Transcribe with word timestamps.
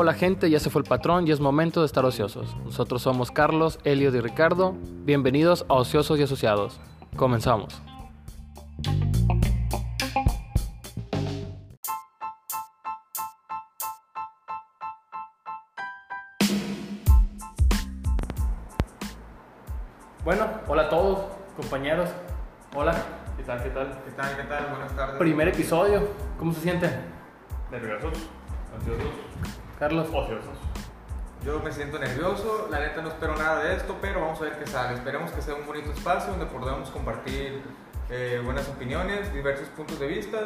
Hola 0.00 0.12
gente, 0.14 0.48
ya 0.48 0.60
se 0.60 0.70
fue 0.70 0.82
el 0.82 0.88
patrón 0.88 1.26
y 1.26 1.32
es 1.32 1.40
momento 1.40 1.80
de 1.80 1.86
estar 1.86 2.04
ociosos. 2.04 2.56
Nosotros 2.64 3.02
somos 3.02 3.32
Carlos, 3.32 3.80
Elio 3.82 4.14
y 4.14 4.20
Ricardo. 4.20 4.76
Bienvenidos 5.04 5.66
a 5.68 5.74
Ociosos 5.74 6.20
y 6.20 6.22
Asociados. 6.22 6.78
Comenzamos. 7.16 7.82
Primer 25.18 25.48
episodio, 25.48 26.08
¿cómo 26.38 26.52
se 26.52 26.60
sienten? 26.60 26.92
Nerviosos, 27.72 28.12
ansiosos, 28.72 29.10
Carlos. 29.76 30.06
ociosos. 30.12 30.56
Yo 31.44 31.58
me 31.58 31.72
siento 31.72 31.98
nervioso, 31.98 32.68
la 32.70 32.78
neta 32.78 33.02
no 33.02 33.08
espero 33.08 33.34
nada 33.36 33.64
de 33.64 33.74
esto, 33.74 33.96
pero 34.00 34.20
vamos 34.20 34.40
a 34.40 34.44
ver 34.44 34.58
qué 34.60 34.66
sale. 34.68 34.94
Esperemos 34.94 35.32
que 35.32 35.42
sea 35.42 35.56
un 35.56 35.66
bonito 35.66 35.90
espacio 35.90 36.30
donde 36.30 36.46
podamos 36.46 36.90
compartir 36.90 37.62
eh, 38.10 38.40
buenas 38.44 38.68
opiniones, 38.68 39.34
diversos 39.34 39.66
puntos 39.70 39.98
de 39.98 40.06
vista 40.06 40.38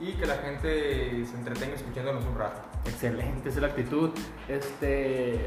y 0.00 0.12
que 0.12 0.24
la 0.24 0.36
gente 0.36 1.26
se 1.26 1.36
entretenga 1.36 1.74
escuchándonos 1.74 2.24
un 2.24 2.38
rato. 2.38 2.62
Excelente, 2.86 3.50
esa 3.50 3.58
es 3.58 3.62
la 3.62 3.68
actitud. 3.68 4.10
Este, 4.48 5.44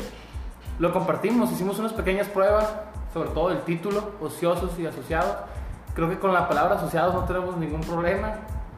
lo 0.78 0.94
compartimos, 0.94 1.52
hicimos 1.52 1.80
unas 1.80 1.94
pequeñas 1.94 2.28
pruebas, 2.28 2.72
sobre 3.12 3.30
todo 3.32 3.52
el 3.52 3.62
título, 3.62 4.12
ociosos 4.22 4.78
y 4.78 4.86
asociados. 4.86 5.36
Creo 5.96 6.10
que 6.10 6.20
con 6.20 6.32
la 6.32 6.48
palabra 6.48 6.76
asociados 6.76 7.16
no 7.16 7.24
tenemos 7.24 7.58
ningún 7.58 7.82
problema, 7.82 8.36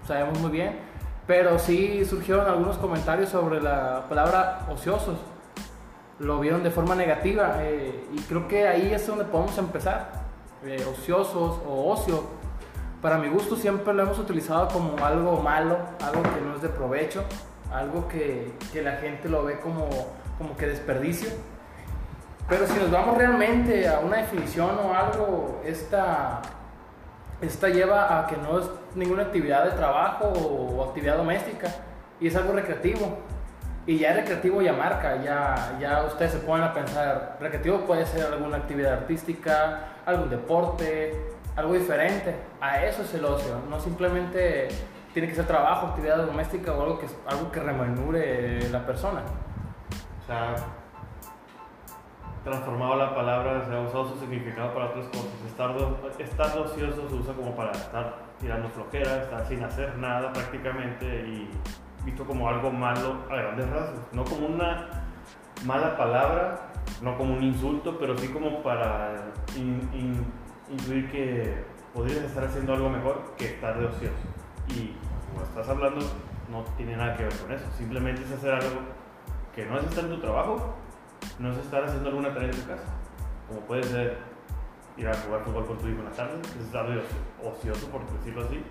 sabemos 0.10 0.40
muy 0.40 0.50
bien, 0.50 0.80
pero 1.28 1.60
sí 1.60 2.04
surgieron 2.04 2.48
algunos 2.48 2.78
comentarios 2.78 3.30
sobre 3.30 3.62
la 3.62 4.08
palabra 4.10 4.66
ociosos. 4.70 5.20
Lo 6.18 6.40
vieron 6.40 6.64
de 6.64 6.72
forma 6.72 6.96
negativa 6.96 7.58
eh, 7.60 8.08
y 8.12 8.20
creo 8.22 8.48
que 8.48 8.68
ahí 8.68 8.92
es 8.92 9.06
donde 9.06 9.24
podemos 9.26 9.56
empezar. 9.60 10.28
Eh, 10.66 10.84
ociosos 10.92 11.62
o 11.66 11.92
ocio, 11.92 12.24
para 13.02 13.18
mi 13.20 13.30
gusto 13.30 13.56
siempre 13.56 13.94
lo 13.94 14.04
hemos 14.04 14.20
utilizado 14.20 14.68
como 14.68 14.98
algo 15.06 15.38
malo, 15.42 15.78
algo 16.04 16.24
que 16.24 16.42
no 16.42 16.56
es 16.56 16.62
de 16.64 16.70
provecho, 16.70 17.24
algo 17.72 18.08
que, 18.08 18.52
que 18.74 18.82
la 18.82 18.94
gente 18.94 19.30
lo 19.30 19.46
ve 19.46 19.60
como, 19.60 19.88
como 20.38 20.58
que 20.58 20.66
desperdicio. 20.66 21.30
Pero 22.50 22.66
si 22.66 22.74
nos 22.80 22.90
vamos 22.90 23.16
realmente 23.16 23.88
a 23.88 24.00
una 24.00 24.18
definición 24.18 24.72
o 24.80 24.94
algo, 24.94 25.62
esta, 25.64 26.42
esta 27.42 27.70
lleva 27.70 28.20
a 28.20 28.28
que 28.28 28.38
no 28.38 28.60
es 28.60 28.70
ninguna 28.96 29.24
actividad 29.24 29.66
de 29.66 29.72
trabajo 29.72 30.26
o 30.28 30.84
actividad 30.84 31.18
doméstica 31.18 31.68
y 32.20 32.28
es 32.28 32.36
algo 32.36 32.54
recreativo. 32.54 33.18
Y 33.86 33.98
ya 33.98 34.14
recreativo 34.14 34.62
ya 34.62 34.74
marca, 34.74 35.24
ya, 35.24 35.78
ya 35.80 36.04
ustedes 36.04 36.34
se 36.34 36.40
ponen 36.40 36.66
a 36.66 36.74
pensar, 36.74 37.38
recreativo 37.40 37.80
puede 37.88 38.06
ser 38.06 38.26
alguna 38.32 38.58
actividad 38.58 38.94
artística, 38.94 39.80
algún 40.06 40.30
deporte, 40.30 41.14
algo 41.56 41.74
diferente. 41.74 42.36
A 42.62 42.84
eso 42.86 43.02
es 43.02 43.14
el 43.16 43.26
ocio, 43.26 43.62
no 43.68 43.80
simplemente 43.80 44.68
tiene 45.14 45.28
que 45.28 45.36
ser 45.36 45.48
trabajo, 45.48 45.88
actividad 45.88 46.18
doméstica 46.18 46.74
o 46.74 46.82
algo 46.82 47.00
que, 47.00 47.08
algo 47.26 47.52
que 47.52 47.60
remenure 47.62 48.70
la 48.70 48.86
persona. 48.86 49.22
O 50.22 50.26
sea, 50.28 50.56
transformado 52.44 52.96
la 52.96 53.14
palabra, 53.16 53.66
se 53.66 53.74
ha 53.76 53.80
usado 53.82 54.10
su 54.10 54.20
significado 54.20 54.74
para 54.74 54.88
otras 54.88 55.06
cosas. 55.08 55.32
Estar, 55.46 55.76
estar 56.20 56.58
ocioso 56.58 57.10
se 57.10 57.16
usa 57.16 57.34
como 57.34 57.56
para 57.56 57.72
estar 57.72 58.18
tirando 58.40 58.70
flojera, 58.70 59.24
estar 59.24 59.46
sin 59.48 59.64
hacer 59.64 59.98
nada 59.98 60.32
prácticamente 60.34 61.06
y 61.06 61.50
visto 62.06 62.26
como 62.26 62.48
algo 62.48 62.72
malo 62.72 63.18
a 63.30 63.36
grandes 63.36 63.70
rasgos. 63.70 64.00
No 64.14 64.24
como 64.24 64.48
una 64.48 64.88
mala 65.66 65.98
palabra, 65.98 66.72
no 67.02 67.18
como 67.18 67.34
un 67.34 67.44
insulto, 67.44 67.98
pero 68.00 68.18
sí 68.18 68.30
como 68.30 68.64
para 68.64 69.16
in- 69.58 69.90
in- 69.94 70.26
incluir 70.72 71.12
que 71.12 71.64
podrías 71.94 72.24
estar 72.24 72.46
haciendo 72.46 72.74
algo 72.74 72.90
mejor 72.90 73.34
que 73.38 73.46
estar 73.46 73.78
de 73.78 73.86
ocioso. 73.88 74.16
Y 74.70 74.96
como 75.30 75.44
estás 75.44 75.68
hablando, 75.68 76.00
no 76.50 76.64
tiene 76.78 76.96
nada 76.96 77.16
que 77.18 77.24
ver 77.24 77.34
con 77.38 77.52
eso. 77.52 77.66
Simplemente 77.78 78.24
es 78.24 78.32
hacer 78.32 78.54
algo 78.54 78.80
que 79.54 79.66
no 79.66 79.78
es 79.78 79.84
estar 79.86 80.06
en 80.06 80.12
tu 80.12 80.20
trabajo, 80.20 80.76
no 81.40 81.52
es 81.52 81.58
estar 81.58 81.84
haciendo 81.84 82.10
alguna 82.10 82.34
tarea 82.34 82.50
en 82.50 82.56
tu 82.56 82.68
casa. 82.68 82.84
Como 83.48 83.62
puede 83.62 83.84
ser 83.84 84.18
ir 84.98 85.08
a 85.08 85.14
jugar 85.14 85.42
fútbol 85.44 85.66
con 85.66 85.78
tu 85.78 85.88
hijo 85.88 86.00
en 86.00 86.06
la 86.06 86.12
tarde, 86.12 86.40
es 86.42 86.66
estar 86.66 86.86
ocio- 86.86 87.02
ocioso, 87.52 87.88
por 87.88 88.02
decirlo 88.18 88.44
así. 88.46 88.64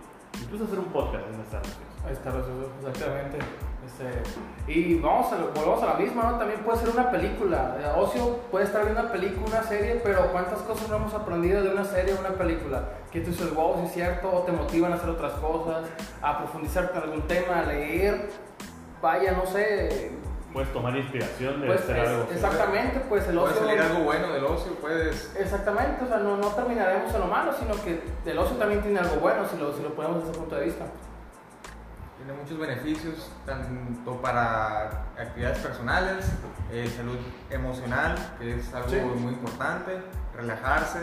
Incluso 0.42 0.64
hacer 0.64 0.78
un 0.78 0.84
podcast 0.86 1.25
es 1.32 1.38
estar 1.38 1.60
ocioso. 1.60 1.78
Está, 2.10 2.31
ocioso, 2.31 2.70
exactamente. 2.81 3.38
Este, 3.84 4.70
y 4.70 5.00
vamos 5.00 5.32
a, 5.32 5.36
volvemos 5.38 5.82
a 5.82 5.86
la 5.86 5.94
misma, 5.94 6.31
¿no? 6.31 6.38
También 6.38 6.60
puede 6.60 6.78
ser 6.78 6.91
una 6.91 7.10
película. 7.10 7.76
Eh, 7.81 7.92
Ocio 7.98 8.36
puede 8.50 8.66
estar 8.66 8.82
viendo 8.84 9.00
una 9.00 9.10
película, 9.10 9.47
una 9.47 9.62
serie, 9.62 10.00
pero 10.04 10.30
¿cuántas 10.30 10.59
cosas 10.60 10.88
no 10.91 10.97
hemos 10.97 11.15
aprendido 11.15 11.62
de 11.62 11.70
una 11.70 11.84
serie 11.84 12.15
o 12.15 12.20
una 12.20 12.30
película? 12.30 12.84
Que 13.10 13.20
tú 13.22 13.30
dices, 13.30 13.53
wow, 13.54 13.76
sí 13.80 13.86
es 13.86 13.92
cierto, 13.94 14.30
o 14.30 14.42
te 14.42 14.53
motivan 14.53 14.92
a 14.92 14.97
hacer 14.97 15.09
otras 15.09 15.32
cosas, 15.34 15.86
a 16.22 16.38
profundizar 16.38 16.92
en 16.94 17.03
algún 17.03 17.22
tema, 17.22 17.60
a 17.60 17.65
leer. 17.65 18.28
Vaya, 19.00 19.32
no 19.32 19.47
sé. 19.47 20.12
Puedes 20.53 20.72
tomar 20.72 20.97
inspiración 20.97 21.60
de 21.60 21.66
Pues, 21.66 21.81
hacer 21.82 21.98
es- 21.98 22.09
algo. 22.09 22.26
exactamente, 22.32 23.00
pues 23.09 23.28
el 23.28 23.38
Puede 23.38 23.53
ocio. 23.53 23.66
salir 23.66 23.81
algo 23.82 24.04
bueno 24.04 24.32
del 24.32 24.44
ocio, 24.44 24.72
puedes... 24.76 25.34
Exactamente, 25.36 26.04
o 26.04 26.09
sea, 26.09 26.19
no, 26.19 26.36
no 26.38 26.48
terminaremos 26.48 27.12
en 27.14 27.20
lo 27.20 27.26
malo, 27.26 27.53
sino 27.53 27.75
que 27.84 28.03
el 28.25 28.38
ocio 28.38 28.56
también 28.56 28.81
tiene 28.81 28.98
algo 28.98 29.16
bueno 29.16 29.47
si 29.47 29.59
lo, 29.59 29.75
si 29.76 29.82
lo 29.82 29.94
ponemos 29.94 30.19
desde 30.19 30.31
ese 30.31 30.41
punto 30.41 30.56
de 30.56 30.64
vista. 30.64 30.84
Tiene 32.16 32.32
muchos 32.32 32.59
beneficios, 32.59 33.31
tanto 33.47 34.20
para 34.22 34.88
actividades 35.19 35.59
personales, 35.59 36.26
eh, 36.72 36.91
salud 36.97 37.19
emocional, 37.50 38.16
que 38.38 38.56
es 38.56 38.75
algo 38.75 38.88
Sí. 38.88 38.97
muy 38.97 39.34
importante, 39.34 39.98
relajarse, 40.34 40.98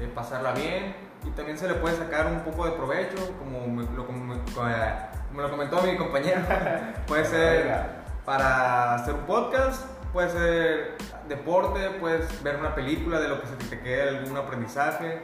eh, 0.00 0.10
pasarla 0.14 0.52
bien, 0.52 0.96
y 1.24 1.30
también 1.30 1.56
se 1.58 1.68
le 1.68 1.74
puede 1.74 1.96
sacar 1.96 2.26
un 2.26 2.40
poco 2.40 2.64
de 2.66 2.72
provecho, 2.72 3.16
como 3.38 3.66
me- 3.68 3.84
lo, 3.94 4.06
como 4.06 4.24
me- 4.34 4.40
como, 4.52 5.42
lo 5.42 5.50
comentó 5.50 5.82
mi 5.82 5.96
compañero, 5.96 6.40
puede 7.06 7.24
ser 7.26 7.95
para 8.26 8.96
hacer 8.96 9.14
un 9.14 9.20
podcast, 9.20 9.86
puede 10.12 10.30
ser 10.30 10.98
deporte, 11.28 11.90
puedes 12.00 12.42
ver 12.42 12.56
una 12.56 12.74
película 12.74 13.20
de 13.20 13.28
lo 13.28 13.40
que 13.40 13.46
se 13.46 13.54
te 13.54 13.80
quede 13.80 14.18
algún 14.18 14.36
aprendizaje, 14.36 15.22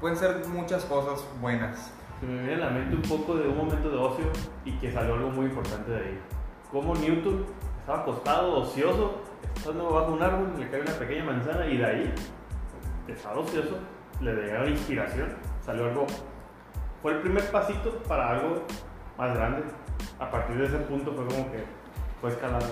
pueden 0.00 0.16
ser 0.16 0.46
muchas 0.48 0.86
cosas 0.86 1.22
buenas. 1.42 1.92
Se 2.18 2.26
me 2.26 2.42
viene 2.42 2.54
a 2.54 2.66
la 2.66 2.70
mente 2.70 2.96
un 2.96 3.02
poco 3.02 3.36
de 3.36 3.46
un 3.46 3.56
momento 3.58 3.90
de 3.90 3.98
ocio 3.98 4.24
y 4.64 4.72
que 4.78 4.90
salió 4.90 5.14
algo 5.14 5.28
muy 5.28 5.44
importante 5.44 5.90
de 5.90 5.98
ahí. 5.98 6.20
Como 6.72 6.94
Newton 6.94 7.44
estaba 7.80 8.00
acostado, 8.00 8.62
ocioso, 8.62 9.22
estando 9.54 9.90
bajo 9.90 10.12
un 10.12 10.22
árbol, 10.22 10.54
le 10.58 10.70
cae 10.70 10.80
una 10.80 10.92
pequeña 10.92 11.24
manzana 11.24 11.66
y 11.66 11.76
de 11.76 11.84
ahí, 11.84 12.14
estar 13.08 13.36
ocioso, 13.36 13.76
le 14.22 14.34
la 14.34 14.66
inspiración, 14.66 15.36
salió 15.60 15.84
algo. 15.84 16.06
Fue 17.02 17.12
el 17.12 17.20
primer 17.20 17.44
pasito 17.50 17.98
para 18.08 18.30
algo 18.30 18.64
más 19.18 19.36
grande. 19.36 19.64
A 20.18 20.30
partir 20.30 20.56
de 20.56 20.64
ese 20.64 20.78
punto 20.78 21.12
fue 21.12 21.26
como 21.26 21.52
que 21.52 21.77
fue 22.20 22.30
escalando. 22.30 22.66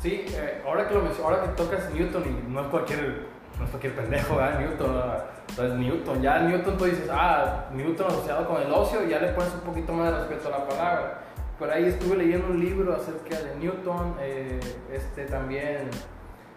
Sí, 0.00 0.26
eh, 0.28 0.62
ahora 0.66 0.86
que 0.86 0.94
lo 0.94 1.00
ahora 1.24 1.42
que 1.42 1.48
tocas 1.48 1.90
Newton 1.90 2.24
y 2.26 2.52
no 2.52 2.60
es 2.60 2.66
cualquier, 2.66 3.26
no 3.58 3.64
es 3.64 3.70
cualquier 3.70 3.94
pendejo, 3.94 4.36
¿verdad? 4.36 4.60
Newton, 4.60 5.02
entonces 5.48 5.78
Newton, 5.78 6.22
ya 6.22 6.40
Newton 6.40 6.76
tú 6.76 6.84
dices, 6.84 7.08
ah, 7.10 7.66
Newton 7.72 8.08
asociado 8.08 8.46
con 8.46 8.60
el 8.60 8.70
ocio, 8.70 9.02
ya 9.04 9.18
le 9.18 9.28
pones 9.28 9.54
un 9.54 9.60
poquito 9.60 9.92
más 9.92 10.12
de 10.12 10.18
respeto 10.18 10.48
a 10.48 10.58
la 10.58 10.68
palabra. 10.68 11.20
Por 11.58 11.70
ahí 11.70 11.86
estuve 11.86 12.16
leyendo 12.16 12.48
un 12.48 12.60
libro 12.60 12.94
acerca 12.94 13.38
de 13.38 13.56
Newton, 13.56 14.16
eh, 14.20 14.60
este 14.92 15.24
también 15.24 15.88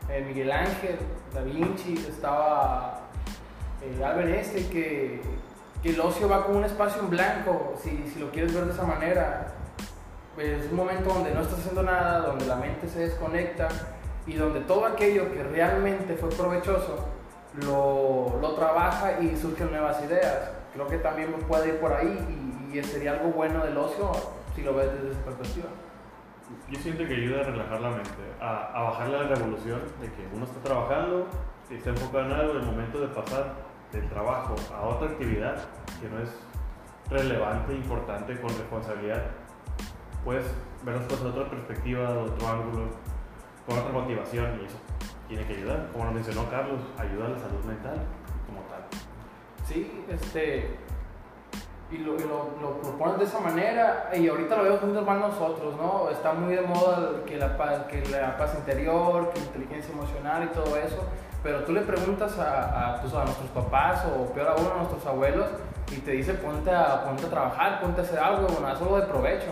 eh, 0.10 0.26
Miguel 0.28 0.52
Ángel, 0.52 0.98
Da 1.34 1.42
Vinci, 1.42 1.94
estaba 1.94 3.02
Albert 4.04 4.28
Einstein, 4.28 4.70
que, 4.70 5.22
que 5.82 5.90
el 5.90 6.00
ocio 6.02 6.28
va 6.28 6.44
como 6.44 6.58
un 6.58 6.66
espacio 6.66 7.02
en 7.02 7.10
blanco, 7.12 7.76
si, 7.82 8.10
si 8.14 8.20
lo 8.20 8.30
quieres 8.32 8.54
ver 8.54 8.66
de 8.66 8.74
esa 8.74 8.84
manera 8.84 9.54
es 10.38 10.70
un 10.70 10.76
momento 10.76 11.14
donde 11.14 11.34
no 11.34 11.42
estás 11.42 11.60
haciendo 11.60 11.84
nada, 11.84 12.20
donde 12.20 12.46
la 12.46 12.56
mente 12.56 12.88
se 12.88 13.00
desconecta 13.00 13.68
y 14.26 14.36
donde 14.36 14.62
todo 14.62 14.86
aquello 14.86 15.32
que 15.32 15.44
realmente 15.44 16.16
fue 16.16 16.30
provechoso 16.30 17.08
lo, 17.66 18.40
lo 18.40 18.54
trabaja 18.54 19.20
y 19.22 19.36
surgen 19.36 19.72
nuevas 19.72 20.04
ideas. 20.04 20.52
Creo 20.74 20.88
que 20.88 20.98
también 20.98 21.34
puede 21.48 21.70
ir 21.70 21.80
por 21.80 21.94
ahí 21.94 22.70
y, 22.72 22.78
y 22.78 22.84
sería 22.84 23.14
algo 23.14 23.30
bueno 23.30 23.64
del 23.66 23.78
ocio 23.78 24.12
si 24.56 24.64
lo 24.64 24.76
ves 24.76 24.92
desde 24.94 25.12
esa 25.12 25.22
perspectiva. 25.24 25.68
Yo 26.70 26.80
siento 26.80 27.06
que 27.06 27.16
ayuda 27.16 27.42
a 27.42 27.44
relajar 27.44 27.82
la 27.82 27.90
mente, 27.90 28.10
a, 28.40 28.72
a 28.74 28.84
bajar 28.84 29.10
la 29.10 29.24
revolución 29.24 29.82
de 30.00 30.08
que 30.12 30.28
uno 30.34 30.46
está 30.46 30.60
trabajando, 30.62 31.28
y 31.70 31.76
está 31.76 31.90
enfocado 31.90 32.26
en 32.26 32.32
algo, 32.32 32.54
el 32.54 32.64
momento 32.64 33.02
de 33.02 33.08
pasar 33.08 33.54
del 33.92 34.08
trabajo 34.10 34.56
a 34.74 34.88
otra 34.88 35.10
actividad 35.10 35.58
que 36.02 36.10
no 36.10 36.22
es 36.22 36.30
relevante, 37.10 37.74
importante, 37.74 38.40
con 38.40 38.50
responsabilidad, 38.50 39.24
puedes 40.28 40.46
ver 40.84 40.96
las 40.96 41.06
cosas 41.06 41.24
de 41.24 41.30
otra 41.30 41.50
perspectiva, 41.50 42.12
de 42.12 42.18
otro 42.18 42.48
ángulo, 42.50 42.88
con 43.66 43.80
otra 43.80 43.94
motivación 43.94 44.60
y 44.62 44.66
eso 44.66 44.76
tiene 45.30 45.46
que 45.46 45.54
ayudar. 45.54 45.88
Como 45.94 46.04
lo 46.04 46.12
mencionó 46.12 46.50
Carlos, 46.50 46.82
ayuda 46.98 47.28
a 47.28 47.30
la 47.30 47.40
salud 47.40 47.64
mental 47.64 47.96
como 48.46 48.60
tal. 48.64 48.82
Sí, 49.66 50.04
este. 50.10 50.76
y 51.90 52.00
lo, 52.00 52.16
y 52.16 52.24
lo, 52.24 52.50
lo 52.62 52.82
propones 52.82 53.20
de 53.20 53.24
esa 53.24 53.40
manera 53.40 54.10
y 54.14 54.28
ahorita 54.28 54.58
lo 54.58 54.64
vemos 54.64 54.82
muy 54.82 54.92
normal 54.92 55.22
nosotros, 55.22 55.78
¿no? 55.78 56.10
Está 56.10 56.34
muy 56.34 56.56
de 56.56 56.62
moda 56.62 57.24
que 57.26 57.38
la, 57.38 57.56
paz, 57.56 57.86
que 57.90 58.04
la 58.10 58.36
paz 58.36 58.54
interior, 58.56 59.30
que 59.30 59.40
la 59.40 59.46
inteligencia 59.46 59.94
emocional 59.94 60.44
y 60.44 60.48
todo 60.48 60.76
eso, 60.76 61.06
pero 61.42 61.64
tú 61.64 61.72
le 61.72 61.82
preguntas 61.84 62.38
a, 62.38 62.64
a, 62.64 62.96
a 62.96 63.24
nuestros 63.24 63.50
papás 63.56 64.06
o 64.06 64.26
peor 64.34 64.50
aún 64.50 64.68
a 64.74 64.78
nuestros 64.80 65.06
abuelos 65.06 65.48
y 65.90 66.00
te 66.02 66.12
dice 66.12 66.34
ponte 66.34 66.70
a, 66.70 67.06
ponte 67.06 67.28
a 67.28 67.30
trabajar, 67.30 67.80
ponte 67.80 68.02
a 68.02 68.04
hacer 68.04 68.20
algo, 68.20 68.46
bueno, 68.50 68.68
haz 68.68 68.82
algo 68.82 69.00
de 69.00 69.06
provecho. 69.08 69.52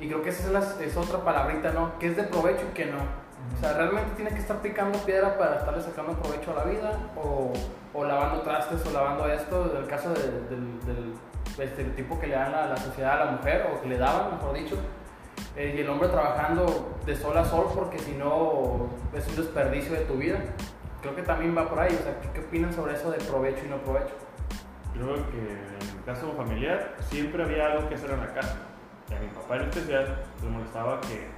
Y 0.00 0.08
creo 0.08 0.22
que 0.22 0.30
esa 0.30 0.46
es, 0.46 0.52
la, 0.52 0.84
es 0.84 0.96
otra 0.96 1.22
palabrita, 1.22 1.72
¿no? 1.72 1.98
Que 1.98 2.08
es 2.08 2.16
de 2.16 2.24
provecho 2.24 2.62
y 2.70 2.74
que 2.74 2.86
no. 2.86 2.98
O 2.98 3.60
sea, 3.60 3.74
realmente 3.74 4.12
tienes 4.16 4.34
que 4.34 4.40
estar 4.40 4.60
picando 4.60 4.98
piedra 5.00 5.36
para 5.36 5.56
estarle 5.56 5.82
sacando 5.82 6.12
provecho 6.14 6.52
a 6.52 6.64
la 6.64 6.64
vida 6.64 6.98
o, 7.16 7.52
o 7.92 8.04
lavando 8.04 8.42
trastes 8.42 8.84
o 8.86 8.90
lavando 8.92 9.26
esto, 9.26 9.70
en 9.74 9.82
el 9.82 9.88
caso 9.88 10.10
de, 10.10 10.22
del, 10.22 10.80
del 10.86 11.14
estereotipo 11.58 12.18
que 12.18 12.28
le 12.28 12.34
dan 12.34 12.54
a 12.54 12.66
la 12.68 12.76
sociedad 12.76 13.20
a 13.20 13.24
la 13.26 13.30
mujer 13.32 13.68
o 13.72 13.80
que 13.82 13.88
le 13.88 13.98
daban, 13.98 14.36
mejor 14.36 14.54
dicho. 14.54 14.76
Eh, 15.56 15.74
y 15.76 15.80
el 15.80 15.88
hombre 15.88 16.08
trabajando 16.08 16.96
de 17.04 17.16
sol 17.16 17.36
a 17.36 17.44
sol 17.44 17.66
porque 17.74 17.98
si 17.98 18.12
no 18.12 18.88
es 19.12 19.26
un 19.28 19.36
desperdicio 19.36 19.92
de 19.92 20.00
tu 20.00 20.14
vida. 20.14 20.38
Creo 21.02 21.16
que 21.16 21.22
también 21.22 21.56
va 21.56 21.68
por 21.68 21.80
ahí. 21.80 21.96
O 21.98 22.02
sea, 22.02 22.20
¿qué, 22.20 22.30
qué 22.32 22.40
opinan 22.40 22.72
sobre 22.72 22.94
eso 22.94 23.10
de 23.10 23.18
provecho 23.18 23.64
y 23.64 23.68
no 23.68 23.78
provecho? 23.78 24.14
Creo 24.92 25.14
que 25.30 25.38
en 25.38 25.98
el 25.98 26.04
caso 26.04 26.32
familiar 26.36 26.94
siempre 27.00 27.42
había 27.42 27.66
algo 27.66 27.88
que 27.88 27.94
hacer 27.94 28.10
en 28.10 28.20
la 28.20 28.34
casa. 28.34 28.56
Y 29.10 29.14
a 29.14 29.20
mi 29.20 29.26
papá 29.28 29.56
en 29.56 29.62
especial 29.62 30.22
le 30.42 30.48
molestaba 30.48 31.00
que 31.00 31.28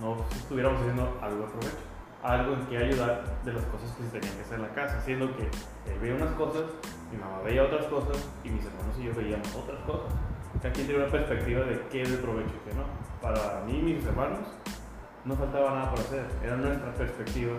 no 0.00 0.16
estuviéramos 0.30 0.80
haciendo 0.80 1.18
algo 1.22 1.42
de 1.42 1.48
provecho, 1.48 1.78
algo 2.22 2.54
en 2.54 2.66
que 2.66 2.76
ayudar 2.78 3.24
de 3.44 3.52
las 3.52 3.64
cosas 3.64 3.90
que 3.92 4.04
se 4.04 4.10
tenían 4.10 4.36
que 4.36 4.42
hacer 4.42 4.56
en 4.56 4.62
la 4.62 4.74
casa, 4.74 5.00
siendo 5.00 5.34
que 5.36 5.42
él 5.44 5.98
veía 6.00 6.14
unas 6.14 6.34
cosas, 6.34 6.64
mi 7.10 7.18
mamá 7.18 7.40
veía 7.42 7.64
otras 7.64 7.86
cosas 7.86 8.28
y 8.44 8.50
mis 8.50 8.64
hermanos 8.64 8.96
y 8.98 9.04
yo 9.04 9.14
veíamos 9.14 9.54
otras 9.54 9.80
cosas. 9.80 10.12
Cada 10.62 10.72
quien 10.72 10.86
tiene 10.86 11.02
una 11.02 11.12
perspectiva 11.12 11.60
de 11.64 11.80
qué 11.88 12.02
es 12.02 12.10
de 12.10 12.18
provecho 12.18 12.50
y 12.50 12.68
qué 12.68 12.74
no. 12.76 12.84
Para 13.22 13.64
mí 13.64 13.78
y 13.78 13.94
mis 13.94 14.04
hermanos 14.04 14.40
no 15.24 15.36
faltaba 15.36 15.70
nada 15.70 15.90
por 15.90 16.00
hacer, 16.00 16.24
era 16.42 16.56
nuestra 16.56 16.92
perspectiva, 16.94 17.54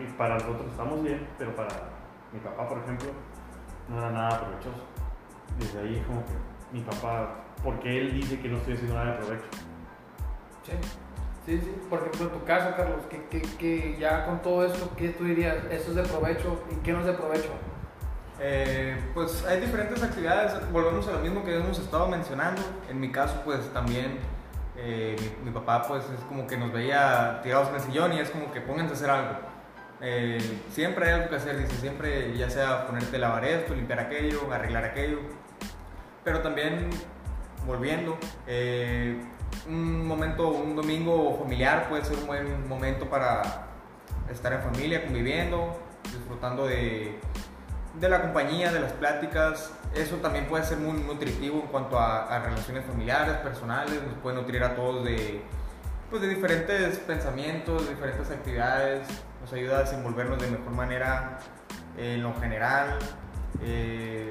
y 0.00 0.12
para 0.12 0.34
nosotros 0.34 0.66
estamos 0.70 1.02
bien, 1.02 1.26
pero 1.38 1.54
para 1.54 1.68
mi 2.32 2.38
papá, 2.40 2.68
por 2.68 2.78
ejemplo, 2.78 3.08
no 3.88 3.98
era 3.98 4.10
nada 4.10 4.40
provechoso. 4.40 4.84
Desde 5.58 5.80
ahí 5.80 6.04
como 6.06 6.24
que 6.24 6.32
mi 6.72 6.80
papá, 6.82 7.34
porque 7.62 7.98
él 7.98 8.14
dice 8.14 8.40
que 8.40 8.48
no 8.48 8.58
estoy 8.58 8.74
haciendo 8.74 8.94
nada 8.94 9.12
de 9.12 9.18
provecho. 9.18 9.44
Sí. 10.64 10.72
Sí, 11.46 11.58
sí. 11.58 11.74
Por 11.88 12.00
ejemplo, 12.00 12.26
en 12.26 12.32
tu 12.32 12.44
caso, 12.44 12.76
Carlos, 12.76 13.06
que, 13.08 13.24
que, 13.26 13.42
que 13.56 13.96
ya 13.98 14.26
con 14.26 14.42
todo 14.42 14.64
esto, 14.64 14.90
¿qué 14.96 15.08
tú 15.08 15.24
dirías? 15.24 15.56
¿Eso 15.70 15.90
es 15.90 15.96
de 15.96 16.02
provecho 16.02 16.62
y 16.70 16.76
qué 16.76 16.92
no 16.92 17.00
es 17.00 17.06
de 17.06 17.14
provecho? 17.14 17.50
Eh, 18.38 18.96
pues 19.12 19.44
hay 19.46 19.60
diferentes 19.60 20.02
actividades, 20.02 20.70
volvemos 20.72 21.06
a 21.08 21.12
lo 21.12 21.18
mismo 21.18 21.44
que 21.44 21.56
hemos 21.56 21.78
estado 21.78 22.08
mencionando. 22.08 22.62
En 22.88 23.00
mi 23.00 23.10
caso, 23.10 23.40
pues 23.44 23.72
también 23.72 24.18
eh, 24.76 25.16
mi, 25.40 25.50
mi, 25.50 25.50
papá, 25.50 25.86
pues 25.86 26.04
es 26.04 26.24
como 26.24 26.46
que 26.46 26.56
nos 26.56 26.72
veía 26.72 27.40
tirados 27.42 27.68
en 27.68 27.74
el 27.74 27.80
sillón 27.82 28.12
y 28.14 28.20
es 28.20 28.30
como 28.30 28.50
que 28.52 28.60
pónganse 28.60 28.92
a 28.92 28.96
hacer 28.96 29.10
algo. 29.10 29.50
Eh, 30.02 30.60
siempre 30.70 31.06
hay 31.06 31.12
algo 31.14 31.28
que 31.28 31.36
hacer, 31.36 31.58
dice, 31.58 31.76
siempre 31.76 32.34
ya 32.36 32.48
sea 32.48 32.86
ponerte 32.86 33.16
a 33.16 33.18
lavar 33.18 33.44
esto, 33.44 33.74
limpiar 33.74 34.00
aquello, 34.00 34.50
arreglar 34.50 34.84
aquello. 34.84 35.18
Pero 36.24 36.40
también, 36.40 36.88
volviendo, 37.66 38.18
eh, 38.46 39.20
un 39.66 40.06
momento, 40.06 40.48
un 40.48 40.76
domingo 40.76 41.38
familiar 41.38 41.88
puede 41.88 42.04
ser 42.04 42.16
un 42.18 42.26
buen 42.26 42.68
momento 42.68 43.08
para 43.08 43.42
estar 44.30 44.52
en 44.52 44.62
familia, 44.62 45.04
conviviendo, 45.04 45.76
disfrutando 46.04 46.66
de, 46.66 47.18
de 47.98 48.08
la 48.08 48.22
compañía, 48.22 48.72
de 48.72 48.80
las 48.80 48.92
pláticas. 48.92 49.72
Eso 49.94 50.16
también 50.16 50.46
puede 50.46 50.64
ser 50.64 50.78
muy 50.78 51.00
nutritivo 51.00 51.60
en 51.62 51.66
cuanto 51.68 51.98
a, 51.98 52.38
relaciones 52.38 52.84
familiares, 52.84 53.36
personales, 53.38 54.00
nos 54.02 54.14
puede 54.22 54.36
nutrir 54.36 54.62
a 54.62 54.74
todos 54.74 55.04
de, 55.04 55.42
pues, 56.08 56.22
de 56.22 56.28
diferentes 56.28 56.98
pensamientos, 56.98 57.88
diferentes 57.88 58.30
actividades, 58.30 59.08
nos 59.40 59.52
ayuda 59.52 59.78
a 59.78 59.80
desenvolvernos 59.80 60.40
de 60.40 60.50
mejor 60.50 60.72
manera 60.72 61.38
en 61.96 62.22
lo 62.22 62.34
general. 62.40 62.98
Eh, 63.62 64.28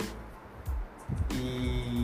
y 1.31 1.98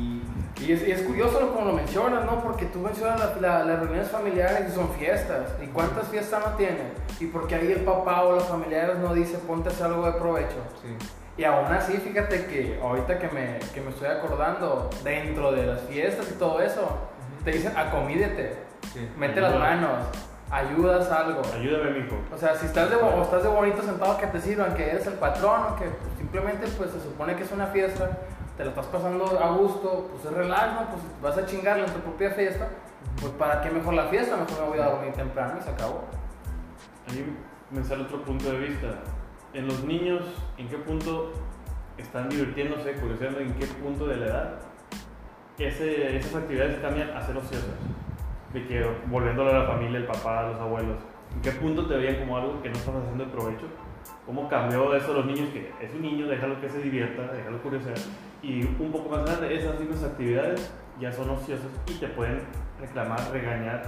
y 0.68 0.72
es, 0.74 0.88
y 0.88 0.92
es, 0.92 1.02
curioso 1.04 1.52
como 1.54 1.66
lo 1.68 1.74
mencionas, 1.74 2.26
¿no? 2.26 2.42
Porque 2.44 2.66
tú 2.66 2.80
mencionas 2.80 3.20
la, 3.20 3.36
la, 3.60 3.64
las 3.66 3.80
reuniones 3.80 4.10
familiares 4.10 4.70
y 4.70 4.76
son 4.76 4.90
fiestas. 4.92 5.52
¿Y 5.64 5.68
cuántas 5.68 6.08
fiestas 6.08 6.44
no 6.46 6.54
tienen? 6.56 6.92
Y 7.20 7.28
porque 7.28 7.56
ahí 7.56 7.72
el 7.72 7.82
papá 7.82 8.24
o 8.24 8.34
los 8.34 8.46
familiares 8.46 8.98
no 8.98 9.14
dicen 9.14 9.40
ponte 9.42 9.70
algo 9.84 10.06
de 10.06 10.14
provecho. 10.14 10.58
sí. 10.82 10.96
Y 11.38 11.44
aún 11.44 11.66
así, 11.66 11.98
fíjate 11.98 12.46
que 12.46 12.80
ahorita 12.82 13.20
que 13.20 13.28
me, 13.28 13.60
que 13.74 13.82
me 13.82 13.90
estoy 13.90 14.08
acordando, 14.08 14.90
dentro 15.04 15.52
de 15.52 15.66
las 15.66 15.82
fiestas 15.82 16.32
y 16.32 16.36
todo 16.36 16.62
eso, 16.62 16.98
te 17.44 17.52
dicen 17.52 17.74
acomídete, 17.76 18.56
Sí. 18.94 19.10
mete 19.18 19.42
las 19.42 19.52
Ayuda. 19.52 19.66
manos, 19.66 20.06
ayudas 20.50 21.12
algo. 21.12 21.42
Ayúdame, 21.54 21.92
mijo. 22.00 22.16
O 22.34 22.38
sea, 22.38 22.56
si 22.56 22.68
estás 22.68 22.90
de, 22.90 22.96
o 22.96 23.22
estás 23.22 23.44
de 23.44 23.50
bonito 23.50 23.82
sentado 23.82 24.18
que 24.18 24.28
te 24.28 24.40
sirvan, 24.40 24.74
que 24.76 24.90
eres 24.90 25.06
el 25.08 25.16
patrón, 25.16 25.62
o 25.72 25.76
que 25.76 25.86
simplemente 26.18 26.68
pues 26.78 26.92
se 26.92 27.02
supone 27.02 27.36
que 27.36 27.44
es 27.44 27.52
una 27.52 27.68
fiesta, 27.68 28.12
te 28.58 28.64
la 28.64 28.70
estás 28.70 28.86
pasando 28.88 29.26
a 29.40 29.52
gusto, 29.52 30.10
pues 30.12 30.26
es 30.26 30.32
relax, 30.32 30.74
¿no? 30.74 30.88
Pues 30.90 31.04
vas 31.22 31.38
a 31.38 31.46
chingarle 31.46 31.86
en 31.86 31.94
tu 31.94 32.00
propia 32.00 32.32
fiesta, 32.32 32.70
pues 33.20 33.34
para 33.34 33.62
qué 33.62 33.70
mejor 33.70 33.94
la 33.96 34.06
fiesta, 34.06 34.38
mejor 34.38 34.62
me 34.62 34.70
voy 34.70 34.80
a 34.80 34.90
dormir 34.92 35.14
temprano 35.14 35.56
y 35.60 35.64
se 35.64 35.70
acabó. 35.70 36.06
Ahí 37.10 37.36
me 37.72 37.84
sale 37.84 38.04
otro 38.04 38.22
punto 38.24 38.52
de 38.52 38.60
vista. 38.60 38.88
En 39.54 39.68
los 39.68 39.84
niños, 39.84 40.24
¿en 40.58 40.68
qué 40.68 40.78
punto 40.78 41.34
están 41.98 42.30
divirtiéndose, 42.30 42.94
curioseando 42.94 43.40
en 43.40 43.54
qué 43.54 43.66
punto 43.68 44.08
de 44.08 44.18
la 44.18 44.26
edad 44.26 44.56
ese, 45.58 46.18
esas 46.18 46.36
actividades 46.36 46.80
cambian 46.80 47.10
a 47.12 47.22
ser 47.22 47.38
ociosas? 47.38 47.76
De 48.54 48.66
que 48.68 48.86
volviéndolo 49.08 49.52
a 49.52 49.60
la 49.60 49.66
familia, 49.66 50.00
el 50.00 50.06
papá, 50.06 50.44
los 50.44 50.60
abuelos, 50.60 50.98
¿en 51.34 51.42
qué 51.42 51.52
punto 51.52 51.88
te 51.88 51.96
veían 51.96 52.20
como 52.20 52.38
algo 52.38 52.62
que 52.62 52.70
no 52.70 52.76
estás 52.76 52.96
haciendo 52.96 53.26
de 53.26 53.32
provecho? 53.32 53.66
¿Cómo 54.26 54.50
cambió 54.50 54.96
eso 54.96 55.14
los 55.14 55.26
niños? 55.26 55.50
Que 55.50 55.72
es 55.82 55.94
un 55.94 56.02
niño, 56.02 56.28
déjalo 56.28 56.60
que 56.60 56.70
se 56.70 56.80
divierta, 56.80 57.32
déjalo 57.32 57.62
curiosear. 57.62 57.98
Y 58.46 58.64
un 58.64 58.92
poco 58.92 59.10
más 59.10 59.26
grande, 59.26 59.58
esas 59.58 59.80
mismas 59.80 60.04
actividades 60.04 60.70
ya 61.00 61.12
son 61.12 61.32
ociosas 61.32 61.66
y 61.88 61.94
te 61.96 62.08
pueden 62.10 62.44
reclamar, 62.80 63.20
regañar, 63.32 63.84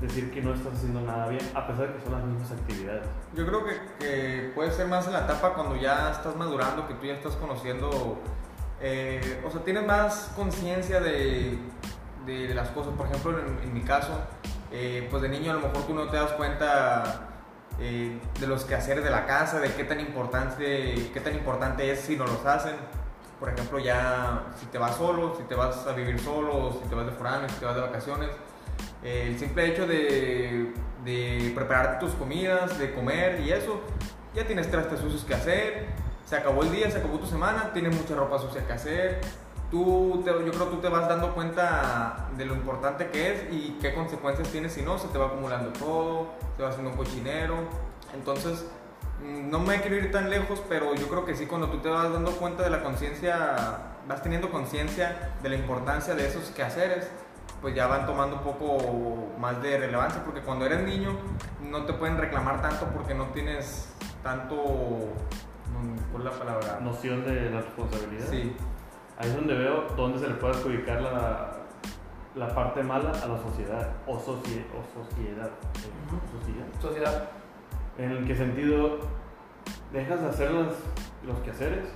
decir 0.00 0.30
que 0.30 0.40
no 0.40 0.54
estás 0.54 0.74
haciendo 0.74 1.00
nada 1.00 1.26
bien, 1.26 1.42
a 1.54 1.66
pesar 1.66 1.88
de 1.88 1.94
que 1.94 2.04
son 2.04 2.12
las 2.12 2.24
mismas 2.24 2.52
actividades. 2.52 3.02
Yo 3.34 3.44
creo 3.44 3.64
que, 3.64 3.74
que 3.98 4.52
puede 4.54 4.70
ser 4.70 4.86
más 4.86 5.08
en 5.08 5.14
la 5.14 5.24
etapa 5.24 5.54
cuando 5.54 5.74
ya 5.74 6.12
estás 6.12 6.36
madurando, 6.36 6.86
que 6.86 6.94
tú 6.94 7.06
ya 7.06 7.14
estás 7.14 7.34
conociendo, 7.34 8.20
eh, 8.80 9.42
o 9.44 9.50
sea, 9.50 9.62
tienes 9.62 9.84
más 9.84 10.32
conciencia 10.36 11.00
de, 11.00 11.58
de 12.26 12.54
las 12.54 12.68
cosas. 12.68 12.92
Por 12.94 13.08
ejemplo, 13.08 13.36
en, 13.40 13.58
en 13.64 13.74
mi 13.74 13.80
caso, 13.80 14.12
eh, 14.70 15.08
pues 15.10 15.20
de 15.20 15.30
niño 15.30 15.50
a 15.50 15.54
lo 15.54 15.62
mejor 15.62 15.84
tú 15.84 15.94
no 15.94 16.08
te 16.08 16.16
das 16.16 16.30
cuenta 16.32 17.28
eh, 17.80 18.20
de 18.38 18.46
los 18.46 18.64
quehaceres 18.64 19.02
de 19.02 19.10
la 19.10 19.26
casa, 19.26 19.58
de 19.58 19.74
qué 19.74 19.82
tan, 19.82 19.98
importante, 19.98 21.10
qué 21.12 21.20
tan 21.20 21.34
importante 21.34 21.90
es 21.90 22.02
si 22.02 22.16
no 22.16 22.24
los 22.24 22.46
hacen. 22.46 22.76
Por 23.38 23.50
ejemplo, 23.50 23.78
ya 23.78 24.44
si 24.58 24.66
te 24.66 24.78
vas 24.78 24.96
solo, 24.96 25.34
si 25.36 25.42
te 25.44 25.54
vas 25.54 25.86
a 25.86 25.92
vivir 25.92 26.18
solo, 26.18 26.78
si 26.82 26.88
te 26.88 26.94
vas 26.94 27.06
de 27.06 27.12
foráneo, 27.12 27.48
si 27.48 27.56
te 27.56 27.66
vas 27.66 27.74
de 27.74 27.82
vacaciones, 27.82 28.30
eh, 29.02 29.26
el 29.28 29.38
simple 29.38 29.66
hecho 29.66 29.86
de, 29.86 30.72
de 31.04 31.52
prepararte 31.54 32.04
tus 32.06 32.14
comidas, 32.14 32.78
de 32.78 32.94
comer 32.94 33.40
y 33.40 33.52
eso, 33.52 33.80
ya 34.34 34.46
tienes 34.46 34.70
trastes 34.70 35.00
sucios 35.00 35.24
que 35.24 35.34
hacer, 35.34 35.86
se 36.24 36.34
acabó 36.36 36.62
el 36.62 36.72
día, 36.72 36.90
se 36.90 36.98
acabó 36.98 37.18
tu 37.18 37.26
semana, 37.26 37.70
tienes 37.74 37.94
mucha 37.94 38.14
ropa 38.14 38.38
sucia 38.38 38.66
que 38.66 38.72
hacer. 38.72 39.20
Tú, 39.70 40.22
te- 40.24 40.30
yo 40.30 40.52
creo 40.52 40.66
tú 40.68 40.76
te 40.76 40.88
vas 40.88 41.08
dando 41.08 41.34
cuenta 41.34 42.28
de 42.36 42.44
lo 42.46 42.54
importante 42.54 43.08
que 43.10 43.32
es 43.34 43.52
y 43.52 43.76
qué 43.82 43.92
consecuencias 43.94 44.48
tiene 44.48 44.68
si 44.70 44.80
no, 44.82 44.96
se 44.96 45.08
te 45.08 45.18
va 45.18 45.26
acumulando 45.26 45.70
todo, 45.78 46.28
se 46.56 46.62
va 46.62 46.68
haciendo 46.70 46.90
un 46.92 46.96
cochinero. 46.96 47.56
Entonces, 48.14 48.64
no 49.22 49.60
me 49.60 49.80
quiero 49.80 49.96
ir 49.96 50.10
tan 50.12 50.30
lejos, 50.30 50.62
pero 50.68 50.94
yo 50.94 51.08
creo 51.08 51.24
que 51.24 51.34
sí, 51.34 51.46
cuando 51.46 51.68
tú 51.68 51.78
te 51.78 51.88
vas 51.88 52.12
dando 52.12 52.32
cuenta 52.32 52.62
de 52.62 52.70
la 52.70 52.82
conciencia, 52.82 53.56
vas 54.08 54.22
teniendo 54.22 54.50
conciencia 54.50 55.32
de 55.42 55.48
la 55.48 55.54
importancia 55.56 56.14
de 56.14 56.26
esos 56.26 56.50
quehaceres, 56.50 57.10
pues 57.60 57.74
ya 57.74 57.86
van 57.86 58.06
tomando 58.06 58.36
un 58.36 58.42
poco 58.42 59.28
más 59.38 59.60
de 59.62 59.78
relevancia, 59.78 60.22
porque 60.24 60.40
cuando 60.42 60.66
eres 60.66 60.82
niño 60.82 61.16
no 61.62 61.84
te 61.84 61.92
pueden 61.94 62.18
reclamar 62.18 62.60
tanto 62.60 62.86
porque 62.86 63.14
no 63.14 63.24
tienes 63.28 63.88
tanto, 64.22 64.54
mm, 64.56 66.12
¿cuál 66.12 66.26
es 66.26 66.32
la 66.32 66.38
palabra? 66.38 66.78
Noción 66.80 67.24
de 67.24 67.50
la 67.50 67.60
responsabilidad. 67.62 68.26
Sí, 68.30 68.54
Ahí 69.18 69.30
es 69.30 69.34
donde 69.34 69.54
veo 69.54 69.84
dónde 69.96 70.18
se 70.18 70.28
le 70.28 70.34
puede 70.34 70.52
adjudicar 70.54 71.00
la, 71.00 71.52
la 72.34 72.54
parte 72.54 72.82
mala 72.82 73.10
a 73.12 73.26
la 73.26 73.38
sociedad 73.40 73.88
o, 74.06 74.18
socie- 74.18 74.66
o 74.76 74.84
sociedad. 74.92 75.48
Sociedad. 76.38 76.66
Sociedad. 76.82 77.28
¿En 77.98 78.26
qué 78.26 78.34
sentido 78.34 78.98
dejas 79.92 80.20
de 80.20 80.28
hacer 80.28 80.50
los, 80.50 80.74
los 81.26 81.38
quehaceres, 81.40 81.86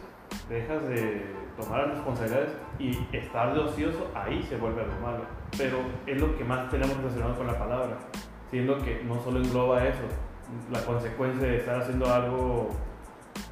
dejas 0.48 0.88
de 0.88 1.26
tomar 1.60 1.86
las 1.86 1.96
responsabilidades 1.96 2.52
y 2.78 2.98
estar 3.12 3.52
de 3.54 3.60
ocioso, 3.60 4.10
ahí 4.14 4.42
se 4.42 4.56
vuelve 4.56 4.82
algo 4.82 5.00
malo. 5.00 5.24
Pero 5.58 5.78
es 6.06 6.20
lo 6.20 6.36
que 6.36 6.44
más 6.44 6.70
tenemos 6.70 6.96
relacionado 6.96 7.36
con 7.36 7.46
la 7.46 7.58
palabra, 7.58 7.98
siendo 8.50 8.78
que 8.78 9.02
no 9.04 9.22
solo 9.22 9.40
engloba 9.40 9.86
eso, 9.86 10.02
la 10.70 10.82
consecuencia 10.84 11.46
de 11.46 11.58
estar 11.58 11.80
haciendo 11.80 12.12
algo 12.12 12.70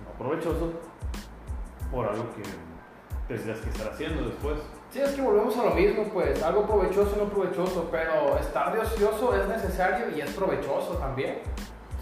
no 0.05 0.25
provechoso 0.25 0.73
por 1.91 2.09
algo 2.09 2.25
que 2.35 2.43
tendrías 3.29 3.59
que 3.61 3.71
estar 3.71 3.93
haciendo 3.93 4.25
después. 4.25 4.59
Sí, 4.91 5.01
es 5.01 5.11
que 5.11 5.21
volvemos 5.21 5.55
a 5.59 5.65
lo 5.65 5.75
mismo, 5.75 6.05
pues, 6.05 6.43
algo 6.43 6.67
provechoso 6.67 7.17
no 7.17 7.25
provechoso, 7.25 7.89
pero 7.91 8.39
estar 8.39 8.73
de 8.73 8.81
ocioso 8.81 9.37
es 9.37 9.47
necesario 9.47 10.17
y 10.17 10.21
es 10.23 10.31
provechoso 10.31 10.95
también. 10.95 11.41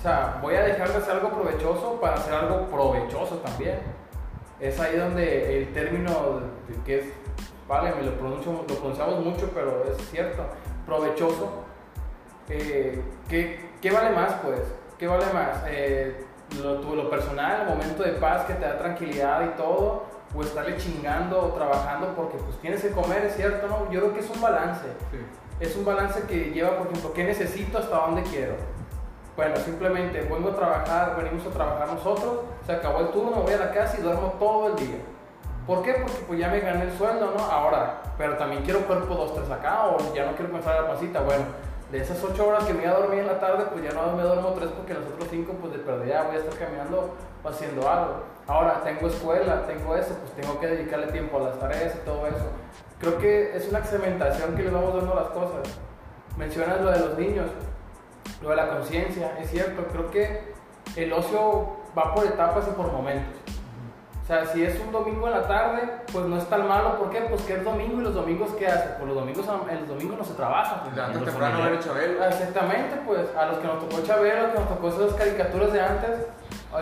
Sea, 0.07 0.39
voy 0.41 0.55
a 0.55 0.63
dejar 0.63 0.89
de 0.89 0.99
hacer 0.99 1.15
algo 1.15 1.31
provechoso 1.31 2.01
para 2.01 2.15
hacer 2.15 2.33
algo 2.33 2.69
provechoso 2.69 3.39
también. 3.39 3.81
Es 4.61 4.79
ahí 4.79 4.97
donde 4.97 5.59
el 5.59 5.73
término 5.73 6.43
que 6.85 7.01
es, 7.01 7.07
vale, 7.67 7.93
me 7.93 8.05
lo, 8.05 8.17
pronuncio, 8.17 8.53
lo 8.53 8.67
pronunciamos 8.67 9.25
mucho, 9.25 9.51
pero 9.53 9.83
es 9.83 9.97
cierto, 10.09 10.45
provechoso. 10.87 11.65
Eh, 12.49 13.03
¿qué, 13.29 13.69
¿qué, 13.83 13.91
vale 13.91 14.11
más, 14.11 14.35
pues? 14.45 14.61
¿Qué 14.97 15.09
vale 15.09 15.27
más? 15.35 15.65
Eh, 15.67 16.25
lo, 16.63 16.81
lo 16.95 17.11
personal, 17.11 17.63
el 17.63 17.69
momento 17.75 18.05
de 18.05 18.13
paz 18.13 18.45
que 18.45 18.55
te 18.55 18.65
da 18.65 18.79
tranquilidad 18.79 19.45
y 19.45 19.57
todo, 19.57 20.05
o 20.33 20.41
estarle 20.41 20.77
chingando 20.77 21.47
o 21.47 21.49
trabajando 21.49 22.15
porque 22.15 22.39
pues 22.39 22.57
tienes 22.59 22.81
que 22.81 22.93
comer, 22.93 23.25
es 23.25 23.35
cierto, 23.35 23.67
¿no? 23.67 23.91
Yo 23.91 24.03
creo 24.03 24.15
que 24.15 24.21
es 24.21 24.31
un 24.31 24.41
balance. 24.41 24.87
Es 25.59 25.75
un 25.75 25.85
balance 25.85 26.23
que 26.29 26.53
lleva, 26.53 26.79
por 26.79 26.87
ejemplo, 26.87 27.13
¿qué 27.13 27.25
necesito 27.25 27.79
hasta 27.79 27.97
dónde 27.97 28.23
quiero? 28.23 28.55
Bueno, 29.37 29.55
simplemente 29.57 30.23
vengo 30.23 30.49
a 30.49 30.57
trabajar, 30.57 31.15
venimos 31.17 31.47
a 31.47 31.51
trabajar 31.51 31.89
nosotros, 31.89 32.41
se 32.65 32.73
acabó 32.73 33.01
el 33.01 33.09
turno, 33.09 33.43
voy 33.43 33.53
a 33.53 33.59
la 33.59 33.71
casa 33.71 33.99
y 33.99 34.03
duermo 34.03 34.35
todo 34.39 34.69
el 34.69 34.77
día. 34.77 34.97
¿Por 35.67 35.83
qué? 35.83 35.93
Porque 35.95 36.25
pues 36.27 36.39
ya 36.39 36.49
me 36.49 36.61
gané 36.61 36.85
el 36.85 36.97
sueldo, 36.97 37.35
¿no? 37.37 37.45
Ahora, 37.45 38.01
pero 38.17 38.37
también 38.39 38.63
quiero 38.63 38.87
cuerpo 38.87 39.15
dos, 39.15 39.35
tres 39.35 39.51
acá 39.51 39.89
o 39.89 39.99
ya 40.15 40.25
no 40.25 40.33
quiero 40.37 40.53
pensar 40.53 40.81
la 40.81 40.89
pasita. 40.89 41.21
Bueno, 41.21 41.45
de 41.91 42.01
esas 42.01 42.23
ocho 42.25 42.49
horas 42.49 42.65
que 42.65 42.73
me 42.73 42.85
iba 42.85 42.93
a 42.93 42.99
dormir 42.99 43.21
en 43.21 43.27
la 43.27 43.39
tarde, 43.39 43.67
pues 43.71 43.85
ya 43.85 43.91
no 43.91 44.17
me 44.17 44.23
duermo 44.23 44.51
tres 44.53 44.71
porque 44.71 44.95
los 44.95 45.05
otros 45.05 45.29
cinco, 45.31 45.53
pues 45.61 45.73
de 45.73 45.81
perdida 45.81 46.23
voy 46.23 46.37
a 46.37 46.39
estar 46.39 46.59
caminando 46.59 47.15
o 47.45 47.49
haciendo 47.49 47.87
algo. 47.87 48.15
Ahora, 48.47 48.81
tengo 48.85 49.09
escuela, 49.09 49.67
tengo 49.67 49.97
eso, 49.97 50.15
pues 50.15 50.33
tengo 50.33 50.59
que 50.59 50.69
dedicarle 50.69 51.09
tiempo 51.09 51.37
a 51.39 51.51
las 51.51 51.59
tareas 51.59 51.95
y 51.95 51.99
todo 52.07 52.27
eso. 52.27 52.47
Creo 53.01 53.19
que 53.19 53.55
es 53.55 53.69
una 53.69 53.85
segmentación 53.85 54.57
que 54.57 54.63
le 54.63 54.71
vamos 54.71 54.95
dando 54.95 55.13
a 55.13 55.23
las 55.23 55.31
cosas. 55.31 55.79
Mencionas 56.39 56.81
lo 56.81 56.91
de 56.91 57.01
los 57.01 57.19
niños, 57.19 57.47
lo 58.43 58.51
de 58.51 58.57
la 58.57 58.69
conciencia, 58.69 59.37
es 59.41 59.51
cierto, 59.51 59.85
creo 59.93 60.11
que 60.11 60.55
el 60.97 61.13
ocio 61.13 61.77
va 61.97 62.15
por 62.15 62.25
etapas 62.27 62.67
y 62.69 62.71
por 62.73 62.93
momentos. 62.93 63.41
O 64.23 64.27
sea, 64.27 64.45
si 64.45 64.65
es 64.65 64.77
un 64.81 64.91
domingo 64.91 65.29
en 65.29 65.35
la 65.35 65.47
tarde, 65.47 65.89
pues 66.13 66.27
no 66.27 66.37
es 66.37 66.45
tan 66.49 66.67
malo. 66.67 66.99
¿Por 66.99 67.11
qué? 67.11 67.21
Pues 67.31 67.43
que 67.43 67.55
es 67.55 67.65
domingo 67.65 68.01
y 68.01 68.03
los 68.03 68.13
domingos, 68.13 68.51
¿qué 68.59 68.67
hace? 68.67 68.89
Pues 68.99 69.07
los 69.07 69.15
domingos, 69.15 69.47
el 69.71 69.87
domingo 69.87 70.17
no 70.17 70.25
se 70.25 70.35
trabaja. 70.35 70.83
Antes 70.85 71.25
temprano 71.25 71.63
ver 71.63 71.79
Chabelo. 71.79 72.25
Exactamente, 72.25 72.97
pues 73.07 73.29
a 73.37 73.47
los 73.47 73.59
que 73.59 73.69
nos 73.69 73.89
tocó 73.89 74.03
Chabelo, 74.05 74.53
que 74.53 74.59
nos 74.59 74.69
tocó 74.69 74.89
esas 74.89 75.13
caricaturas 75.15 75.73
de 75.73 75.81
antes, 75.81 76.11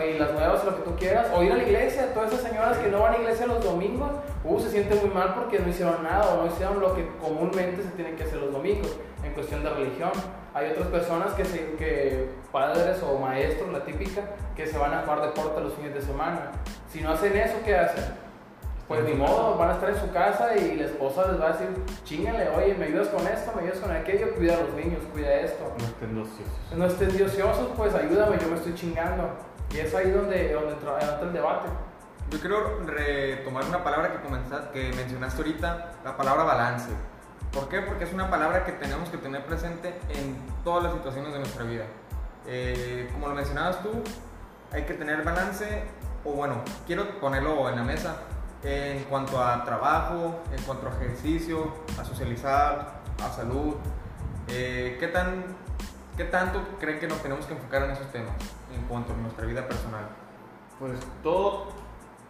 y 0.03 0.17
las 0.17 0.33
nuevas, 0.33 0.65
lo 0.65 0.75
que 0.75 0.81
tú 0.81 0.95
quieras, 0.95 1.27
o 1.35 1.43
ir 1.43 1.51
a 1.51 1.57
la 1.57 1.63
iglesia, 1.63 2.13
todas 2.15 2.33
esas 2.33 2.49
señoras 2.49 2.79
que 2.79 2.89
no 2.89 3.01
van 3.01 3.13
a 3.13 3.17
iglesia 3.17 3.45
los 3.45 3.63
domingos, 3.63 4.09
uh, 4.43 4.59
se 4.59 4.71
sienten 4.71 4.99
muy 5.01 5.09
mal 5.09 5.35
porque 5.35 5.59
no 5.59 5.69
hicieron 5.69 6.01
nada 6.03 6.33
o 6.33 6.41
no 6.41 6.47
hicieron 6.47 6.79
lo 6.79 6.95
que 6.95 7.07
comúnmente 7.21 7.83
se 7.83 7.89
tiene 7.89 8.15
que 8.15 8.23
hacer 8.23 8.39
los 8.39 8.51
domingos 8.51 8.97
en 9.23 9.33
cuestión 9.33 9.63
de 9.63 9.69
religión. 9.69 10.11
Hay 10.55 10.71
otras 10.71 10.87
personas 10.87 11.33
que, 11.33 11.43
se, 11.43 11.73
que 11.75 12.29
padres 12.49 13.03
o 13.03 13.19
maestros, 13.19 13.73
la 13.73 13.83
típica, 13.83 14.21
que 14.55 14.65
se 14.65 14.77
van 14.77 14.93
a 14.93 15.01
jugar 15.01 15.21
deporte 15.21 15.59
los 15.59 15.73
fines 15.73 15.93
de 15.93 16.01
semana. 16.01 16.51
Si 16.89 17.01
no 17.01 17.11
hacen 17.11 17.35
eso, 17.35 17.57
¿qué 17.65 17.75
hacen? 17.75 18.05
Pues 18.87 19.03
ni 19.03 19.15
modo, 19.15 19.57
van 19.57 19.71
a 19.71 19.73
estar 19.73 19.89
en 19.89 19.99
su 19.99 20.09
casa 20.13 20.55
y 20.55 20.77
la 20.77 20.85
esposa 20.85 21.29
les 21.29 21.41
va 21.41 21.49
a 21.49 21.51
decir, 21.51 21.67
chingale, 22.05 22.47
oye, 22.55 22.73
me 22.75 22.85
ayudas 22.85 23.09
con 23.09 23.27
esto, 23.27 23.51
me 23.53 23.63
ayudas 23.63 23.79
con 23.79 23.91
aquello, 23.91 24.33
cuida 24.33 24.53
a 24.53 24.61
los 24.61 24.73
niños, 24.75 25.01
cuida 25.11 25.33
esto. 25.41 25.75
No 25.77 25.85
estén 25.85 26.17
ociosos. 26.17 26.73
No 26.73 26.85
estén 26.85 27.25
ociosos, 27.25 27.69
pues 27.75 27.93
ayúdame, 27.93 28.37
yo 28.39 28.47
me 28.47 28.55
estoy 28.55 28.75
chingando. 28.75 29.31
Y 29.71 29.79
es 29.79 29.93
ahí 29.93 30.09
donde, 30.09 30.53
donde 30.53 30.71
entra, 30.71 31.19
el 31.21 31.33
debate. 31.33 31.67
Yo 32.29 32.39
quiero 32.39 32.79
retomar 32.85 33.65
una 33.65 33.83
palabra 33.83 34.09
que, 34.13 34.19
que 34.71 34.95
mencionaste 34.95 35.37
ahorita, 35.41 35.91
la 36.05 36.15
palabra 36.15 36.45
balance. 36.45 36.91
¿Por 37.55 37.69
qué? 37.69 37.81
Porque 37.81 38.03
es 38.03 38.11
una 38.11 38.29
palabra 38.29 38.65
que 38.65 38.73
tenemos 38.73 39.07
que 39.07 39.17
tener 39.17 39.45
presente 39.45 39.97
en 40.09 40.35
todas 40.65 40.83
las 40.83 40.93
situaciones 40.93 41.31
de 41.31 41.39
nuestra 41.39 41.63
vida. 41.63 41.85
Eh, 42.45 43.09
como 43.13 43.29
lo 43.29 43.33
mencionabas 43.33 43.81
tú, 43.81 43.91
hay 44.73 44.83
que 44.83 44.93
tener 44.93 45.23
balance, 45.23 45.85
o 46.25 46.33
bueno, 46.33 46.61
quiero 46.85 47.17
ponerlo 47.21 47.69
en 47.69 47.77
la 47.77 47.83
mesa, 47.83 48.17
en 48.61 49.05
cuanto 49.05 49.41
a 49.41 49.63
trabajo, 49.63 50.43
en 50.51 50.61
cuanto 50.63 50.89
a 50.89 50.91
ejercicio, 50.95 51.73
a 51.97 52.03
socializar, 52.03 52.99
a 53.23 53.31
salud. 53.31 53.75
Eh, 54.49 54.97
¿qué, 54.99 55.07
tan, 55.07 55.45
¿Qué 56.17 56.25
tanto 56.25 56.61
creen 56.77 56.99
que 56.99 57.07
nos 57.07 57.21
tenemos 57.21 57.45
que 57.45 57.53
enfocar 57.53 57.83
en 57.83 57.91
esos 57.91 58.11
temas 58.11 58.35
en 58.75 58.81
cuanto 58.81 59.13
a 59.13 59.15
nuestra 59.15 59.45
vida 59.45 59.65
personal? 59.65 60.09
Pues 60.77 60.99
todo, 61.23 61.67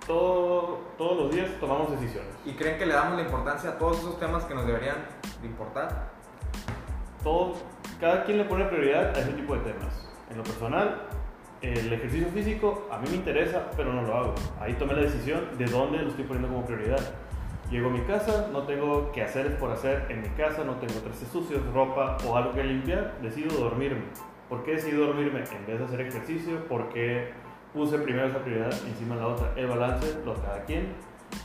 todo, 0.05 0.79
todos 0.97 1.17
los 1.17 1.35
días 1.35 1.49
tomamos 1.59 1.91
decisiones. 1.91 2.31
¿Y 2.45 2.53
creen 2.53 2.77
que 2.77 2.85
le 2.85 2.93
damos 2.93 3.17
la 3.17 3.23
importancia 3.23 3.71
a 3.71 3.77
todos 3.77 3.99
esos 3.99 4.19
temas 4.19 4.45
que 4.45 4.53
nos 4.53 4.65
deberían 4.65 4.97
de 5.41 5.47
importar? 5.47 6.11
Todo, 7.23 7.53
cada 7.99 8.23
quien 8.23 8.37
le 8.37 8.45
pone 8.45 8.65
prioridad 8.65 9.15
a 9.15 9.19
ese 9.19 9.33
tipo 9.33 9.55
de 9.55 9.71
temas. 9.71 10.07
En 10.29 10.37
lo 10.37 10.43
personal, 10.43 11.01
el 11.61 11.91
ejercicio 11.91 12.27
físico 12.29 12.87
a 12.91 12.99
mí 12.99 13.07
me 13.09 13.15
interesa, 13.15 13.71
pero 13.75 13.93
no 13.93 14.03
lo 14.03 14.15
hago. 14.15 14.35
Ahí 14.59 14.73
tomé 14.73 14.93
la 14.93 15.01
decisión 15.01 15.57
de 15.57 15.65
dónde 15.65 15.99
lo 15.99 16.09
estoy 16.09 16.25
poniendo 16.25 16.49
como 16.49 16.65
prioridad. 16.65 16.99
Llego 17.71 17.89
a 17.89 17.91
mi 17.91 18.01
casa, 18.01 18.47
no 18.51 18.63
tengo 18.63 19.11
que 19.11 19.23
hacer 19.23 19.57
por 19.57 19.71
hacer 19.71 20.05
en 20.09 20.21
mi 20.21 20.29
casa, 20.29 20.63
no 20.63 20.75
tengo 20.75 20.99
trastes 21.01 21.29
sucios, 21.29 21.61
ropa 21.73 22.17
o 22.27 22.37
algo 22.37 22.53
que 22.53 22.63
limpiar, 22.63 23.17
decido 23.21 23.57
dormirme. 23.57 24.03
¿Por 24.49 24.63
qué 24.63 24.73
decido 24.73 25.07
dormirme 25.07 25.39
en 25.39 25.65
vez 25.65 25.79
de 25.79 25.85
hacer 25.85 26.01
ejercicio? 26.01 26.63
Porque 26.69 27.33
puse 27.75 27.99
primero 27.99 28.27
esa 28.27 28.39
prioridad 28.39 28.73
encima 28.87 29.15
de 29.15 29.21
la 29.21 29.27
otra. 29.27 29.53
El 29.55 29.67
balance 29.67 30.17
lo 30.25 30.33
cada 30.35 30.63
quien 30.63 30.93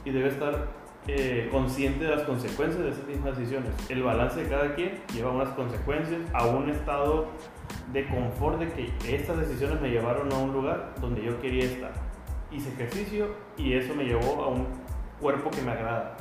y 0.04 0.10
debe 0.10 0.28
estar 0.28 0.68
eh, 1.08 1.48
consciente 1.50 2.04
de 2.04 2.14
las 2.14 2.22
consecuencias 2.22 2.82
de 2.82 2.90
esas 2.90 3.06
mismas 3.06 3.36
decisiones. 3.36 3.70
El 3.88 4.02
balance 4.04 4.44
de 4.44 4.48
cada 4.48 4.74
quien 4.76 5.00
lleva 5.12 5.32
unas 5.32 5.48
consecuencias 5.50 6.20
a 6.32 6.46
un 6.46 6.70
estado 6.70 7.26
de 7.92 8.06
confort 8.06 8.60
de 8.60 8.72
que 8.72 9.16
estas 9.16 9.38
decisiones 9.38 9.80
me 9.80 9.90
llevaron 9.90 10.32
a 10.32 10.36
un 10.36 10.52
lugar 10.52 10.94
donde 11.00 11.22
yo 11.22 11.40
quería 11.40 11.64
estar. 11.64 11.92
Hice 12.52 12.70
ejercicio 12.70 13.34
y 13.56 13.74
eso 13.74 13.94
me 13.94 14.04
llevó 14.04 14.44
a 14.44 14.48
un 14.48 14.68
cuerpo 15.20 15.50
que 15.50 15.62
me 15.62 15.72
agrada. 15.72 16.16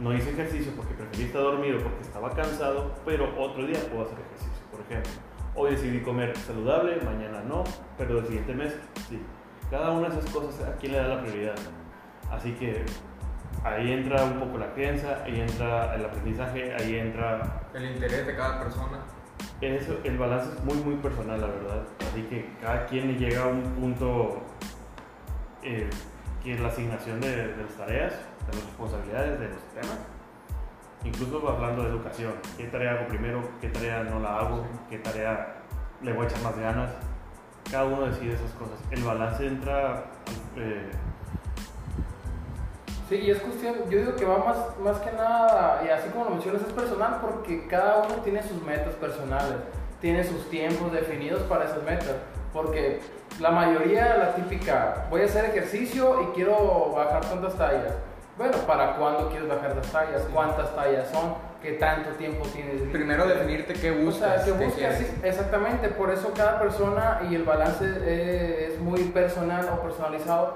No 0.00 0.12
hice 0.12 0.30
ejercicio 0.30 0.72
porque 0.76 0.94
preferí 0.94 1.24
estar 1.24 1.42
dormido 1.42 1.78
porque 1.78 2.02
estaba 2.02 2.30
cansado, 2.30 2.94
pero 3.04 3.30
otro 3.38 3.64
día 3.64 3.78
puedo 3.90 4.06
hacer 4.06 4.18
ejercicio. 4.18 4.64
Por 4.70 4.80
ejemplo, 4.80 5.29
hoy 5.54 5.72
decidí 5.72 6.00
comer 6.00 6.36
saludable, 6.36 6.96
mañana 7.04 7.42
no, 7.46 7.64
pero 7.98 8.18
el 8.18 8.26
siguiente 8.26 8.54
mes 8.54 8.76
sí. 9.08 9.20
Cada 9.70 9.90
una 9.92 10.08
de 10.08 10.18
esas 10.18 10.30
cosas 10.32 10.68
a 10.68 10.76
quién 10.76 10.92
le 10.92 10.98
da 10.98 11.08
la 11.08 11.20
prioridad. 11.20 11.54
Así 12.30 12.52
que 12.52 12.84
ahí 13.64 13.92
entra 13.92 14.24
un 14.24 14.40
poco 14.40 14.58
la 14.58 14.72
creencia, 14.72 15.22
ahí 15.24 15.40
entra 15.40 15.94
el 15.94 16.04
aprendizaje, 16.04 16.74
ahí 16.74 16.96
entra... 16.96 17.62
El 17.74 17.92
interés 17.92 18.26
de 18.26 18.36
cada 18.36 18.60
persona. 18.60 18.98
Eso, 19.60 19.98
el 20.04 20.18
balance 20.18 20.50
es 20.56 20.64
muy, 20.64 20.76
muy 20.76 20.96
personal, 20.96 21.40
la 21.40 21.46
verdad. 21.46 21.82
Así 22.10 22.22
que 22.22 22.52
cada 22.60 22.86
quien 22.86 23.16
llega 23.18 23.44
a 23.44 23.46
un 23.48 23.62
punto 23.62 24.42
eh, 25.62 25.88
que 26.42 26.54
es 26.54 26.60
la 26.60 26.68
asignación 26.68 27.20
de, 27.20 27.48
de, 27.48 27.62
las 27.62 27.76
tareas, 27.76 28.12
de 28.12 28.56
las 28.56 28.64
responsabilidades, 28.64 29.38
de 29.38 29.48
los 29.48 29.62
temas. 29.74 29.98
Incluso 31.04 31.48
hablando 31.48 31.82
de 31.82 31.90
educación, 31.90 32.34
¿qué 32.56 32.66
tarea 32.66 32.92
hago 32.92 33.08
primero? 33.08 33.42
¿Qué 33.60 33.68
tarea 33.68 34.02
no 34.04 34.20
la 34.20 34.38
hago? 34.38 34.66
¿Qué 34.88 34.98
tarea 34.98 35.56
le 36.02 36.12
voy 36.12 36.26
a 36.26 36.28
echar 36.28 36.42
más 36.42 36.58
ganas? 36.58 36.90
Cada 37.70 37.84
uno 37.84 38.06
decide 38.06 38.34
esas 38.34 38.50
cosas. 38.52 38.78
El 38.90 39.02
balance 39.02 39.46
entra... 39.46 40.04
Eh, 40.56 40.90
Sí, 43.10 43.16
y 43.16 43.30
es 43.32 43.40
cuestión, 43.40 43.74
yo 43.90 43.98
digo 43.98 44.14
que 44.14 44.24
va 44.24 44.38
más, 44.38 44.56
más 44.84 44.98
que 45.00 45.10
nada, 45.10 45.82
y 45.84 45.88
así 45.88 46.08
como 46.10 46.26
lo 46.26 46.30
mencionas, 46.30 46.62
es 46.62 46.72
personal 46.72 47.18
porque 47.20 47.66
cada 47.66 48.04
uno 48.04 48.22
tiene 48.22 48.40
sus 48.40 48.62
metas 48.62 48.94
personales, 48.94 49.56
tiene 50.00 50.22
sus 50.22 50.48
tiempos 50.48 50.92
definidos 50.92 51.42
para 51.42 51.64
esas 51.64 51.82
metas, 51.82 52.14
porque 52.52 53.00
la 53.40 53.50
mayoría, 53.50 54.16
la 54.16 54.34
típica, 54.36 55.08
voy 55.10 55.22
a 55.22 55.24
hacer 55.24 55.46
ejercicio 55.46 56.22
y 56.22 56.34
quiero 56.36 56.92
bajar 56.94 57.22
tantas 57.22 57.56
tallas. 57.56 57.94
Bueno, 58.40 58.56
¿para 58.66 58.96
cuándo 58.96 59.28
quieres 59.28 59.46
bajar 59.50 59.76
las 59.76 59.92
tallas? 59.92 60.26
¿Cuántas 60.32 60.74
tallas 60.74 61.10
son? 61.10 61.34
¿Qué 61.60 61.72
tanto 61.72 62.08
tiempo 62.12 62.46
tienes? 62.46 62.80
Primero 62.90 63.28
definirte 63.28 63.74
qué 63.74 63.90
buscas. 63.90 64.40
O 64.40 64.44
sea, 64.44 64.44
¿qué 64.46 64.64
buscas? 64.64 64.96
Sí, 64.96 65.06
exactamente, 65.22 65.90
por 65.90 66.10
eso 66.10 66.32
cada 66.34 66.58
persona 66.58 67.20
y 67.28 67.34
el 67.34 67.42
balance 67.44 67.84
es 68.64 68.80
muy 68.80 69.04
personal 69.10 69.68
o 69.70 69.82
personalizado 69.82 70.54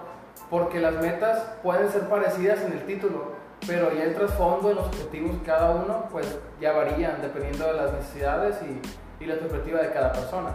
porque 0.49 0.81
las 0.81 0.95
metas 0.95 1.45
pueden 1.63 1.91
ser 1.91 2.09
parecidas 2.09 2.63
en 2.63 2.73
el 2.73 2.87
título, 2.87 3.33
pero 3.67 3.93
ya 3.93 4.05
el 4.05 4.15
trasfondo 4.15 4.71
de 4.71 4.77
los 4.77 4.87
objetivos 4.87 5.37
cada 5.45 5.73
uno 5.73 6.09
pues 6.11 6.39
ya 6.59 6.73
varían 6.73 7.21
dependiendo 7.21 7.67
de 7.67 7.75
las 7.75 7.93
necesidades 7.93 8.57
y, 8.63 9.23
y 9.23 9.27
la 9.27 9.35
perspectiva 9.35 9.81
de 9.81 9.91
cada 9.91 10.11
persona. 10.11 10.53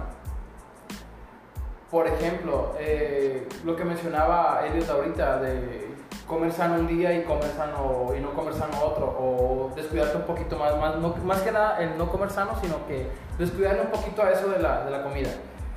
Por 1.91 2.07
ejemplo, 2.07 2.73
eh, 2.79 3.47
lo 3.65 3.75
que 3.75 3.85
mencionaba 3.85 4.63
Elliot 4.65 4.89
ahorita 4.89 5.39
de 5.41 5.88
comer 6.29 6.51
sano 6.53 6.75
un 6.75 6.87
día 6.87 7.11
y 7.13 7.23
comer 7.23 7.51
sano 7.57 8.13
y 8.15 8.21
no 8.21 8.33
comer 8.33 8.53
sano 8.53 8.79
otro, 8.79 9.07
o 9.07 9.71
descuidarte 9.75 10.17
un 10.17 10.23
poquito 10.23 10.57
más, 10.57 10.77
más, 10.77 10.95
no, 10.97 11.15
más 11.25 11.41
que 11.41 11.51
nada 11.51 11.81
el 11.81 11.97
no 11.97 12.09
comer 12.09 12.29
sano, 12.29 12.51
sino 12.61 12.85
que 12.87 13.07
descuidarle 13.39 13.81
un 13.81 13.89
poquito 13.89 14.21
a 14.21 14.31
eso 14.31 14.47
de 14.49 14.59
la, 14.59 14.85
de 14.85 14.91
la 14.91 15.03
comida. 15.03 15.29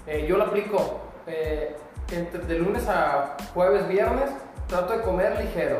Eh, 0.06 0.26
yo 0.28 0.36
lo 0.36 0.44
aplico. 0.44 1.00
Eh, 1.26 1.76
de 2.46 2.58
lunes 2.58 2.86
a 2.88 3.36
jueves, 3.54 3.88
viernes, 3.88 4.30
trato 4.66 4.92
de 4.92 5.00
comer 5.00 5.38
ligero. 5.42 5.78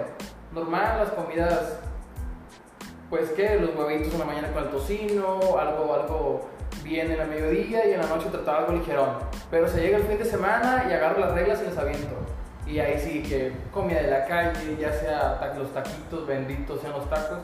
Normal, 0.52 1.00
las 1.00 1.10
comidas 1.10 1.78
pues 3.10 3.30
que 3.32 3.56
los 3.56 3.76
huevitos 3.76 4.14
en 4.14 4.20
la 4.20 4.24
mañana 4.24 4.50
con 4.52 4.62
el 4.64 4.70
tocino, 4.70 5.38
algo, 5.58 5.94
algo 5.94 6.40
bien 6.82 7.10
en 7.12 7.20
el 7.20 7.28
mediodía 7.28 7.86
y 7.86 7.92
en 7.92 8.00
la 8.00 8.06
noche 8.06 8.30
trataba 8.30 8.60
algo 8.60 8.72
ligerón. 8.72 9.10
Pero 9.50 9.68
se 9.68 9.82
llega 9.82 9.98
el 9.98 10.04
fin 10.04 10.16
de 10.16 10.24
semana 10.24 10.86
y 10.88 10.92
agarro 10.94 11.20
las 11.20 11.34
reglas 11.34 11.60
y 11.60 11.68
les 11.68 11.76
aviento. 11.76 12.14
Y 12.66 12.78
ahí 12.78 12.98
sí 12.98 13.22
que 13.22 13.52
comida 13.72 14.02
de 14.02 14.10
la 14.10 14.24
calle, 14.26 14.76
ya 14.78 14.92
sea 14.92 15.54
los 15.58 15.72
taquitos 15.72 16.26
benditos, 16.26 16.80
sean 16.80 16.92
los 16.92 17.08
tacos, 17.10 17.38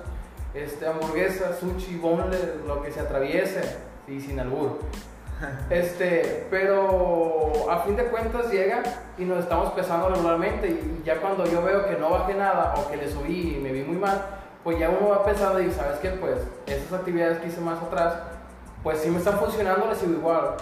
este, 0.55 0.87
hamburguesa, 0.87 1.57
sushi, 1.59 1.97
boneless, 1.97 2.57
lo 2.67 2.83
que 2.83 2.91
se 2.91 3.01
atraviese, 3.01 3.63
y 4.09 4.21
sin 4.21 4.41
albur. 4.41 4.79
Este, 5.71 6.49
pero 6.51 7.71
a 7.71 7.85
fin 7.85 7.95
de 7.95 8.07
cuentas 8.07 8.51
llega 8.51 8.83
y 9.17 9.25
nos 9.25 9.39
estamos 9.39 9.73
pesando 9.73 10.09
regularmente 10.09 10.69
y 10.69 11.03
ya 11.05 11.21
cuando 11.21 11.47
yo 11.47 11.63
veo 11.63 11.89
que 11.89 11.97
no 11.97 12.11
bajé 12.11 12.35
nada 12.35 12.75
o 12.77 12.91
que 12.91 12.97
le 12.97 13.09
subí 13.09 13.55
y 13.57 13.61
me 13.61 13.71
vi 13.71 13.85
muy 13.85 13.99
mal, 13.99 14.21
pues 14.65 14.81
ya 14.81 14.91
uno 14.91 15.11
va 15.11 15.25
pesando 15.25 15.61
y 15.61 15.71
sabes 15.71 16.01
que 16.01 16.11
pues 16.11 16.41
esas 16.67 16.93
actividades 16.93 17.39
que 17.39 17.47
hice 17.47 17.61
más 17.61 17.81
atrás, 17.81 18.15
pues 18.83 18.99
si 18.99 19.11
me 19.11 19.19
están 19.19 19.39
funcionando 19.39 19.87
les 19.87 19.99
sigo 19.99 20.15
igual. 20.15 20.57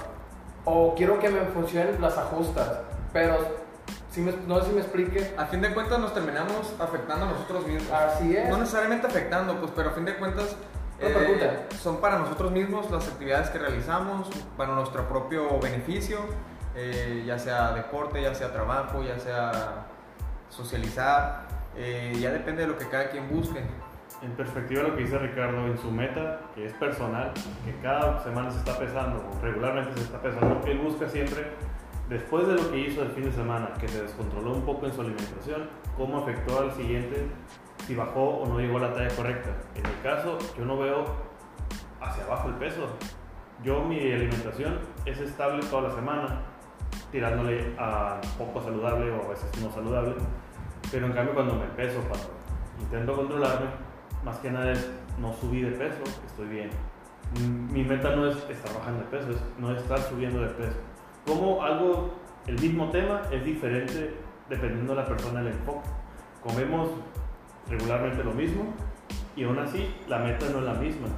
O 0.67 0.95
quiero 0.95 1.19
que 1.21 1.31
me 1.31 1.41
funcionen 1.47 1.99
las 1.99 2.19
ajustas, 2.19 2.81
pero 3.15 3.39
si 4.17 4.23
me- 4.23 4.33
no 4.47 4.59
sé 4.63 4.69
si 4.69 4.73
me 4.73 4.81
explique. 4.81 5.35
A 5.37 5.45
fin 5.45 5.61
de 5.61 5.75
cuentas 5.75 5.99
nos 5.99 6.15
terminamos 6.15 6.75
afectando 6.81 7.27
a 7.27 7.29
nosotros 7.33 7.67
mismos. 7.67 7.93
Así 7.93 8.35
es. 8.35 8.49
No 8.49 8.57
necesariamente 8.57 9.07
afectando, 9.07 9.59
pues, 9.61 9.71
pero 9.77 9.91
a 9.91 9.93
fin 9.93 10.07
de 10.07 10.17
cuentas 10.17 10.57
No, 11.03 11.09
pregunta. 11.09 11.65
son 11.83 11.99
para 12.01 12.19
nosotros 12.19 12.51
mismos 12.51 12.91
las 12.91 13.07
actividades 13.09 13.51
que 13.51 13.59
realizamos, 13.59 14.29
para 14.57 14.73
nuestro 14.73 15.07
propio 15.07 15.61
beneficio, 15.61 16.21
eh, 16.75 17.25
ya 17.27 17.39
sea 17.39 17.73
deporte, 17.73 18.23
ya 18.23 18.35
sea 18.35 18.51
trabajo, 18.55 19.03
ya 19.03 19.19
sea 19.19 19.53
socializar, 20.49 21.43
eh, 21.77 22.15
ya 22.19 22.31
depende 22.31 22.63
de 22.63 22.69
lo 22.69 22.79
que 22.79 22.89
cada 22.89 23.11
quien 23.11 23.29
busque. 23.29 23.63
En 24.23 24.31
perspectiva 24.33 24.83
de 24.83 24.89
lo 24.89 24.97
que 24.97 25.03
dice 25.03 25.19
Ricardo 25.19 25.67
en 25.67 25.77
su 25.77 25.91
meta, 25.91 26.41
que 26.55 26.65
es 26.65 26.73
personal, 26.73 27.33
que 27.67 27.75
cada 27.83 28.23
semana 28.25 28.51
se 28.51 28.59
está 28.61 28.79
pesando, 28.79 29.23
regularmente 29.43 29.93
se 29.99 30.05
está 30.05 30.23
pesando, 30.23 30.63
él 30.67 30.79
busca 30.79 31.07
siempre, 31.07 31.53
después 32.09 32.47
de 32.47 32.55
lo 32.55 32.71
que 32.71 32.79
hizo 32.79 33.03
el 33.03 33.11
fin 33.11 33.25
de 33.25 33.33
semana, 33.33 33.73
que 33.81 33.89
se 33.89 34.03
descontroló 34.03 34.53
un 34.53 34.63
poco 34.63 34.87
en 34.87 34.93
su 34.93 35.01
alimentación, 35.01 35.69
cómo 35.97 36.19
afectó 36.19 36.61
al 36.61 36.73
siguiente, 36.73 37.27
si 37.87 37.95
bajó 37.95 38.39
o 38.39 38.47
no 38.47 38.59
llegó 38.59 38.79
a 38.79 38.83
la 38.83 38.93
talla 38.93 39.15
correcta. 39.15 39.51
En 39.75 39.83
mi 39.83 40.03
caso, 40.03 40.39
yo 40.57 40.65
no 40.65 40.79
veo 40.79 41.05
hacia 42.01 42.25
abajo 42.25 42.49
el 42.49 42.55
peso. 42.55 42.89
Yo 43.63 43.83
mi 43.83 43.99
alimentación 44.13 44.79
es 45.05 45.19
estable 45.19 45.65
toda 45.67 45.89
la 45.89 45.95
semana, 45.95 46.43
tirándole 47.11 47.75
a 47.79 48.21
poco 48.39 48.63
saludable 48.63 49.11
o 49.11 49.25
a 49.25 49.29
veces 49.29 49.51
no 49.63 49.71
saludable, 49.71 50.15
pero 50.91 51.07
en 51.07 51.13
cambio 51.13 51.35
cuando 51.35 51.55
me 51.55 51.67
peso 51.69 52.01
intento 52.81 53.15
controlarme, 53.15 53.67
más 54.25 54.39
que 54.39 54.51
nada 54.51 54.73
es 54.73 54.91
no 55.19 55.33
subir 55.35 55.71
de 55.71 55.77
peso, 55.77 56.03
estoy 56.27 56.49
bien. 56.49 56.71
Mi 57.73 57.83
meta 57.83 58.15
no 58.15 58.29
es 58.29 58.37
estar 58.49 58.73
bajando 58.75 59.01
de 59.01 59.07
peso, 59.07 59.31
es 59.31 59.43
no 59.59 59.75
estar 59.75 59.99
subiendo 59.99 60.41
de 60.41 60.49
peso. 60.49 60.77
Como 61.27 61.63
algo, 61.63 62.15
el 62.47 62.61
mismo 62.61 62.89
tema 62.91 63.23
es 63.33 63.45
diferente 63.45 64.15
dependiendo 64.49 64.95
de 64.95 65.03
la 65.03 65.07
persona 65.07 65.41
el 65.41 65.49
enfoque. 65.49 65.89
Comemos 66.43 66.91
regularmente 67.69 68.23
lo 68.23 68.33
mismo 68.33 68.73
y 69.35 69.43
aún 69.45 69.59
así 69.59 69.93
la 70.07 70.19
meta 70.19 70.47
no 70.51 70.61
es 70.61 70.65
la 70.65 70.75
misma. 70.75 71.09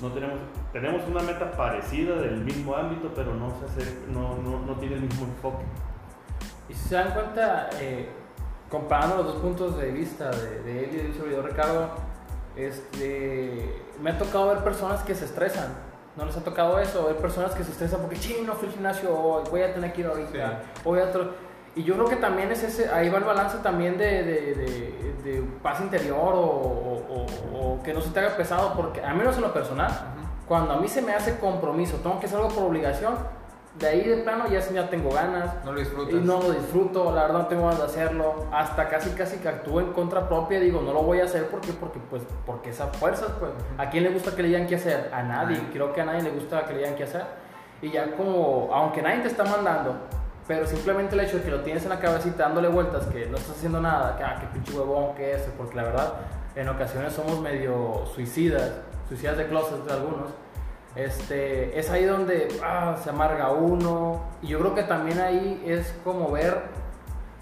No 0.00 0.10
tenemos, 0.12 0.38
tenemos 0.72 1.02
una 1.06 1.22
meta 1.22 1.52
parecida 1.52 2.16
del 2.16 2.38
mismo 2.38 2.74
ámbito, 2.74 3.12
pero 3.14 3.34
no, 3.34 3.52
tiene 4.80 4.96
el 4.96 5.02
mismo 5.02 5.26
enfoque. 5.26 5.64
Y 6.68 6.74
si 6.74 6.88
se 6.88 6.94
dan 6.94 7.12
cuenta, 7.12 7.68
eh, 7.78 8.08
comparando 8.70 9.18
los 9.18 9.26
dos 9.26 9.36
puntos 9.36 9.76
de 9.78 9.92
vista 9.92 10.30
de, 10.30 10.62
de 10.62 10.84
él 10.84 10.90
y 10.94 10.96
del 10.96 11.14
servidor 11.14 11.44
Ricardo, 11.44 11.90
este, 12.56 13.82
me 14.00 14.10
ha 14.10 14.18
tocado 14.18 14.48
ver 14.48 14.64
personas 14.64 15.02
que 15.02 15.14
se 15.14 15.26
estresan. 15.26 15.83
¿No 16.16 16.24
les 16.24 16.36
ha 16.36 16.44
tocado 16.44 16.78
eso? 16.78 17.06
Ver 17.06 17.16
personas 17.16 17.52
que 17.54 17.64
se 17.64 17.72
estresan 17.72 18.00
porque, 18.00 18.16
ching, 18.18 18.46
no 18.46 18.52
fui 18.54 18.68
al 18.68 18.74
gimnasio 18.74 19.18
hoy, 19.18 19.42
voy 19.50 19.62
a 19.62 19.74
tener 19.74 19.92
que 19.92 20.00
ir 20.02 20.06
ahorita, 20.06 20.62
voy 20.84 21.00
a. 21.00 21.10
Y 21.76 21.82
yo 21.82 21.94
creo 21.94 22.06
que 22.06 22.16
también 22.16 22.52
es 22.52 22.62
ese, 22.62 22.88
ahí 22.88 23.08
va 23.08 23.18
el 23.18 23.24
balance 23.24 23.58
también 23.58 23.98
de, 23.98 24.22
de, 24.22 24.54
de- 24.54 24.94
de 25.24 25.42
paz 25.62 25.80
interior 25.80 26.34
o, 26.34 26.38
o- 26.40 27.26
o- 27.54 27.82
que 27.82 27.92
no 27.92 28.00
se 28.00 28.10
te 28.10 28.20
haga 28.20 28.36
pesado, 28.36 28.74
porque 28.76 29.02
a 29.04 29.12
menos 29.14 29.34
en 29.36 29.42
lo 29.42 29.52
personal, 29.52 29.90
cuando 30.46 30.74
a 30.74 30.76
mí 30.76 30.86
se 30.86 31.02
me 31.02 31.12
hace 31.14 31.38
compromiso, 31.38 31.96
tengo 31.96 32.20
que 32.20 32.26
hacer 32.26 32.38
algo 32.38 32.50
por 32.50 32.62
obligación, 32.64 33.14
de 33.78 33.88
ahí 33.88 34.04
de 34.04 34.18
plano 34.18 34.46
ya, 34.48 34.60
ya 34.60 34.88
tengo 34.88 35.10
ganas, 35.10 35.64
No 35.64 35.72
lo 35.72 35.80
disfrutas. 35.80 36.14
y 36.14 36.18
no 36.18 36.40
lo 36.40 36.52
disfruto, 36.52 37.12
la 37.12 37.22
verdad 37.22 37.38
no 37.38 37.46
tengo 37.46 37.62
ganas 37.64 37.78
de 37.78 37.84
hacerlo. 37.86 38.46
Hasta 38.52 38.88
casi 38.88 39.10
casi 39.10 39.38
que 39.38 39.48
actúo 39.48 39.80
en 39.80 39.92
contra 39.92 40.28
propia, 40.28 40.60
digo, 40.60 40.80
no 40.80 40.92
lo 40.92 41.02
voy 41.02 41.20
a 41.20 41.24
hacer 41.24 41.48
porque 41.48 41.72
porque 41.72 41.98
pues 42.08 42.22
porque 42.46 42.70
esas 42.70 42.96
fuerzas, 42.96 43.30
pues 43.40 43.50
a 43.78 43.90
quién 43.90 44.04
le 44.04 44.10
gusta 44.10 44.34
que 44.36 44.42
le 44.42 44.48
digan 44.48 44.66
qué 44.66 44.76
hacer? 44.76 45.10
A 45.12 45.22
nadie, 45.22 45.58
creo 45.72 45.92
que 45.92 46.00
a 46.00 46.04
nadie 46.04 46.22
le 46.22 46.30
gusta 46.30 46.64
que 46.66 46.72
le 46.74 46.78
digan 46.80 46.94
qué 46.94 47.04
hacer. 47.04 47.24
Y 47.82 47.90
ya 47.90 48.12
como 48.16 48.70
aunque 48.72 49.02
nadie 49.02 49.20
te 49.22 49.28
está 49.28 49.44
mandando, 49.44 49.96
pero 50.46 50.66
simplemente 50.66 51.14
el 51.16 51.22
hecho 51.22 51.38
de 51.38 51.42
que 51.42 51.50
lo 51.50 51.60
tienes 51.62 51.82
en 51.82 51.90
la 51.90 51.98
cabecita 51.98 52.44
dándole 52.44 52.68
vueltas, 52.68 53.06
que 53.06 53.26
no 53.26 53.36
estás 53.36 53.56
haciendo 53.56 53.80
nada, 53.80 54.16
que 54.16 54.22
ah, 54.22 54.36
qué 54.40 54.46
pinche 54.46 54.72
huevón 54.72 55.14
que 55.16 55.34
es, 55.34 55.42
porque 55.58 55.74
la 55.74 55.82
verdad 55.82 56.12
en 56.54 56.68
ocasiones 56.68 57.12
somos 57.12 57.40
medio 57.40 58.06
suicidas, 58.14 58.70
suicidas 59.08 59.36
de 59.36 59.48
closet 59.48 59.84
de 59.84 59.92
algunos 59.92 60.30
este, 60.96 61.78
es 61.78 61.90
ahí 61.90 62.04
donde 62.04 62.48
ah, 62.62 62.96
se 63.02 63.10
amarga 63.10 63.50
uno. 63.50 64.22
Y 64.42 64.48
yo 64.48 64.60
creo 64.60 64.74
que 64.74 64.84
también 64.84 65.20
ahí 65.20 65.62
es 65.66 65.94
como 66.04 66.30
ver, 66.30 66.62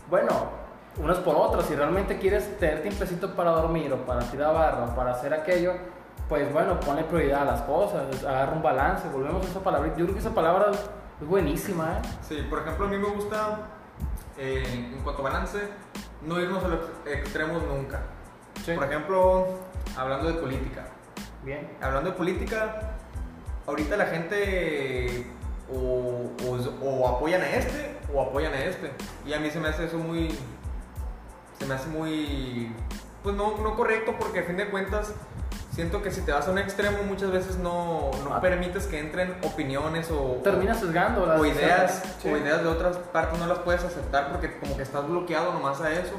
bueno, 0.09 0.33
unas 0.99 1.19
por 1.19 1.37
otras. 1.37 1.67
Si 1.67 1.75
realmente 1.75 2.19
quieres 2.19 2.59
tener 2.59 2.83
tiempecito 2.83 3.35
para 3.35 3.51
dormir 3.51 3.93
o 3.93 3.99
para 4.07 4.21
tirar 4.21 4.55
barra 4.55 4.85
o 4.85 4.95
para 4.95 5.13
hacer 5.13 5.35
aquello, 5.35 5.75
pues 6.29 6.51
bueno, 6.53 6.81
ponle 6.81 7.05
prioridad 7.05 7.43
a 7.43 7.45
las 7.45 7.63
cosas, 7.63 8.25
agarra 8.25 8.53
un 8.53 8.63
balance. 8.63 9.09
Volvemos 9.09 9.45
a 9.47 9.51
esa 9.51 9.61
palabra. 9.61 9.89
Yo 9.91 10.05
creo 10.05 10.15
que 10.15 10.21
esa 10.21 10.35
palabra 10.35 10.71
es 11.21 11.27
buenísima, 11.27 11.99
¿eh? 11.99 12.09
Sí, 12.23 12.47
por 12.49 12.61
ejemplo, 12.61 12.87
a 12.87 12.89
mí 12.89 12.97
me 12.97 13.09
gusta, 13.09 13.59
eh, 14.39 14.91
en 14.95 15.03
cuanto 15.03 15.21
a 15.23 15.31
balance, 15.31 15.69
no 16.23 16.41
irnos 16.41 16.65
a 16.65 16.69
los 16.69 16.81
extremos 17.07 17.63
nunca. 17.65 18.01
Sí. 18.65 18.73
Por 18.73 18.85
ejemplo, 18.85 19.47
hablando 19.97 20.29
de 20.29 20.35
política. 20.35 20.85
Bien. 21.43 21.77
Hablando 21.81 22.11
de 22.11 22.17
política, 22.17 22.92
ahorita 23.67 23.97
la 23.97 24.07
gente 24.07 25.27
o, 25.73 26.31
o- 26.47 26.85
o 26.89 27.09
apoyan 27.09 27.43
a 27.43 27.51
este 27.51 27.97
o 28.15 28.21
apoyan 28.23 28.53
a 28.53 28.65
este. 28.65 28.93
Y 29.27 29.33
a 29.33 29.39
mí 29.41 29.51
se 29.51 29.59
me 29.61 29.69
hace 29.69 29.87
eso 29.87 29.99
muy. 29.99 30.31
Se 31.59 31.67
me 31.67 31.75
hace 31.75 31.89
muy. 31.89 32.75
Pues 33.23 33.37
no, 33.37 33.57
no 33.59 33.77
correcto 33.77 34.15
porque 34.19 34.41
a 34.41 34.43
fin 34.45 34.57
de 34.57 34.69
cuentas 34.69 35.13
siento 35.73 36.03
que 36.03 36.11
si 36.11 36.21
te 36.23 36.33
vas 36.33 36.47
a 36.49 36.51
un 36.51 36.59
extremo 36.59 36.99
muchas 37.05 37.31
veces 37.31 37.57
no, 37.57 38.11
no 38.25 38.35
Ah. 38.35 38.41
permites 38.41 38.87
que 38.87 38.99
entren 38.99 39.37
opiniones 39.43 40.11
o, 40.11 40.41
Termina 40.43 40.75
sesgando 40.75 41.25
las 41.25 41.41
o 41.41 41.47
ideas 41.47 42.03
Sí. 42.21 42.29
o 42.29 42.37
ideas 42.37 42.63
de 42.63 42.69
otras 42.69 42.99
partes 42.99 43.39
no 43.39 43.47
las 43.47 43.61
puedes 43.61 43.83
aceptar 43.85 44.31
porque 44.33 44.59
como 44.59 44.77
que 44.77 44.83
estás 44.83 45.07
bloqueado 45.09 45.53
nomás 45.55 45.81
a 45.81 45.91
eso. 45.93 46.15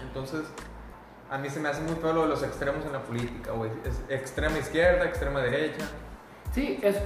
Entonces, 0.00 0.42
a 1.30 1.36
mí 1.38 1.50
se 1.50 1.58
me 1.60 1.68
hace 1.68 1.80
muy 1.82 1.96
feo 1.96 2.12
lo 2.12 2.22
de 2.22 2.28
los 2.28 2.42
extremos 2.44 2.84
en 2.86 2.92
la 2.92 3.00
política. 3.02 3.50
Es 3.84 4.00
extrema 4.08 4.56
izquierda, 4.58 5.04
extrema 5.06 5.40
derecha. 5.40 5.84
Sí, 6.54 6.78
es. 6.82 6.96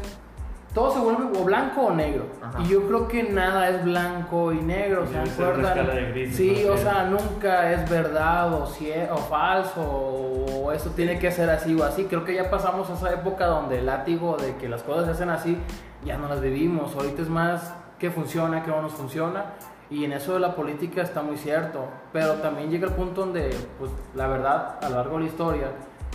Todo 0.75 0.93
se 0.93 0.99
vuelve 1.01 1.25
o 1.41 1.45
blanco 1.45 1.81
o 1.87 1.95
negro. 1.95 2.27
Ajá. 2.43 2.61
Y 2.63 2.69
yo 2.69 2.87
creo 2.87 3.09
que 3.09 3.23
nada 3.25 3.69
es 3.71 3.83
blanco 3.85 4.53
y 4.53 4.61
negro. 4.61 5.07
¿se 5.07 5.15
Debe 5.15 5.27
ser 5.27 5.41
una 5.41 5.49
acuerdan? 5.51 5.79
escala 5.79 5.95
de 5.95 6.11
grises, 6.13 6.37
Sí, 6.37 6.65
o 6.67 6.77
sea, 6.77 7.05
nunca 7.05 7.73
es 7.73 7.89
verdad 7.91 8.53
o, 8.53 8.67
cie- 8.67 9.09
o 9.11 9.17
falso 9.17 9.81
o 9.83 10.71
eso 10.73 10.91
tiene 10.91 11.19
que 11.19 11.33
ser 11.33 11.49
así 11.49 11.75
o 11.75 11.83
así. 11.85 12.05
Creo 12.05 12.23
que 12.25 12.35
ya 12.35 12.51
pasamos 12.51 12.89
esa 12.91 13.13
época 13.13 13.47
donde 13.47 13.79
el 13.79 13.87
látigo 13.87 14.37
de 14.37 14.57
que 14.57 14.69
las 14.69 14.83
cosas 14.83 15.07
se 15.07 15.11
hacen 15.13 15.31
así 15.31 15.57
ya 16.05 16.19
no 16.19 16.29
las 16.29 16.43
vivimos. 16.43 16.95
Ahorita 16.95 17.23
es 17.23 17.29
más 17.31 17.73
que 17.99 18.11
funciona, 18.11 18.63
que 18.63 18.71
no 18.71 18.83
nos 18.83 18.93
funciona. 18.93 19.47
Y 19.91 20.05
en 20.05 20.13
eso 20.13 20.35
de 20.35 20.41
la 20.41 20.55
política 20.55 21.01
está 21.01 21.23
muy 21.23 21.39
cierto. 21.39 21.87
Pero 22.13 22.35
también 22.35 22.71
llega 22.71 22.87
el 22.87 22.93
punto 22.93 23.23
donde, 23.23 23.51
pues, 23.79 23.91
la 24.15 24.27
verdad, 24.29 24.77
a 24.83 24.91
lo 24.91 24.97
largo 24.97 25.17
de 25.17 25.25
la 25.25 25.31
historia, 25.31 25.67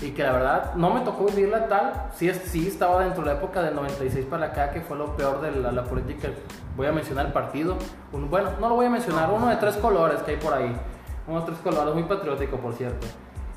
y 0.02 0.12
que 0.12 0.24
la 0.24 0.32
verdad 0.34 0.74
no 0.76 0.90
me 0.94 1.02
tocó 1.02 1.26
vivirla 1.26 1.68
tal, 1.68 2.08
sí, 2.16 2.30
sí 2.34 2.68
estaba 2.68 3.02
dentro 3.04 3.24
de 3.24 3.32
la 3.32 3.38
época 3.38 3.62
del 3.62 3.76
96 3.76 4.26
para 4.26 4.48
acá, 4.48 4.72
que 4.72 4.82
fue 4.82 4.98
lo 4.98 5.16
peor 5.16 5.40
de 5.42 5.52
la, 5.52 5.72
la 5.72 5.84
política. 5.84 6.30
Voy 6.76 6.88
a 6.88 6.92
mencionar 6.92 7.28
el 7.28 7.32
partido. 7.32 7.78
Un- 8.12 8.30
bueno, 8.30 8.50
no 8.60 8.70
lo 8.70 8.76
voy 8.76 8.88
a 8.88 8.90
mencionar, 8.90 9.30
uno 9.32 9.48
de 9.48 9.56
tres 9.58 9.78
colores 9.78 10.20
que 10.24 10.32
hay 10.32 10.38
por 10.38 10.54
ahí. 10.54 10.76
Uno 11.28 11.40
de 11.42 11.46
tres 11.46 11.58
colores, 11.60 11.94
muy 11.94 12.04
patriótico, 12.04 12.58
por 12.58 12.74
cierto. 12.74 13.08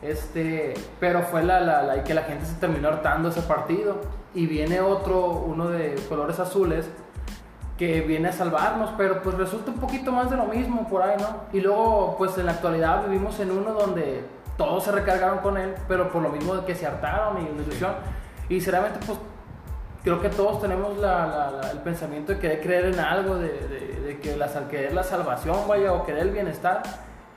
Este, 0.03 0.75
pero 1.01 1.22
fue 1.22 1.42
la, 1.42 1.61
la, 1.61 1.83
la- 1.83 2.05
que 2.05 2.14
la 2.14 2.22
gente 2.22 2.44
se 2.46 2.55
terminó 2.55 2.88
hartando 2.88 3.31
ese 3.31 3.42
partido. 3.42 3.96
Y 4.35 4.46
viene 4.46 4.81
otro, 4.81 5.31
uno 5.31 5.68
de 5.68 5.96
colores 6.09 6.38
azules, 6.38 6.88
que 7.79 8.03
viene 8.03 8.29
a 8.29 8.33
salvarnos, 8.33 8.90
pero 8.96 9.22
pues 9.22 9.37
resulta 9.37 9.70
un 9.70 9.79
poquito 9.79 10.12
más 10.12 10.31
de 10.31 10.37
lo 10.37 10.44
mismo 10.44 10.87
por 10.88 11.03
ahí, 11.03 11.16
¿no? 11.18 11.27
Y 11.53 11.61
luego, 11.61 12.14
pues 12.18 12.37
en 12.38 12.46
la 12.46 12.53
actualidad 12.53 13.05
vivimos 13.09 13.38
en 13.40 13.51
uno 13.51 13.72
donde 13.72 14.25
todos 14.56 14.84
se 14.84 14.92
recargaron 14.92 15.38
con 15.38 15.56
él, 15.56 15.74
pero 15.88 16.10
por 16.10 16.22
lo 16.22 16.28
mismo 16.30 16.54
de 16.54 16.64
que 16.64 16.74
se 16.74 16.86
hartaron 16.86 17.38
y 17.44 17.50
una 17.50 17.62
ilusión. 17.62 17.92
Y 18.48 18.54
sinceramente, 18.54 18.98
pues 19.06 19.18
creo 20.02 20.20
que 20.20 20.28
todos 20.28 20.60
tenemos 20.60 20.96
la- 20.98 21.26
la- 21.26 21.50
la- 21.50 21.70
el 21.72 21.78
pensamiento 21.78 22.32
de 22.32 22.38
querer 22.38 22.60
creer 22.60 22.84
en 22.86 23.00
algo, 23.00 23.36
de, 23.36 23.48
de- 23.48 24.00
de 24.00 24.20
que 24.20 24.36
la, 24.36 24.46
querer 24.68 24.92
la 24.94 25.02
salvación, 25.02 25.56
vaya, 25.68 25.92
o 25.92 26.04
querer 26.06 26.22
el 26.22 26.30
bienestar. 26.30 26.82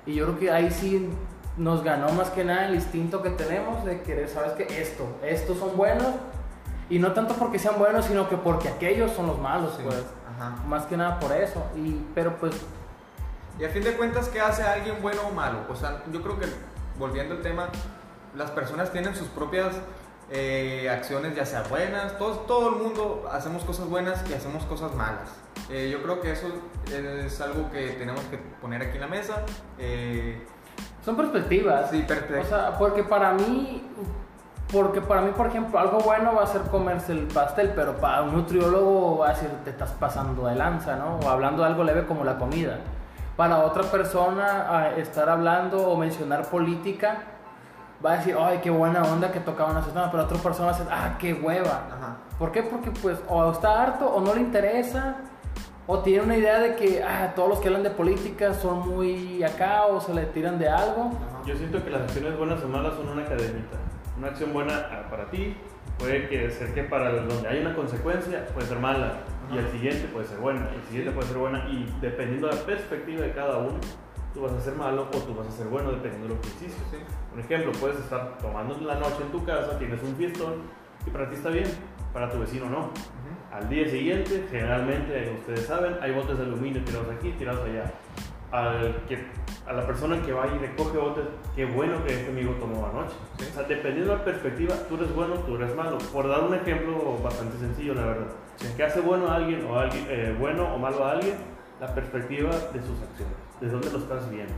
Y 0.05 0.15
yo 0.15 0.25
creo 0.25 0.39
que 0.39 0.51
ahí 0.51 0.69
sí 0.71 1.09
nos 1.57 1.83
ganó 1.83 2.09
más 2.13 2.29
que 2.29 2.43
nada 2.45 2.67
el 2.67 2.75
instinto 2.75 3.21
que 3.21 3.31
tenemos 3.31 3.83
de 3.85 4.01
querer, 4.01 4.29
sabes 4.29 4.53
que 4.53 4.81
esto, 4.81 5.05
estos 5.23 5.57
son 5.57 5.75
buenos 5.75 6.07
y 6.89 6.99
no 6.99 7.11
tanto 7.11 7.33
porque 7.35 7.59
sean 7.59 7.77
buenos, 7.77 8.05
sino 8.05 8.29
que 8.29 8.37
porque 8.37 8.69
aquellos 8.69 9.11
son 9.11 9.27
los 9.27 9.37
malos, 9.39 9.73
Sí. 9.75 9.83
pues. 9.83 10.03
Ajá. 10.37 10.51
Más 10.67 10.85
que 10.85 10.95
nada 10.95 11.19
por 11.19 11.31
eso. 11.33 11.61
Y, 11.75 12.01
pero 12.15 12.37
pues, 12.37 12.55
Y 13.59 13.65
a 13.65 13.69
fin 13.69 13.83
de 13.83 13.91
cuentas, 13.97 14.29
¿qué 14.29 14.39
hace 14.39 14.63
alguien 14.63 14.95
bueno 15.01 15.19
o 15.29 15.33
malo? 15.33 15.57
O 15.69 15.75
sea, 15.75 16.01
yo 16.13 16.21
creo 16.21 16.39
que, 16.39 16.45
volviendo 16.99 17.35
al 17.35 17.41
tema, 17.41 17.69
las 18.35 18.51
personas 18.51 18.91
tienen 18.91 19.15
sus 19.15 19.29
propias 19.29 19.75
eh, 20.31 20.87
acciones, 20.91 21.35
ya 21.35 21.45
sea 21.45 21.63
buenas, 21.63 22.17
todos, 22.19 22.45
todo 22.45 22.69
el 22.69 22.75
mundo 22.75 23.27
hacemos 23.31 23.63
cosas 23.63 23.89
buenas 23.89 24.23
y 24.29 24.33
hacemos 24.33 24.63
cosas 24.65 24.93
malas. 24.93 25.29
Eh, 25.69 25.89
yo 25.91 26.03
creo 26.03 26.21
que 26.21 26.31
eso 26.31 26.47
es 26.91 27.41
algo 27.41 27.71
que 27.71 27.91
tenemos 27.91 28.21
que 28.25 28.37
poner 28.37 28.81
aquí 28.83 28.95
en 28.95 29.01
la 29.01 29.07
mesa. 29.07 29.43
Eh, 29.79 30.45
son 31.03 31.15
perspectivas. 31.15 31.89
sí, 31.89 32.03
perfecto. 32.03 32.41
O 32.41 32.45
sea, 32.45 32.77
porque 32.77 33.03
para 33.03 33.33
mí, 33.33 33.83
porque 34.71 35.01
para 35.01 35.21
mí, 35.21 35.31
por 35.35 35.47
ejemplo, 35.47 35.79
algo 35.79 35.99
bueno 35.99 36.35
va 36.35 36.43
a 36.43 36.47
ser 36.47 36.61
comerse 36.63 37.13
el 37.13 37.27
pastel, 37.27 37.71
pero 37.75 37.97
para 37.97 38.21
un 38.21 38.33
nutriólogo 38.33 39.19
va 39.19 39.29
a 39.29 39.33
decir, 39.33 39.49
te 39.63 39.71
estás 39.71 39.91
pasando 39.93 40.45
de 40.45 40.55
lanza, 40.55 40.95
¿no? 40.95 41.17
O 41.17 41.29
hablando 41.29 41.63
de 41.63 41.69
algo 41.69 41.83
leve 41.83 42.05
como 42.05 42.23
la 42.23 42.37
comida. 42.37 42.77
Para 43.39 43.59
otra 43.59 43.83
persona, 43.83 44.67
a 44.69 44.97
estar 44.97 45.29
hablando 45.29 45.87
o 45.87 45.95
mencionar 45.95 46.49
política, 46.49 47.19
va 48.05 48.11
a 48.11 48.17
decir, 48.17 48.35
ay, 48.37 48.59
qué 48.61 48.69
buena 48.69 49.01
onda 49.03 49.31
que 49.31 49.39
tocaban 49.39 49.77
esos 49.77 49.93
temas, 49.93 50.09
pero 50.11 50.23
otra 50.23 50.37
persona 50.39 50.71
va 50.71 50.75
a 50.75 50.77
decir, 50.77 50.91
ah, 50.93 51.15
qué 51.17 51.33
hueva. 51.35 51.87
Ajá. 51.89 52.17
¿Por 52.37 52.51
qué? 52.51 52.63
Porque 52.63 52.91
pues 52.91 53.17
o 53.29 53.49
está 53.49 53.81
harto 53.81 54.09
o 54.09 54.19
no 54.19 54.35
le 54.35 54.41
interesa 54.41 55.15
o 55.87 55.99
tiene 55.99 56.23
una 56.23 56.35
idea 56.35 56.59
de 56.59 56.75
que 56.75 57.01
ah, 57.01 57.31
todos 57.33 57.47
los 57.47 57.59
que 57.61 57.69
hablan 57.69 57.83
de 57.83 57.91
política 57.91 58.53
son 58.53 58.89
muy 58.89 59.41
acá 59.41 59.85
o 59.85 60.01
se 60.01 60.13
le 60.13 60.25
tiran 60.25 60.59
de 60.59 60.67
algo. 60.67 61.03
Ajá. 61.03 61.45
Yo 61.45 61.55
siento 61.55 61.81
que 61.81 61.91
las 61.91 62.01
acciones 62.01 62.37
buenas 62.37 62.61
o 62.61 62.67
malas 62.67 62.95
son 62.95 63.07
una 63.07 63.23
cadenita. 63.23 63.77
Una 64.17 64.27
acción 64.27 64.51
buena 64.51 64.85
ah, 64.91 65.09
para 65.09 65.31
ti 65.31 65.55
puede 65.99 66.27
que 66.27 66.49
ser 66.49 66.73
que 66.73 66.83
para 66.83 67.11
donde 67.11 67.47
hay 67.47 67.59
una 67.59 67.75
consecuencia 67.75 68.47
puede 68.47 68.65
ser 68.65 68.79
mala 68.79 69.19
y 69.51 69.57
Ajá. 69.57 69.67
el 69.67 69.71
siguiente 69.71 70.07
puede 70.07 70.25
ser 70.27 70.37
buena, 70.37 70.69
el 70.73 70.83
siguiente 70.83 71.11
puede 71.11 71.27
ser 71.27 71.37
buena 71.37 71.67
y 71.69 71.85
dependiendo 72.01 72.47
de 72.47 72.55
la 72.55 72.61
perspectiva 72.61 73.21
de 73.21 73.33
cada 73.33 73.57
uno, 73.57 73.77
tú 74.33 74.41
vas 74.41 74.53
a 74.53 74.61
ser 74.61 74.75
malo 74.75 75.07
o 75.13 75.17
tú 75.17 75.35
vas 75.35 75.47
a 75.47 75.51
ser 75.51 75.67
bueno 75.67 75.91
dependiendo 75.91 76.29
de 76.29 76.35
lo 76.35 76.41
que 76.41 76.47
hiciste. 76.47 76.81
Sí. 76.91 76.97
Por 77.31 77.39
ejemplo, 77.39 77.71
puedes 77.79 77.99
estar 77.99 78.37
tomando 78.37 78.79
la 78.81 78.95
noche 78.95 79.17
en 79.21 79.31
tu 79.31 79.43
casa, 79.43 79.77
tienes 79.77 80.01
un 80.01 80.15
fiestón 80.15 80.61
y 81.05 81.09
para 81.09 81.29
ti 81.29 81.35
está 81.35 81.49
bien, 81.49 81.67
para 82.13 82.29
tu 82.31 82.39
vecino 82.39 82.69
no. 82.69 82.79
Ujú. 82.79 83.29
Al 83.51 83.67
día 83.67 83.87
siguiente, 83.87 84.45
generalmente, 84.49 85.33
ustedes 85.39 85.65
saben, 85.65 85.97
hay 86.01 86.11
botes 86.11 86.37
de 86.37 86.43
aluminio 86.43 86.83
tirados 86.83 87.09
aquí, 87.09 87.31
tirados 87.31 87.67
allá. 87.67 87.91
Al 88.51 88.95
que, 89.07 89.15
a 89.69 89.73
la 89.73 89.85
persona 89.85 90.19
que 90.23 90.33
va 90.33 90.47
y 90.47 90.57
recoge 90.57 90.97
botes, 90.97 91.25
qué 91.55 91.63
bueno 91.63 92.03
que 92.03 92.11
este 92.11 92.31
amigo 92.31 92.53
tomó 92.53 92.87
anoche. 92.87 93.13
Sí. 93.37 93.45
O 93.51 93.53
sea, 93.53 93.63
dependiendo 93.63 94.13
de 94.13 94.17
la 94.17 94.25
perspectiva, 94.25 94.73
tú 94.89 94.95
eres 94.95 95.13
bueno, 95.15 95.35
tú 95.35 95.57
eres 95.57 95.75
malo. 95.75 95.99
Por 96.11 96.27
dar 96.27 96.41
un 96.41 96.55
ejemplo 96.55 97.19
bastante 97.23 97.55
sencillo, 97.59 97.93
la 97.93 98.05
verdad. 98.05 98.27
Sí. 98.55 98.67
¿Qué 98.75 98.83
hace 98.83 98.99
bueno 98.99 99.27
a 99.27 99.35
alguien 99.35 99.67
o 99.69 99.77
alguien, 99.77 100.07
eh, 100.09 100.35
bueno 100.39 100.73
o 100.73 100.79
malo 100.79 101.05
a 101.05 101.11
alguien? 101.11 101.35
La 101.79 101.93
perspectiva 101.93 102.49
de 102.49 102.81
sus 102.81 102.99
acciones, 102.99 103.35
de 103.61 103.69
dónde 103.69 103.91
lo 103.91 103.99
estás 103.99 104.29
viendo. 104.31 104.53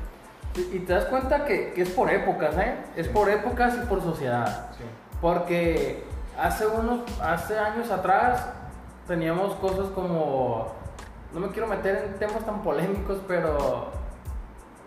Y, 0.55 0.77
y 0.77 0.79
te 0.79 0.93
das 0.93 1.05
cuenta 1.05 1.43
que, 1.43 1.73
que 1.73 1.81
es 1.81 1.89
por 1.89 2.09
épocas, 2.09 2.57
¿eh? 2.57 2.77
Es 2.95 3.09
por 3.09 3.29
épocas 3.29 3.77
y 3.83 3.85
por 3.87 4.01
sociedad. 4.01 4.71
Sí. 4.77 4.85
Porque 5.19 6.05
hace 6.39 6.65
unos, 6.67 7.01
hace 7.21 7.59
años 7.59 7.91
atrás 7.91 8.47
teníamos 9.07 9.55
cosas 9.55 9.87
como, 9.89 10.73
no 11.33 11.39
me 11.41 11.49
quiero 11.49 11.67
meter 11.67 12.05
en 12.05 12.17
temas 12.17 12.45
tan 12.45 12.63
polémicos, 12.63 13.19
pero 13.27 13.99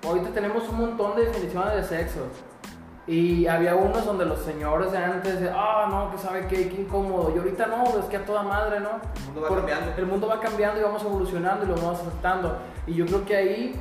ahorita 0.06 0.30
tenemos 0.30 0.68
un 0.68 0.78
montón 0.78 1.16
de 1.16 1.26
definiciones 1.26 1.74
de 1.74 1.82
sexo. 1.84 2.20
Y 3.06 3.46
había 3.46 3.74
unos 3.74 4.06
donde 4.06 4.24
los 4.24 4.38
señores 4.40 4.90
de 4.90 4.96
antes, 4.98 5.38
de, 5.40 5.50
ah, 5.54 5.86
no, 5.90 6.10
que 6.10 6.16
sabe 6.16 6.46
qué, 6.46 6.70
qué 6.70 6.80
incómodo. 6.82 7.32
Y 7.34 7.38
ahorita 7.38 7.66
no, 7.66 7.84
es 7.98 8.06
que 8.06 8.16
a 8.16 8.24
toda 8.24 8.42
madre, 8.42 8.80
¿no? 8.80 8.92
El 9.14 9.24
mundo 9.26 9.40
va 9.42 9.48
Por- 9.48 9.58
cambiando. 9.58 9.92
El 9.98 10.06
mundo 10.06 10.26
va 10.26 10.40
cambiando 10.40 10.80
y 10.80 10.82
vamos 10.84 11.02
evolucionando 11.04 11.64
y 11.66 11.68
lo 11.68 11.74
vamos 11.76 12.00
aceptando. 12.00 12.56
Y 12.86 12.94
yo 12.94 13.04
creo 13.04 13.26
que 13.26 13.36
ahí, 13.36 13.80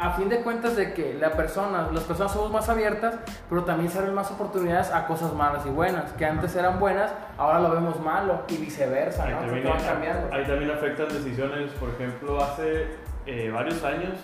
a 0.00 0.10
fin 0.14 0.28
de 0.28 0.40
cuentas, 0.42 0.74
de 0.74 0.92
que 0.94 1.14
la 1.14 1.30
persona, 1.30 1.90
las 1.92 2.02
personas 2.02 2.32
somos 2.32 2.50
más 2.50 2.68
abiertas, 2.68 3.14
pero 3.48 3.62
también 3.62 3.88
se 3.88 4.00
abren 4.00 4.14
más 4.16 4.32
oportunidades 4.32 4.90
a 4.90 5.06
cosas 5.06 5.32
malas 5.34 5.64
y 5.64 5.68
buenas, 5.70 6.10
que 6.14 6.26
antes 6.26 6.56
eran 6.56 6.80
buenas, 6.80 7.12
ahora 7.38 7.60
lo 7.60 7.70
vemos 7.70 8.00
malo 8.00 8.42
y 8.48 8.56
viceversa, 8.56 9.26
Ahí 9.26 9.34
¿no? 9.34 9.40
También, 9.42 9.64
van 9.68 9.80
cambiando. 9.80 10.34
ahí 10.34 10.44
también 10.44 10.72
afectan 10.72 11.08
decisiones, 11.08 11.70
por 11.74 11.90
ejemplo, 11.90 12.42
hace 12.42 12.96
eh, 13.26 13.48
varios 13.54 13.84
años, 13.84 14.14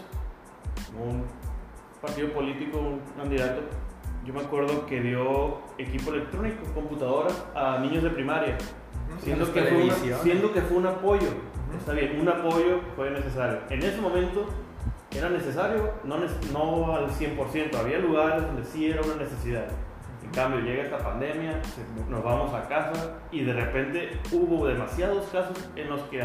un 0.98 1.24
partido 2.00 2.32
político, 2.32 2.78
un 2.78 3.00
candidato, 3.16 3.62
yo 4.24 4.34
me 4.34 4.40
acuerdo 4.40 4.84
que 4.86 5.00
dio 5.00 5.58
equipo 5.78 6.12
electrónico, 6.12 6.62
computadoras 6.74 7.44
a 7.54 7.78
niños 7.78 8.02
de 8.02 8.10
primaria, 8.10 8.56
siendo 9.22 9.44
que, 9.52 9.62
fue 9.62 9.82
una- 9.84 9.94
siendo 10.22 10.52
que 10.52 10.60
fue 10.62 10.76
un 10.76 10.86
apoyo. 10.86 11.28
Está 11.78 11.92
bien, 11.92 12.20
un 12.20 12.28
apoyo 12.28 12.80
fue 12.96 13.10
necesario. 13.10 13.58
En 13.70 13.82
ese 13.82 14.00
momento 14.00 14.46
era 15.10 15.28
necesario, 15.30 15.92
no, 16.04 16.16
no 16.52 16.94
al 16.94 17.08
100%, 17.10 17.74
había 17.78 17.98
lugares 17.98 18.42
donde 18.42 18.64
sí 18.64 18.90
era 18.90 19.00
una 19.02 19.16
necesidad. 19.16 19.66
En 20.22 20.30
cambio, 20.30 20.60
llega 20.60 20.82
esta 20.82 20.98
pandemia, 20.98 21.58
nos 22.10 22.22
vamos 22.22 22.52
a 22.52 22.68
casa 22.68 23.14
y 23.32 23.44
de 23.44 23.52
repente 23.54 24.20
hubo 24.30 24.66
demasiados 24.66 25.26
casos 25.32 25.70
en 25.74 25.88
los 25.88 26.02
que 26.02 26.22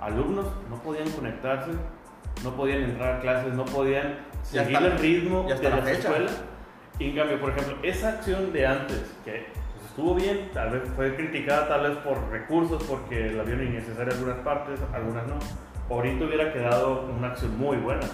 alumnos 0.00 0.46
no 0.70 0.76
podían 0.76 1.10
conectarse, 1.10 1.72
no 2.44 2.54
podían 2.56 2.82
entrar 2.82 3.16
a 3.16 3.20
clases, 3.20 3.54
no 3.54 3.64
podían 3.64 4.18
Y 4.44 4.46
seguir 4.56 4.76
el 4.76 4.98
ritmo 4.98 5.46
y 5.48 5.52
hasta 5.52 5.70
de 5.70 5.76
la 5.76 5.84
la 5.84 5.90
escuela. 5.92 6.30
Y 6.98 7.10
en 7.10 7.16
cambio, 7.16 7.40
por 7.40 7.50
ejemplo, 7.50 7.76
esa 7.82 8.08
acción 8.10 8.52
de 8.52 8.66
antes, 8.66 9.02
que 9.24 9.46
pues, 9.76 9.86
estuvo 9.90 10.14
bien, 10.14 10.50
tal 10.52 10.70
vez 10.70 10.82
fue 10.96 11.14
criticada 11.14 11.68
tal 11.68 11.88
vez 11.88 11.98
por 11.98 12.28
recursos, 12.30 12.82
porque 12.84 13.30
la 13.30 13.42
vieron 13.44 13.66
innecesaria 13.66 14.12
en 14.12 14.18
algunas 14.18 14.38
partes, 14.44 14.80
algunas 14.92 15.26
no. 15.26 15.34
Ahorita 15.90 16.24
hubiera 16.24 16.52
quedado 16.52 17.06
una 17.16 17.28
acción 17.28 17.56
muy 17.58 17.76
buena. 17.78 18.06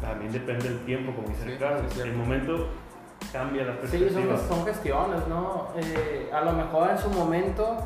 También 0.00 0.30
depende 0.32 0.68
del 0.68 0.78
tiempo, 0.80 1.14
como 1.14 1.28
dice 1.28 1.44
Sí, 1.44 1.50
Ricardo. 1.50 1.82
sí, 1.88 2.00
el 2.00 2.12
momento 2.14 2.68
cambia 3.32 3.64
la 3.64 3.72
Sí, 3.72 3.78
perspectiva. 3.98 4.36
son, 4.36 4.48
son 4.48 4.66
gestiones, 4.66 5.26
¿no? 5.28 5.68
Eh, 5.78 6.28
a 6.32 6.40
lo 6.42 6.52
mejor 6.52 6.90
en 6.90 6.98
su 6.98 7.08
momento 7.10 7.78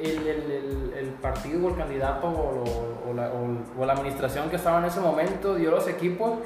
el, 0.00 0.26
el- 0.26 0.92
el- 0.96 1.08
partido 1.20 1.66
o 1.66 1.70
el 1.70 1.76
candidato 1.76 2.28
o, 2.28 3.08
o 3.10 3.14
la, 3.14 3.28
o- 3.28 3.82
o 3.82 3.86
la 3.86 3.92
administración 3.94 4.48
que 4.50 4.56
estaba 4.56 4.78
en 4.78 4.84
ese 4.84 5.00
momento 5.00 5.54
dio 5.54 5.70
los 5.70 5.88
equipos 5.88 6.38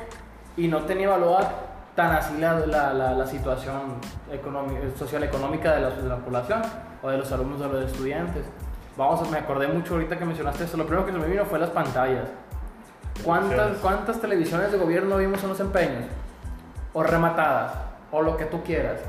y 0.57 0.69
no 0.69 0.83
tenía 0.85 1.07
evaluada 1.07 1.53
tan 1.95 2.13
así 2.13 2.39
la, 2.39 2.61
la, 2.67 2.93
la, 2.95 3.27
situación 3.27 3.97
económica, 4.33 4.81
social 4.99 5.23
económica 5.25 5.75
de 5.75 5.81
la, 5.83 5.91
de 5.91 6.09
la 6.09 6.17
población 6.17 6.63
o 7.03 7.11
de 7.11 7.19
los 7.19 7.31
alumnos 7.33 7.61
o 7.61 7.69
de 7.69 7.83
los 7.83 7.93
estudiantes. 7.93 8.45
Vamos, 8.97 9.31
me 9.31 9.39
acordé 9.39 9.69
mucho 9.69 9.95
ahorita 9.95 10.19
que 10.19 10.25
mencionaste 10.25 10.65
eso. 10.65 10.77
Lo 10.77 10.85
primero 10.87 11.05
que 11.07 11.13
se 11.13 11.19
me 11.19 11.27
vino 11.27 11.45
fue 11.45 11.59
las 11.59 11.71
pantallas. 11.71 12.29
¿Cuántas. 13.25 13.77
¿Cuántas 13.79 14.21
televisiones 14.21 14.73
de 14.73 14.79
gobierno 14.79 15.17
vimos 15.19 15.43
en 15.43 15.51
los 15.51 15.61
empeños? 15.61 16.05
O 16.95 17.03
rematadas, 17.03 17.73
o 18.11 18.23
lo 18.23 18.37
que 18.37 18.47
tú 18.47 18.63
quieras. 18.63 19.01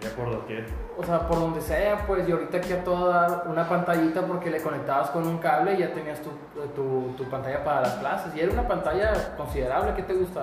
Ya 0.00 0.10
por 0.10 0.28
lo 0.28 0.46
que 0.46 0.64
O 0.98 1.02
sea, 1.02 1.26
por 1.26 1.40
donde 1.40 1.60
sea, 1.60 2.06
pues, 2.06 2.28
y 2.28 2.32
ahorita 2.32 2.60
que 2.60 2.74
a 2.74 2.84
todo 2.84 3.08
dar 3.08 3.44
una 3.48 3.66
pantallita 3.68 4.26
porque 4.26 4.50
le 4.50 4.60
conectabas 4.62 5.10
con 5.10 5.26
un 5.26 5.38
cable 5.38 5.74
y 5.74 5.78
ya 5.78 5.92
tenías 5.92 6.20
tu, 6.20 6.30
tu, 6.74 7.14
tu 7.16 7.24
pantalla 7.30 7.64
para 7.64 7.82
las 7.82 7.94
clases. 7.94 8.34
Y 8.34 8.40
era 8.40 8.52
una 8.52 8.68
pantalla 8.68 9.36
considerable, 9.36 9.94
¿qué 9.94 10.02
te 10.02 10.14
gusta? 10.14 10.42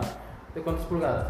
¿De 0.55 0.61
cuántas 0.61 0.85
pulgadas? 0.85 1.27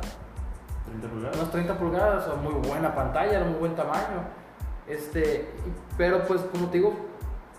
30 0.85 1.07
pulgadas. 1.07 1.37
Unas 1.37 1.51
30 1.51 1.77
pulgadas, 1.77 2.27
o 2.27 2.37
muy 2.37 2.53
buena 2.67 2.95
pantalla, 2.95 3.31
era 3.33 3.45
muy 3.45 3.59
buen 3.59 3.75
tamaño. 3.75 4.23
Este, 4.87 5.49
pero 5.97 6.23
pues, 6.23 6.41
como 6.41 6.67
te 6.67 6.77
digo, 6.77 6.93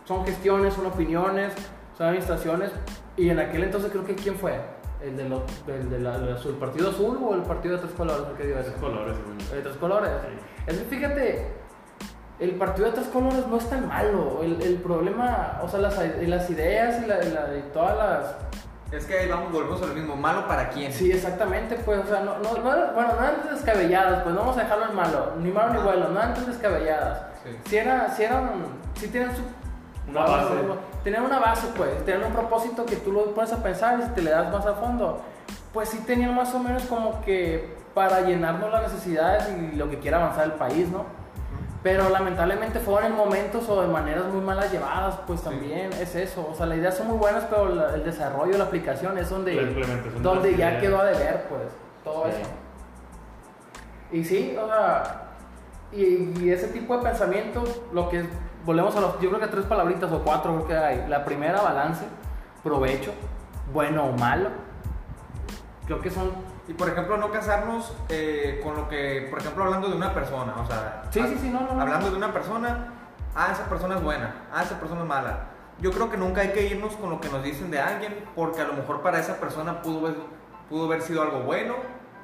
son 0.05 0.25
gestiones, 0.25 0.75
son 0.75 0.87
opiniones, 0.87 1.53
son 1.97 2.07
administraciones. 2.07 2.71
Y 3.17 3.31
en 3.31 3.39
aquel 3.39 3.65
entonces 3.65 3.91
creo 3.91 4.05
que 4.05 4.15
¿quién 4.15 4.37
fue? 4.37 4.59
¿El, 5.05 5.17
de 5.17 5.29
lo- 5.29 5.45
el 5.69 5.91
de 5.91 5.99
la- 5.99 6.19
del 6.19 6.35
azul, 6.35 6.55
partido 6.55 6.91
azul 6.91 7.19
o 7.23 7.35
el 7.35 7.43
partido 7.43 7.77
de 7.77 7.83
tres 7.83 7.93
colores? 7.95 8.25
¿El 8.31 8.37
que 8.37 8.47
dio 8.47 8.59
Esos 8.59 8.73
ese? 8.73 8.81
colores. 8.81 9.17
El 9.51 9.57
de 9.57 9.63
tres 9.63 9.77
colores. 9.77 10.11
Sí. 10.23 10.63
Es 10.67 10.79
que 10.79 10.85
fíjate, 10.85 11.49
el 12.41 12.51
partido 12.57 12.87
de 12.87 12.93
tres 12.95 13.07
colores 13.09 13.47
no 13.47 13.57
es 13.59 13.69
tan 13.69 13.87
malo. 13.89 14.41
El, 14.43 14.61
el 14.63 14.77
problema, 14.77 15.61
o 15.63 15.69
sea, 15.69 15.81
las, 15.81 15.99
las 15.99 16.49
ideas 16.51 17.03
y, 17.03 17.07
la, 17.07 17.17
la- 17.19 17.57
y 17.57 17.63
todas 17.73 17.97
las. 17.99 18.37
Es 18.93 19.07
que 19.07 19.19
ahí 19.19 19.29
vamos, 19.29 19.53
volvemos 19.53 19.83
a 19.83 19.87
lo 19.87 19.95
mismo. 19.95 20.17
¿Malo 20.17 20.47
para 20.47 20.69
quién? 20.71 20.93
Sí, 20.93 21.11
exactamente, 21.11 21.77
pues, 21.85 21.99
o 22.05 22.07
sea, 22.07 22.21
no, 22.21 22.39
no, 22.39 22.55
no 22.55 22.63
bueno, 22.63 23.13
no 23.19 23.27
eran 23.27 23.49
descabelladas, 23.51 24.23
pues 24.23 24.35
no 24.35 24.41
vamos 24.43 24.57
a 24.57 24.63
dejarlo 24.63 24.89
en 24.89 24.95
malo, 24.95 25.33
ni 25.41 25.51
malo 25.51 25.75
ni 25.75 25.81
bueno, 25.81 26.09
no 26.09 26.19
eran 26.21 26.35
tan 26.35 26.47
descabelladas. 26.47 27.23
Sí. 27.43 27.51
Si, 27.67 27.77
era, 27.77 28.09
si 28.15 28.23
eran, 28.23 28.51
si 28.95 29.09
tienen 29.09 29.31
su. 29.37 29.43
Una 30.09 30.21
base. 30.21 30.55
Tenían 31.03 31.25
una 31.25 31.39
base, 31.39 31.67
pues, 31.77 32.05
tenían 32.05 32.25
un 32.27 32.33
propósito 32.33 32.85
que 32.87 32.97
tú 32.97 33.13
lo 33.13 33.35
pones 33.35 33.53
a 33.53 33.63
pensar 33.63 33.99
y 33.99 34.03
si 34.03 34.09
te 34.11 34.23
le 34.23 34.31
das 34.31 34.53
más 34.53 34.65
a 34.67 34.75
fondo, 34.75 35.21
pues 35.73 35.89
sí 35.89 35.99
tenían 36.07 36.35
más 36.35 36.55
o 36.55 36.59
menos 36.59 36.85
como 36.85 37.21
que 37.23 37.75
para 37.95 38.21
llenarnos 38.23 38.71
las 38.73 38.83
necesidades 38.93 39.49
y 39.51 39.77
lo 39.77 39.89
que 39.89 39.99
quiera 39.99 40.19
avanzar 40.19 40.45
el 40.45 40.53
país, 40.53 40.89
¿no? 40.89 41.05
Pero 41.83 42.09
lamentablemente 42.09 42.79
fueron 42.81 43.13
en 43.13 43.17
momentos 43.17 43.69
o 43.69 43.83
de 43.83 43.89
maneras 43.89 44.25
muy 44.27 44.41
malas 44.41 44.73
llevadas, 44.73 45.17
pues 45.27 45.41
Sí. 45.41 45.47
también 45.47 45.93
es 45.93 46.15
eso. 46.15 46.49
O 46.51 46.55
sea, 46.55 46.65
las 46.67 46.79
ideas 46.79 46.97
son 46.97 47.09
muy 47.09 47.19
buenas, 47.19 47.45
pero 47.45 47.69
la- 47.69 47.95
el 47.95 48.05
desarrollo, 48.05 48.57
la 48.57 48.65
aplicación 48.65 49.19
es 49.19 49.29
donde, 49.29 49.55
donde 50.23 50.57
ya 50.57 50.69
ideas. 50.71 50.83
quedó 50.83 51.01
a 51.01 51.05
deber, 51.05 51.45
pues, 51.49 51.63
todo 52.03 52.25
Sí. 52.25 52.31
eso. 52.41 52.51
Y 54.13 54.25
sí, 54.25 54.57
o 54.61 54.67
sea, 54.67 55.23
y, 55.93 56.33
y 56.41 56.51
ese 56.51 56.69
tipo 56.69 56.97
de 56.97 57.03
pensamiento, 57.03 57.65
lo 57.93 58.09
que 58.09 58.25
volvemos 58.65 58.95
a 58.97 59.01
los, 59.01 59.21
yo 59.21 59.29
creo 59.31 59.41
que 59.41 59.47
tres 59.49 59.65
palabritas 59.67 60.11
o 60.13 60.21
cuatro 60.23 60.55
creo 60.55 60.67
que 60.67 60.77
hay. 60.77 61.07
La 61.09 61.25
primera, 61.25 61.61
balance, 61.63 62.05
provecho, 62.63 63.13
bueno 63.73 64.05
o 64.07 64.13
malo. 64.17 64.51
Creo 65.87 66.01
que 66.01 66.11
son 66.11 66.31
Y 66.67 66.73
por 66.73 66.89
ejemplo, 66.89 67.19
no 67.19 67.31
casarnos 67.31 67.93
eh, 68.09 68.59
con 68.65 68.75
lo 68.75 68.89
que, 68.89 69.27
por 69.29 69.39
ejemplo, 69.39 69.65
hablando 69.65 69.89
de 69.89 69.97
una 69.97 70.15
persona, 70.15 70.55
o 70.59 70.67
sea, 70.67 71.03
Sí, 71.11 71.21
ha- 71.21 71.27
sí, 71.27 71.37
sí, 71.39 71.51
no, 71.51 71.61
no, 71.61 71.75
no. 71.75 71.81
hablando 71.83 72.11
de 72.11 72.17
una 72.17 72.33
persona, 72.33 72.89
ah, 73.35 73.49
esa 73.53 73.65
persona 73.69 73.97
es 73.97 74.03
buena, 74.03 74.47
ah, 74.51 74.63
esa 74.63 74.81
persona 74.81 75.03
es 75.03 75.07
mala. 75.07 75.41
Yo 75.81 75.91
creo 75.91 76.11
que 76.11 76.17
nunca 76.17 76.41
hay 76.41 76.53
que 76.53 76.65
irnos 76.67 76.97
con 76.97 77.11
lo 77.11 77.21
que 77.21 77.29
nos 77.29 77.43
dicen 77.45 77.71
de 77.71 77.81
alguien, 77.81 78.25
porque 78.35 78.63
a 78.63 78.65
lo 78.65 78.73
mejor 78.73 79.03
para 79.03 79.19
esa 79.21 79.37
persona 79.37 79.83
pudo, 79.83 80.11
pudo 80.71 80.87
haber 80.87 81.03
sido 81.03 81.21
algo 81.21 81.41
bueno 81.41 81.75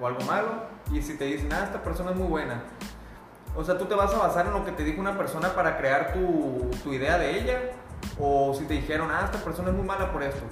o 0.01 0.07
algo 0.07 0.21
malo, 0.23 0.49
y 0.91 1.03
si 1.03 1.19
te 1.19 1.27
dicen, 1.27 1.53
ah, 1.53 1.65
esta 1.65 1.83
persona 1.83 2.13
es 2.13 2.17
muy 2.17 2.29
buena. 2.29 2.63
O 3.57 3.65
sea, 3.65 3.77
tú 3.79 3.85
te 3.87 3.95
vas 3.95 4.15
a 4.15 4.19
basar 4.19 4.47
en 4.47 4.53
lo 4.53 4.65
que 4.65 4.73
te 4.73 4.85
dijo 4.85 5.01
una 5.01 5.17
persona 5.19 5.49
para 5.55 5.77
crear 5.77 6.13
tu, 6.13 6.71
tu 6.85 6.93
idea 6.93 7.19
de 7.19 7.39
ella, 7.41 7.59
o 8.19 8.55
si 8.55 8.65
te 8.65 8.75
dijeron, 8.75 9.09
ah, 9.11 9.23
esta 9.25 9.39
persona 9.45 9.71
es 9.71 9.75
muy 9.75 9.87
mala 9.87 10.13
por 10.13 10.23
esto 10.23 10.43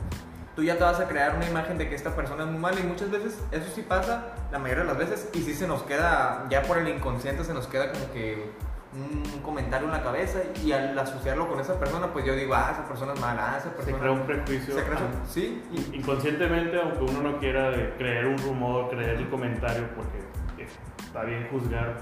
tú 0.57 0.65
ya 0.65 0.77
te 0.77 0.83
vas 0.83 0.99
a 0.99 1.07
crear 1.07 1.37
una 1.37 1.47
imagen 1.49 1.79
de 1.79 1.89
que 1.89 1.95
esta 1.95 2.17
persona 2.17 2.43
es 2.43 2.51
muy 2.51 2.59
mala 2.59 2.81
y 2.81 2.83
muchas 2.83 3.13
veces 3.13 3.41
eso 3.53 3.67
sí 3.73 3.83
pasa, 3.83 4.35
la 4.51 4.59
mayoría 4.59 4.83
de 4.83 4.89
las 4.89 4.99
veces, 4.99 5.29
y 5.33 5.43
sí 5.43 5.55
se 5.55 5.69
nos 5.69 5.85
queda, 5.85 6.47
ya 6.51 6.63
por 6.63 6.79
el 6.79 6.89
inconsciente 6.89 7.45
se 7.45 7.55
nos 7.55 7.69
queda 7.69 7.93
como 7.93 8.11
que 8.13 8.51
un 8.93 9.41
comentario 9.43 9.87
en 9.87 9.93
la 9.93 10.03
cabeza 10.03 10.41
y 10.65 10.73
al 10.73 10.99
asociarlo 10.99 11.47
con 11.47 11.61
esa 11.61 11.79
persona, 11.79 12.13
pues 12.13 12.25
yo 12.25 12.35
digo, 12.35 12.57
ah, 12.57 12.71
esa 12.73 12.89
persona 12.89 13.13
es 13.13 13.21
mala, 13.21 13.53
ah, 13.55 13.59
esa 13.59 13.69
Se 13.71 13.77
persona... 13.77 13.99
crea 14.01 14.11
un 14.11 14.23
prejuicio. 14.27 14.75
se 14.75 14.83
crea- 14.83 14.99
ah, 14.99 15.25
sí, 15.29 15.63
y- 15.71 15.97
Inconscientemente, 15.97 16.77
aunque 16.81 17.05
uno 17.05 17.23
no 17.23 17.39
quiera 17.39 17.71
de 17.71 17.95
creer 17.97 18.27
un 18.27 18.39
rumor, 18.39 18.91
creer 18.91 19.11
el 19.11 19.31
comentario, 19.31 19.85
porque 19.95 20.67
está 21.07 21.23
bien 21.23 21.47
juzgar 21.53 21.99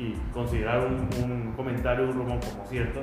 y 0.00 0.14
considerar 0.32 0.86
un, 0.86 1.08
un 1.22 1.52
comentario, 1.52 2.06
un 2.06 2.14
rumor 2.14 2.40
como 2.40 2.64
cierto, 2.66 3.02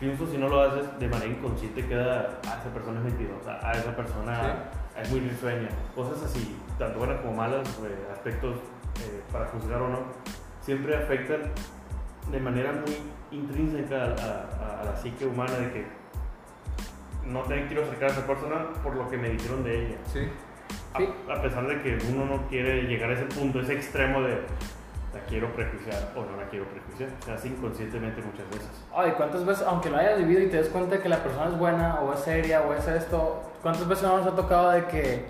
incluso 0.00 0.30
si 0.32 0.38
no 0.38 0.48
lo 0.48 0.60
haces 0.62 0.98
de 0.98 1.08
manera 1.08 1.30
inconsciente 1.30 1.86
queda, 1.86 2.40
ah, 2.46 2.58
esa 2.60 2.72
persona 2.74 2.98
es 3.00 3.04
mentirosa, 3.04 3.58
ah, 3.62 3.72
esa 3.72 3.94
persona 3.94 4.54
es 5.00 5.10
muy 5.10 5.20
risueña, 5.20 5.68
cosas 5.94 6.22
así, 6.24 6.56
tanto 6.78 6.98
buenas 6.98 7.20
como 7.20 7.34
malas, 7.34 7.68
eh, 7.84 8.08
aspectos 8.12 8.56
eh, 9.00 9.20
para 9.32 9.46
juzgar 9.46 9.80
o 9.82 9.88
no, 9.88 9.98
siempre 10.60 10.96
afectan 10.96 11.42
de 12.30 12.40
manera 12.40 12.72
muy 12.72 12.96
intrínseca 13.38 13.96
a, 14.04 14.06
a- 14.06 14.80
a 14.80 14.84
la 14.84 14.96
psique 14.96 15.24
humana 15.26 15.52
de 15.52 15.72
que 15.72 15.86
no 17.26 17.40
te 17.42 17.66
quiero 17.66 17.84
acercar 17.84 18.08
a 18.10 18.12
esa 18.12 18.26
persona 18.26 18.66
por 18.82 18.96
lo 18.96 19.08
que 19.08 19.16
me 19.16 19.28
dijeron 19.30 19.62
de 19.64 19.86
ella. 19.86 19.96
sí. 20.12 20.28
Sí. 20.96 21.08
A, 21.28 21.34
a 21.34 21.42
pesar 21.42 21.68
de 21.68 21.80
que 21.82 21.96
uno 22.12 22.24
no 22.24 22.48
quiere 22.48 22.82
llegar 22.82 23.10
a 23.10 23.12
ese 23.14 23.24
punto, 23.26 23.60
ese 23.60 23.74
extremo 23.74 24.22
de 24.22 24.40
la 25.14 25.20
quiero 25.28 25.52
prejuiciar 25.52 26.12
o 26.14 26.24
no 26.24 26.36
la 26.36 26.48
quiero 26.48 26.66
prejuiciar. 26.66 27.10
Se 27.24 27.32
hace 27.32 27.48
inconscientemente 27.48 28.22
muchas 28.22 28.48
veces. 28.50 28.70
Ay, 28.94 29.12
¿cuántas 29.16 29.44
veces, 29.44 29.66
aunque 29.66 29.90
lo 29.90 29.96
hayas 29.96 30.18
vivido 30.18 30.42
y 30.42 30.48
te 30.48 30.58
des 30.58 30.68
cuenta 30.68 30.96
de 30.96 31.02
que 31.02 31.08
la 31.08 31.22
persona 31.22 31.46
es 31.46 31.58
buena 31.58 32.00
o 32.00 32.12
es 32.14 32.20
seria 32.20 32.62
o 32.62 32.72
es 32.74 32.86
esto, 32.86 33.42
cuántas 33.62 33.86
veces 33.88 34.04
no 34.04 34.18
nos 34.18 34.26
ha 34.26 34.36
tocado 34.36 34.70
de 34.70 34.86
que, 34.86 35.24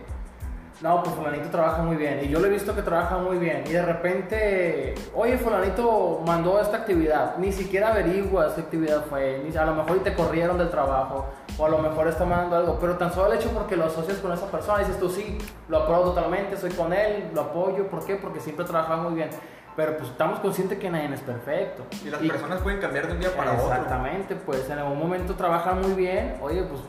no, 0.83 1.03
pues 1.03 1.15
fulanito 1.15 1.49
trabaja 1.51 1.83
muy 1.83 1.97
bien 1.97 2.21
y 2.23 2.29
yo 2.29 2.41
lo 2.41 2.47
he 2.47 2.51
visto 2.51 2.75
que 2.75 2.81
trabaja 2.81 3.19
muy 3.19 3.37
bien 3.37 3.65
y 3.67 3.71
de 3.71 3.83
repente, 3.83 4.95
oye, 5.15 5.37
fulanito 5.37 6.23
mandó 6.27 6.59
esta 6.61 6.79
actividad, 6.79 7.37
ni 7.37 7.53
siquiera 7.53 7.91
averiguas 7.91 8.53
qué 8.53 8.63
actividad 8.63 9.05
fue, 9.05 9.43
ni, 9.45 9.55
a 9.55 9.65
lo 9.67 9.75
mejor 9.75 9.99
y 9.99 10.01
te 10.01 10.15
corrieron 10.15 10.57
del 10.57 10.71
trabajo 10.71 11.27
o 11.59 11.67
a 11.67 11.69
lo 11.69 11.79
mejor 11.79 12.09
está 12.09 12.25
mandando 12.25 12.57
algo, 12.57 12.79
pero 12.81 12.97
tan 12.97 13.13
solo 13.13 13.31
el 13.33 13.39
hecho 13.39 13.51
porque 13.51 13.77
lo 13.77 13.85
asocias 13.85 14.19
con 14.19 14.33
esa 14.33 14.47
persona, 14.47 14.79
dices 14.79 14.99
tú, 14.99 15.11
sí, 15.11 15.37
lo 15.69 15.79
apruebo 15.79 16.05
totalmente, 16.05 16.57
soy 16.57 16.71
con 16.71 16.93
él, 16.93 17.31
lo 17.35 17.43
apoyo, 17.43 17.87
¿por 17.89 18.05
qué? 18.07 18.17
Porque 18.17 18.41
siempre 18.41 18.65
trabaja 18.65 18.97
muy 18.97 19.15
bien. 19.15 19.29
Pero 19.77 19.97
pues 19.97 20.11
estamos 20.11 20.41
conscientes 20.41 20.79
que 20.79 20.91
nadie 20.91 21.13
es 21.15 21.21
perfecto. 21.21 21.87
Y 22.05 22.11
las 22.11 22.21
personas 22.21 22.61
pueden 22.61 22.81
cambiar 22.81 23.07
de 23.07 23.15
un 23.15 23.21
día 23.21 23.35
para 23.37 23.53
otro. 23.53 23.67
Exactamente, 23.67 24.37
pues 24.37 24.69
en 24.69 24.79
algún 24.79 24.99
momento 24.99 25.35
trabajan 25.35 25.81
muy 25.81 25.93
bien, 25.93 26.37
oye, 26.41 26.63
pues 26.65 26.81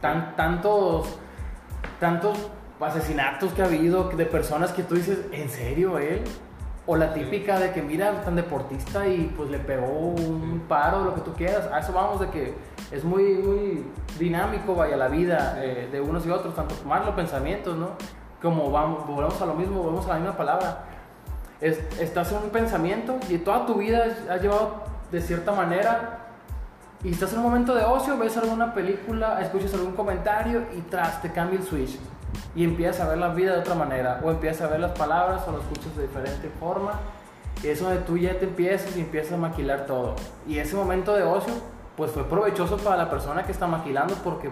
tan, 0.00 0.36
tantos, 0.36 1.18
tantos 1.98 2.50
asesinatos 2.80 3.52
que 3.52 3.62
ha 3.62 3.66
habido 3.66 4.04
de 4.04 4.26
personas 4.26 4.72
que 4.72 4.82
tú 4.82 4.94
dices, 4.94 5.18
¿en 5.32 5.48
serio 5.50 5.98
él? 5.98 6.22
O 6.86 6.96
la 6.96 7.12
típica 7.12 7.58
de 7.58 7.72
que 7.72 7.82
mira, 7.82 8.22
tan 8.22 8.36
deportista 8.36 9.06
y 9.06 9.32
pues 9.36 9.50
le 9.50 9.58
pegó 9.58 9.86
un 9.86 10.64
paro, 10.66 11.04
lo 11.04 11.14
que 11.14 11.20
tú 11.20 11.34
quieras. 11.34 11.68
A 11.72 11.80
eso 11.80 11.92
vamos 11.92 12.20
de 12.20 12.30
que 12.30 12.54
es 12.90 13.04
muy, 13.04 13.34
muy 13.34 13.86
dinámico, 14.18 14.74
vaya, 14.74 14.96
la 14.96 15.08
vida 15.08 15.56
eh, 15.58 15.88
de 15.92 16.00
unos 16.00 16.26
y 16.26 16.30
otros, 16.30 16.54
tanto 16.54 16.74
más 16.86 17.04
los 17.04 17.14
pensamientos, 17.14 17.76
¿no? 17.76 17.90
Como 18.40 18.70
vamos, 18.70 19.06
volvemos 19.06 19.40
a 19.40 19.46
lo 19.46 19.54
mismo, 19.54 19.82
volvemos 19.82 20.06
a 20.06 20.14
la 20.14 20.14
misma 20.16 20.36
palabra. 20.36 20.84
Es- 21.60 21.78
estás 22.00 22.32
en 22.32 22.38
un 22.38 22.50
pensamiento 22.50 23.18
y 23.28 23.38
toda 23.38 23.66
tu 23.66 23.74
vida 23.74 24.04
has 24.30 24.40
llevado 24.42 24.82
de 25.12 25.20
cierta 25.20 25.52
manera 25.52 26.18
y 27.04 27.10
estás 27.12 27.32
en 27.32 27.38
un 27.38 27.44
momento 27.44 27.74
de 27.74 27.84
ocio, 27.84 28.16
ves 28.18 28.36
alguna 28.36 28.72
película, 28.74 29.40
escuchas 29.40 29.74
algún 29.74 29.92
comentario 29.92 30.62
y 30.76 30.80
tras 30.82 31.20
te 31.22 31.30
cambia 31.32 31.58
el 31.58 31.64
switch 31.66 31.98
y 32.54 32.64
empiezas 32.64 33.00
a 33.00 33.08
ver 33.08 33.18
la 33.18 33.28
vida 33.28 33.52
de 33.54 33.58
otra 33.60 33.74
manera 33.74 34.20
o 34.22 34.30
empiezas 34.30 34.62
a 34.62 34.70
ver 34.70 34.80
las 34.80 34.92
palabras 34.92 35.42
o 35.48 35.52
las 35.52 35.60
escuchas 35.62 35.96
de 35.96 36.02
diferente 36.02 36.48
forma 36.60 36.92
y 37.62 37.68
es 37.68 37.80
donde 37.80 37.98
tú 38.00 38.16
ya 38.16 38.38
te 38.38 38.44
empiezas 38.46 38.96
y 38.96 39.00
empiezas 39.00 39.32
a 39.32 39.36
maquilar 39.36 39.84
todo. 39.86 40.14
Y 40.46 40.58
ese 40.58 40.76
momento 40.76 41.14
de 41.14 41.22
ocio 41.24 41.52
pues 41.96 42.10
fue 42.12 42.24
provechoso 42.24 42.78
para 42.78 42.96
la 42.96 43.10
persona 43.10 43.44
que 43.44 43.52
está 43.52 43.66
maquilando 43.66 44.14
porque 44.24 44.50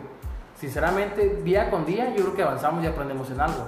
sinceramente 0.58 1.40
día 1.42 1.70
con 1.70 1.86
día 1.86 2.10
yo 2.14 2.22
creo 2.24 2.34
que 2.34 2.42
avanzamos 2.42 2.84
y 2.84 2.86
aprendemos 2.86 3.30
en 3.30 3.40
algo 3.40 3.66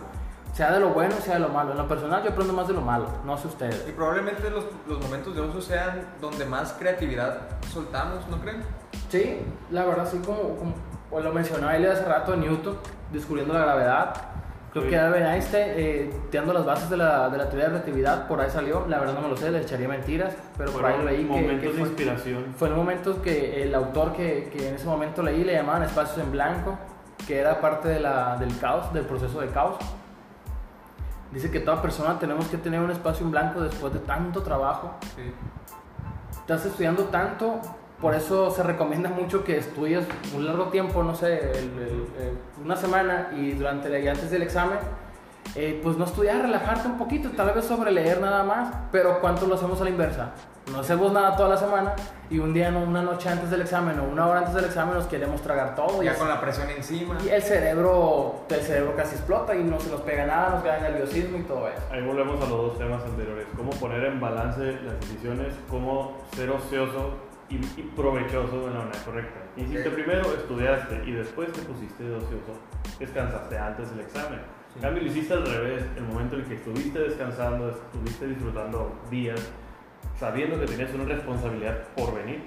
sea 0.53 0.73
de 0.73 0.81
lo 0.81 0.91
bueno 0.91 1.15
sea 1.23 1.35
de 1.35 1.41
lo 1.41 1.49
malo 1.49 1.73
en 1.73 1.79
lo 1.79 1.87
personal 1.89 2.23
yo 2.23 2.31
aprendo 2.31 2.53
más 2.53 2.67
de 2.69 2.75
lo 2.75 2.81
malo 2.81 3.07
no 3.25 3.37
sé 3.39 3.47
ustedes 3.49 3.85
Y 3.89 3.93
probablemente 3.93 4.51
los, 4.51 4.65
los 4.89 5.01
momentos 5.01 5.35
de 5.35 5.41
ocio 5.43 5.61
sean 5.61 6.03
donde 6.21 6.45
más 6.45 6.73
creatividad 6.75 7.39
soltamos, 7.73 8.27
¿no 8.29 8.39
creen? 8.41 8.63
Sí, 9.09 9.41
la 9.71 9.85
verdad, 9.85 10.07
sí, 10.11 10.19
como, 10.25 10.57
como 10.57 10.75
pues 11.09 11.25
lo 11.25 11.33
mencionaba 11.33 11.77
él 11.77 11.91
hace 11.91 12.05
rato, 12.05 12.37
Newton, 12.37 12.77
descubriendo 13.13 13.53
la 13.55 13.61
gravedad. 13.61 14.15
Creo 14.73 14.85
Sí. 14.85 14.91
que 14.91 14.99
Albert 14.99 15.27
Einstein, 15.27 15.67
eh, 15.77 16.11
dando 16.33 16.53
las 16.53 16.65
bases 16.65 16.89
de 16.91 16.97
la, 16.97 17.29
de 17.29 17.39
la 17.39 17.45
teoría 17.49 17.65
de 17.67 17.73
la 17.73 17.79
relatividad, 17.81 18.29
por 18.29 18.41
ahí 18.41 18.49
salió. 18.51 18.87
La 18.89 19.01
verdad 19.01 19.15
no 19.15 19.23
me 19.23 19.29
lo 19.29 19.37
sé, 19.37 19.51
le 19.51 19.61
echaría 19.63 19.89
mentiras, 19.89 20.33
pero 20.57 20.71
por 20.71 20.85
ahí 20.85 20.95
Fueron 20.95 21.07
leí 21.13 21.23
que- 21.25 21.29
que, 21.35 21.41
momentos 21.41 21.73
de 21.73 21.79
fue, 21.81 21.89
inspiración. 21.89 22.55
fue 22.57 22.69
el 22.69 22.75
momento 22.75 23.21
que 23.23 23.63
el 23.65 23.75
autor 23.75 24.13
que, 24.13 24.49
que 24.53 24.69
en 24.69 24.75
ese 24.77 24.87
momento 24.87 25.23
leí 25.25 25.43
le 25.43 25.55
llamaban 25.55 25.83
espacios 25.83 26.19
en 26.19 26.31
blanco, 26.31 26.79
que 27.27 27.41
era 27.41 27.61
parte 27.61 27.89
de 27.89 27.99
la, 27.99 28.37
del 28.37 28.57
caos, 28.61 28.93
del 28.93 29.05
proceso 29.07 29.41
de 29.41 29.49
caos. 29.49 29.75
Dice 31.33 31.51
que 31.51 31.61
toda 31.61 31.81
persona 31.81 32.19
tenemos 32.19 32.47
que 32.49 32.57
tener 32.59 32.81
un 32.81 32.91
espacio 32.91 33.25
en 33.25 33.31
blanco 33.31 33.61
después 33.61 33.93
de 33.93 34.01
tanto 34.01 34.43
trabajo 34.43 34.95
Sí. 35.17 35.33
estás 36.33 36.67
estudiando 36.67 37.05
tanto, 37.05 37.61
por 38.01 38.15
eso 38.15 38.51
se 38.51 38.63
recomienda 38.63 39.09
mucho 39.11 39.45
que 39.45 39.59
estudies 39.59 40.05
un 40.35 40.45
largo 40.47 40.65
tiempo, 40.67 41.03
no 41.03 41.15
sé, 41.15 41.39
el- 41.51 41.79
el- 41.79 42.07
el- 42.19 42.39
una 42.65 42.75
semana 42.75 43.31
y 43.37 43.53
durante 43.53 43.89
la- 43.89 43.99
y 44.01 44.09
antes 44.09 44.31
del 44.31 44.43
examen, 44.43 44.79
eh, 45.57 45.81
pues 45.83 45.97
no 45.97 46.05
estudiar, 46.05 46.43
relajarte 46.43 46.89
un 46.89 46.99
poquito, 46.99 47.31
tal 47.31 47.53
vez 47.53 47.65
sobre 47.65 47.91
leer 47.91 48.21
nada 48.21 48.43
más, 48.45 48.73
pero 48.93 49.21
¿cuánto 49.21 49.47
lo 49.47 49.55
hacemos 49.57 49.81
a 49.81 49.85
la 49.85 49.91
inversa? 49.91 50.31
No 50.71 50.79
hacemos 50.81 51.13
nada 51.13 51.35
toda 51.37 51.49
la 51.49 51.57
semana 51.57 51.95
y 52.29 52.39
un 52.39 52.53
día, 52.55 52.69
una 52.69 53.03
noche 53.03 53.29
antes 53.29 53.51
del 53.51 53.63
examen 53.63 53.99
o 53.99 54.05
una 54.05 54.29
hora 54.29 54.41
antes 54.41 54.55
del 54.55 54.67
examen 54.67 54.95
nos 54.95 55.07
queremos 55.07 55.43
tragar 55.43 55.75
todo 55.75 56.01
y, 56.01 56.05
Ya 56.07 56.13
así- 56.13 56.21
con 56.21 56.29
la 56.29 56.41
presión 56.41 56.71
encima. 56.71 57.17
y 57.25 57.29
el 57.29 57.43
cerebro, 57.43 58.45
el 58.49 58.61
cerebro 58.61 58.95
casi 58.95 59.17
explota 59.17 59.57
y 59.57 59.65
no 59.65 59.81
se 59.81 59.91
nos 59.91 60.03
pega 60.03 60.27
nada, 60.27 60.51
nos 60.51 60.63
queda 60.63 60.79
nerviosismo 60.79 61.39
y 61.39 61.43
todo 61.43 61.67
eso. 61.67 61.83
Ahí 61.91 62.03
volvemos 62.07 62.37
a 62.37 62.49
los 62.49 62.51
dos 62.59 62.79
temas 62.79 63.03
anteriores. 63.05 63.47
Cómo 63.57 63.71
poner 63.71 64.05
en 64.05 64.21
balance 64.21 64.63
las 64.85 65.01
decisiones, 65.01 65.55
cómo 65.69 66.19
ser 66.37 66.51
ocioso 66.51 67.15
y, 67.49 67.57
y 67.57 67.93
provechoso 67.97 68.69
de 68.69 68.71
la 68.75 68.79
manera 68.81 68.99
correcta. 69.05 69.41
Hiciste 69.57 69.89
Ok. 69.89 69.95
primero, 69.95 70.23
estudiaste 70.37 71.03
y 71.05 71.13
después 71.13 71.51
te 71.53 71.63
pusiste 71.63 72.05
de 72.05 72.15
ocioso. 72.15 72.53
Descansaste 73.01 73.59
antes 73.59 73.91
del 73.91 74.01
examen. 74.01 74.41
En 74.77 74.83
cambio, 74.83 75.03
lo 75.03 75.09
hiciste 75.09 75.35
al 75.35 75.47
revés. 75.47 75.85
El 75.97 76.05
momento 76.05 76.37
en 76.37 76.45
que 76.45 76.55
estuviste 76.55 76.99
descansando, 76.99 77.71
estuviste 77.71 78.29
disfrutando 78.29 78.99
días, 79.11 79.41
sabiendo 80.19 80.59
que 80.61 80.67
tenías 80.67 80.95
una 80.95 81.05
responsabilidad 81.05 81.89
por 81.97 82.15
venir. 82.15 82.45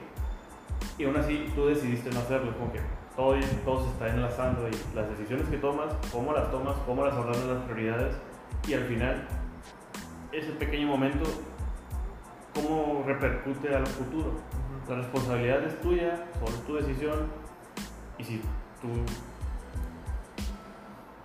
Y 0.97 1.05
aún 1.05 1.17
así 1.17 1.51
tú 1.55 1.67
decidiste 1.67 2.09
no 2.11 2.19
hacerlo. 2.19 2.57
Como 2.57 2.71
que 2.71 2.79
todo, 3.15 3.35
todo 3.65 3.83
se 3.83 3.89
está 3.91 4.09
enlazando 4.09 4.67
y 4.67 4.95
las 4.95 5.09
decisiones 5.09 5.47
que 5.49 5.57
tomas, 5.57 5.93
cómo 6.11 6.33
las 6.33 6.49
tomas, 6.49 6.75
cómo 6.85 7.05
las 7.05 7.13
ordenas 7.13 7.45
las 7.45 7.63
prioridades. 7.63 8.15
Y 8.67 8.73
al 8.73 8.83
final, 8.85 9.27
ese 10.31 10.51
pequeño 10.53 10.87
momento, 10.87 11.25
cómo 12.53 13.03
repercute 13.05 13.75
al 13.75 13.85
futuro. 13.85 14.31
La 14.87 14.95
responsabilidad 14.95 15.63
es 15.63 15.79
tuya, 15.81 16.25
solo 16.39 16.55
es 16.55 16.65
tu 16.65 16.75
decisión. 16.75 17.27
Y 18.17 18.23
si 18.23 18.41
tú 18.81 18.89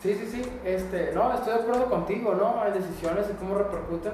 Sí, 0.00 0.14
sí, 0.14 0.26
sí, 0.30 0.60
este, 0.64 1.10
no, 1.12 1.34
estoy 1.34 1.54
de 1.54 1.60
acuerdo 1.60 1.86
contigo, 1.86 2.34
¿no? 2.34 2.60
Hay 2.62 2.70
decisiones 2.72 3.26
y 3.30 3.34
cómo 3.34 3.56
repercuten, 3.56 4.12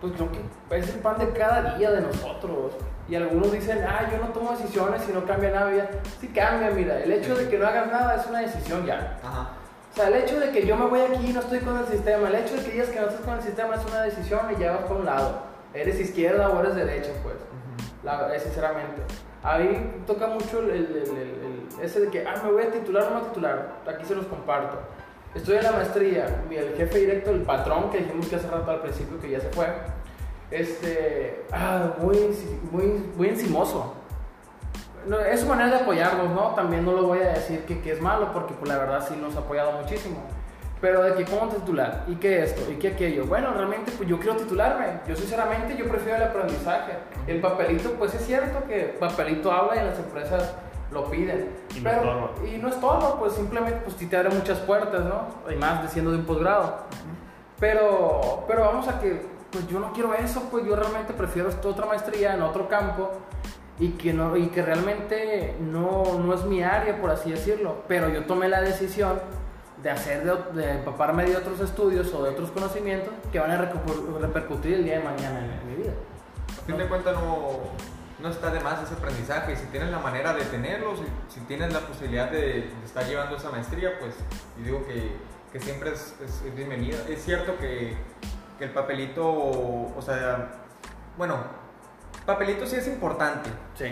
pues 0.00 0.12
creo 0.12 0.28
que 0.30 0.76
es 0.76 0.92
el 0.94 1.00
pan 1.00 1.16
de 1.18 1.30
cada 1.30 1.76
día 1.78 1.90
de 1.90 2.02
nosotros. 2.02 2.72
Y 3.08 3.14
algunos 3.14 3.50
dicen, 3.52 3.82
ah, 3.88 4.08
yo 4.12 4.18
no 4.18 4.32
tomo 4.32 4.50
decisiones 4.52 5.02
y 5.08 5.12
no 5.12 5.24
cambia 5.24 5.50
nada. 5.52 5.70
vida". 5.70 5.88
Sí 6.20 6.28
cambia, 6.28 6.70
mira, 6.70 6.98
el 7.00 7.10
hecho 7.12 7.34
de 7.34 7.48
que 7.48 7.56
no 7.58 7.66
hagas 7.66 7.86
nada 7.90 8.16
es 8.16 8.26
una 8.26 8.40
decisión 8.40 8.84
ya. 8.84 9.18
Ajá. 9.22 9.48
O 9.92 9.96
sea, 9.96 10.08
el 10.08 10.14
hecho 10.16 10.38
de 10.38 10.50
que 10.50 10.66
yo 10.66 10.76
me 10.76 10.84
voy 10.86 11.00
aquí 11.00 11.30
y 11.30 11.32
no 11.32 11.40
estoy 11.40 11.60
con 11.60 11.78
el 11.78 11.86
sistema, 11.86 12.28
el 12.28 12.34
hecho 12.34 12.56
de 12.56 12.64
que 12.64 12.72
digas 12.72 12.88
que 12.88 13.00
no 13.00 13.06
estás 13.06 13.22
con 13.22 13.34
el 13.36 13.42
sistema 13.42 13.74
es 13.76 13.84
una 13.86 14.02
decisión 14.02 14.40
y 14.54 14.60
ya 14.60 14.72
vas 14.72 14.82
por 14.82 14.98
un 14.98 15.06
lado. 15.06 15.38
Eres 15.72 15.98
izquierda 15.98 16.50
o 16.50 16.60
eres 16.60 16.74
derecha, 16.74 17.10
pues. 17.22 17.36
La, 18.04 18.34
eh, 18.34 18.38
sinceramente. 18.40 19.00
A 19.42 19.56
mí 19.58 20.02
toca 20.06 20.26
mucho 20.26 20.58
el, 20.60 20.70
el- 20.70 20.96
el- 20.96 21.16
el- 21.16 21.66
ese 21.82 22.00
de 22.00 22.10
que, 22.10 22.26
ah, 22.26 22.34
me 22.44 22.52
voy 22.52 22.64
a 22.64 22.70
titular 22.70 23.04
o 23.04 23.10
no 23.10 23.16
a 23.18 23.22
titular. 23.28 23.68
Aquí 23.86 24.04
se 24.04 24.14
los 24.14 24.26
comparto. 24.26 24.78
En 25.36 25.62
la 25.62 25.72
maestría. 25.72 26.26
El 26.50 26.76
jefe 26.76 26.98
directo, 26.98 27.30
el 27.30 27.42
patrón 27.42 27.90
que 27.90 27.98
dijimos 27.98 28.26
que 28.26 28.36
hace 28.36 28.48
rato 28.48 28.70
al 28.70 28.80
principio 28.80 29.20
que 29.20 29.30
ya 29.30 29.40
se 29.40 29.48
fue, 29.50 29.66
este, 30.50 31.44
ah, 31.52 31.92
muy, 32.00 32.18
muy, 32.72 32.84
muy 33.16 33.28
encimoso. 33.28 33.94
No, 35.06 35.20
es 35.20 35.40
su 35.40 35.46
manera 35.46 35.70
de 35.70 35.82
apoyarnos, 35.82 36.30
¿no? 36.30 36.54
También 36.54 36.84
no 36.84 36.92
lo 36.92 37.06
voy 37.06 37.18
a 37.20 37.28
decir 37.28 37.60
que, 37.60 37.80
que 37.80 37.92
es 37.92 38.00
malo, 38.00 38.32
porque 38.32 38.54
pues, 38.54 38.68
la 38.68 38.78
verdad 38.78 39.04
sí 39.06 39.14
nos 39.16 39.36
ha 39.36 39.40
apoyado 39.40 39.72
muchísimo. 39.72 40.24
Pero 40.80 41.02
de 41.02 41.14
que 41.14 41.24
cómo 41.24 41.48
titular, 41.48 42.04
y 42.08 42.16
que 42.16 42.42
esto, 42.42 42.70
y 42.70 42.74
que 42.76 42.88
aquello. 42.88 43.24
Bueno, 43.26 43.52
realmente 43.54 43.92
pues 43.96 44.08
yo 44.08 44.18
quiero 44.18 44.36
titularme. 44.36 45.00
Yo 45.06 45.16
sinceramente 45.16 45.76
yo 45.76 45.88
prefiero 45.88 46.16
el 46.16 46.24
aprendizaje. 46.24 46.92
El 47.26 47.40
papelito, 47.40 47.92
pues 47.92 48.14
es 48.14 48.26
cierto 48.26 48.66
que 48.66 48.96
papelito 48.98 49.52
habla 49.52 49.80
y 49.80 49.84
las 49.86 49.98
empresas 49.98 50.54
lo 50.90 51.10
piden. 51.10 51.50
Y 51.74 51.80
no 51.80 51.90
estorba. 51.90 52.30
y 52.46 52.58
no 52.58 52.68
es 52.68 52.80
todo, 52.80 53.18
pues 53.18 53.32
simplemente 53.34 53.80
pues 53.84 53.96
te 53.96 54.16
abre 54.16 54.30
muchas 54.30 54.58
puertas, 54.60 55.04
¿no? 55.04 55.52
Y 55.52 55.56
más 55.56 55.82
de 55.82 55.88
siendo 55.88 56.12
de 56.12 56.18
un 56.18 56.24
posgrado. 56.24 56.84
Pero, 57.58 58.44
pero 58.46 58.60
vamos 58.62 58.86
a 58.88 59.00
que, 59.00 59.26
pues 59.50 59.66
yo 59.68 59.80
no 59.80 59.92
quiero 59.92 60.14
eso, 60.14 60.48
pues 60.50 60.64
yo 60.64 60.76
realmente 60.76 61.12
prefiero 61.12 61.48
otra 61.48 61.86
maestría 61.86 62.34
en 62.34 62.42
otro 62.42 62.68
campo 62.68 63.12
y 63.78 63.90
que, 63.90 64.12
no, 64.12 64.36
y 64.36 64.48
que 64.48 64.62
realmente 64.62 65.56
no, 65.60 66.18
no 66.18 66.34
es 66.34 66.44
mi 66.44 66.62
área, 66.62 67.00
por 67.00 67.10
así 67.10 67.30
decirlo. 67.30 67.82
Pero 67.88 68.08
yo 68.08 68.24
tomé 68.24 68.48
la 68.48 68.60
decisión 68.60 69.20
de 69.82 69.90
hacer, 69.90 70.24
de, 70.24 70.62
de 70.62 70.70
empaparme 70.72 71.24
de 71.24 71.36
otros 71.36 71.60
estudios 71.60 72.12
o 72.14 72.22
de 72.22 72.30
otros 72.30 72.50
conocimientos 72.50 73.12
que 73.32 73.38
van 73.38 73.50
a 73.50 73.56
repercutir 73.56 74.74
el 74.74 74.84
día 74.84 74.98
de 74.98 75.04
mañana 75.04 75.40
en, 75.40 75.50
en 75.50 75.66
mi 75.66 75.74
vida. 75.82 75.92
A 76.58 76.66
fin 76.66 76.76
de 76.76 76.86
cuentas 76.86 77.14
no, 77.14 77.60
no 78.18 78.28
está 78.30 78.50
de 78.50 78.60
más 78.60 78.82
ese 78.82 78.94
aprendizaje 78.94 79.52
y 79.52 79.56
si 79.56 79.66
tienes 79.66 79.90
la 79.90 79.98
manera 79.98 80.32
de 80.32 80.44
tenerlo, 80.44 80.96
si, 80.96 81.04
si 81.28 81.40
tienes 81.46 81.72
la 81.72 81.80
posibilidad 81.80 82.30
de, 82.30 82.38
de 82.62 82.84
estar 82.84 83.04
llevando 83.04 83.36
esa 83.36 83.50
maestría, 83.50 83.98
pues 83.98 84.14
yo 84.58 84.64
digo 84.64 84.86
que, 84.86 85.12
que 85.52 85.60
siempre 85.60 85.90
es, 85.92 86.14
es- 86.24 86.42
es 86.42 86.54
bienvenida. 86.54 86.96
Es 87.08 87.22
cierto 87.24 87.58
que, 87.58 87.96
que 88.58 88.64
el 88.64 88.70
papelito, 88.70 89.22
o 89.26 90.00
sea, 90.02 90.48
bueno, 91.18 91.36
papelito 92.24 92.66
sí 92.66 92.76
es 92.76 92.86
importante, 92.88 93.50
Sí. 93.74 93.86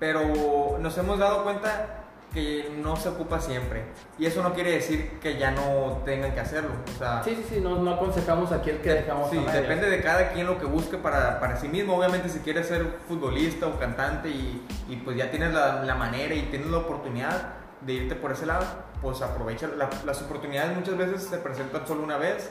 pero 0.00 0.78
nos 0.80 0.96
hemos 0.98 1.18
dado 1.18 1.44
cuenta 1.44 2.04
que 2.36 2.70
no 2.82 2.96
se 2.96 3.08
ocupa 3.08 3.40
siempre 3.40 3.82
y 4.18 4.26
eso 4.26 4.42
no 4.42 4.52
quiere 4.52 4.72
decir 4.72 5.18
que 5.22 5.38
ya 5.38 5.52
no 5.52 6.02
tengan 6.04 6.32
que 6.34 6.40
hacerlo. 6.40 6.68
O 6.94 6.98
sea, 6.98 7.22
Sí, 7.24 7.34
sí, 7.34 7.46
sí, 7.54 7.60
no, 7.62 7.78
no 7.78 7.94
aconsejamos 7.94 8.52
aquí 8.52 8.68
el 8.68 8.82
que 8.82 8.92
dejamos 8.92 9.30
Sí, 9.30 9.38
a 9.38 9.50
depende 9.52 9.88
de 9.88 10.02
cada 10.02 10.28
quien 10.32 10.46
lo 10.46 10.58
que 10.58 10.66
busque 10.66 10.98
para, 10.98 11.40
para 11.40 11.56
sí 11.56 11.66
mismo. 11.68 11.96
Obviamente, 11.96 12.28
si 12.28 12.40
quieres 12.40 12.66
ser 12.68 12.86
futbolista 13.08 13.66
o 13.66 13.78
cantante 13.78 14.28
y, 14.28 14.62
y 14.86 14.96
pues 14.96 15.16
ya 15.16 15.30
tienes 15.30 15.54
la, 15.54 15.82
la 15.82 15.94
manera 15.94 16.34
y 16.34 16.42
tienes 16.42 16.68
la 16.68 16.76
oportunidad 16.76 17.54
de 17.80 17.92
irte 17.94 18.14
por 18.14 18.32
ese 18.32 18.44
lado, 18.44 18.66
pues 19.00 19.22
aprovecha. 19.22 19.68
La- 19.74 19.88
las 20.04 20.20
oportunidades 20.20 20.76
muchas 20.76 20.98
veces 20.98 21.22
se 21.22 21.38
presentan 21.38 21.86
solo 21.86 22.02
una 22.02 22.18
vez. 22.18 22.50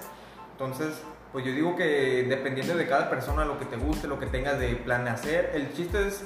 Entonces, 0.53 0.95
pues 1.31 1.45
yo 1.45 1.51
digo 1.51 1.75
que 1.75 2.25
dependiendo 2.27 2.75
de 2.75 2.87
cada 2.87 3.07
persona, 3.09 3.45
lo 3.45 3.59
que 3.59 3.65
te 3.65 3.75
guste, 3.77 4.07
lo 4.07 4.17
que 4.19 4.25
tengas 4.25 4.57
de 4.59 4.69
plan 4.77 5.03
de 5.03 5.11
hacer, 5.11 5.51
el 5.53 5.71
chiste 5.73 6.07
es, 6.07 6.23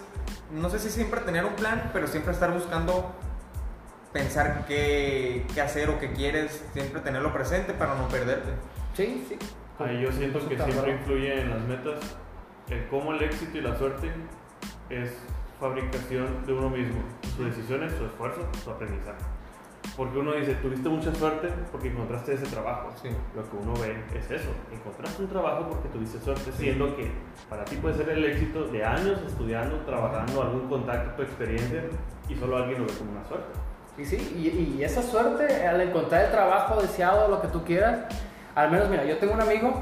no 0.53 0.69
sé 0.69 0.79
si 0.79 0.89
siempre 0.89 1.19
tener 1.21 1.43
un 1.43 1.55
plan, 1.55 1.89
pero 1.91 2.07
siempre 2.07 2.31
estar 2.31 2.53
buscando 2.53 3.11
pensar 4.11 4.65
qué, 4.67 5.45
qué 5.53 5.61
hacer 5.61 5.89
o 5.89 5.99
qué 5.99 6.11
quieres, 6.13 6.63
siempre 6.73 7.01
tenerlo 7.01 7.31
presente 7.33 7.73
para 7.73 7.95
no 7.95 8.07
perderte. 8.07 8.51
Sí, 8.93 9.25
sí. 9.27 9.37
Ahí 9.77 10.01
yo 10.01 10.11
siento 10.11 10.39
que 10.47 10.57
siempre 10.57 10.91
influye 10.91 11.41
en 11.41 11.49
las 11.51 11.61
metas 11.61 11.99
el 12.69 12.87
cómo 12.87 13.13
el 13.13 13.23
éxito 13.23 13.57
y 13.57 13.61
la 13.61 13.77
suerte 13.77 14.11
es 14.89 15.11
fabricación 15.59 16.45
de 16.45 16.53
uno 16.53 16.69
mismo, 16.69 17.01
sus 17.35 17.45
decisiones, 17.45 17.93
su 17.93 18.05
esfuerzo, 18.05 18.41
su 18.63 18.71
aprendizaje. 18.71 19.23
Porque 19.95 20.17
uno 20.17 20.33
dice, 20.33 20.53
tuviste 20.55 20.87
mucha 20.87 21.13
suerte 21.13 21.49
porque 21.71 21.89
encontraste 21.89 22.33
ese 22.33 22.45
trabajo. 22.45 22.89
Sí. 23.01 23.09
Lo 23.35 23.49
que 23.49 23.57
uno 23.57 23.73
ve 23.73 24.01
es 24.13 24.31
eso, 24.31 24.49
encontraste 24.71 25.23
un 25.23 25.29
trabajo 25.29 25.67
porque 25.69 25.89
tuviste 25.89 26.19
suerte, 26.19 26.51
siendo 26.53 26.95
que 26.95 27.11
para 27.49 27.65
ti 27.65 27.75
puede 27.77 27.95
ser 27.95 28.09
el 28.09 28.23
éxito 28.25 28.65
de 28.65 28.83
años 28.83 29.19
estudiando, 29.27 29.77
trabajando, 29.81 30.41
algún 30.41 30.69
contacto, 30.69 31.23
experiencia, 31.23 31.83
y 32.29 32.35
solo 32.35 32.57
alguien 32.57 32.81
lo 32.81 32.87
ve 32.87 32.93
como 32.97 33.11
una 33.11 33.25
suerte. 33.25 33.68
Y 33.99 34.05
sí, 34.05 34.15
y, 34.77 34.81
esa 34.81 35.03
suerte 35.03 35.67
al 35.67 35.81
encontrar 35.81 36.25
el 36.25 36.31
trabajo 36.31 36.81
deseado, 36.81 37.27
lo 37.27 37.41
que 37.41 37.49
tú 37.49 37.63
quieras, 37.65 37.99
al 38.55 38.71
menos 38.71 38.89
mira, 38.89 39.03
yo 39.03 39.17
tengo 39.17 39.33
un 39.33 39.41
amigo 39.41 39.73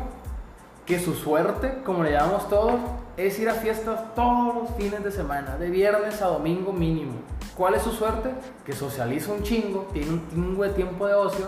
que 0.86 0.99
su 0.99 1.13
suerte, 1.13 1.82
como 1.86 2.03
le 2.03 2.12
llamamos 2.12 2.49
todos, 2.49 2.80
es 3.15 3.38
ir 3.38 3.49
a 3.49 3.53
fiestas 3.53 4.15
todos 4.15 4.56
los 4.56 4.69
fines 4.75 5.03
de 5.03 5.12
semana, 5.12 5.58
de 5.58 5.69
viernes 5.69 6.21
a 6.21 6.27
domingo 6.27 6.73
mínimo. 6.73 7.13
¿Cuál 7.56 7.75
es 7.75 7.84
su 7.84 7.91
suerte? 7.91 8.32
Que 8.65 8.73
socializa 8.73 9.32
un 9.34 9.43
chingo, 9.43 9.88
tiene 9.93 10.12
un 10.12 10.30
chingo 10.30 10.63
de 10.63 10.69
tiempo 10.69 11.06
de 11.06 11.13
ocio 11.13 11.47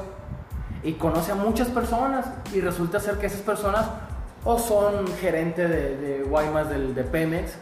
y 0.84 0.94
conoce 0.94 1.32
a 1.32 1.36
muchas 1.36 1.70
personas 1.70 2.28
y 2.54 2.62
resulta 2.62 3.00
ser 3.00 3.18
que 3.18 3.28
esas 3.28 3.42
personas 3.42 3.88
o 4.44 4.60
son 4.60 5.08
gerente 5.20 5.68
de, 5.68 5.98
de 5.98 6.24
Guaymas 6.24 6.70
del, 6.70 6.94
de 6.94 7.04
Pemex 7.04 7.58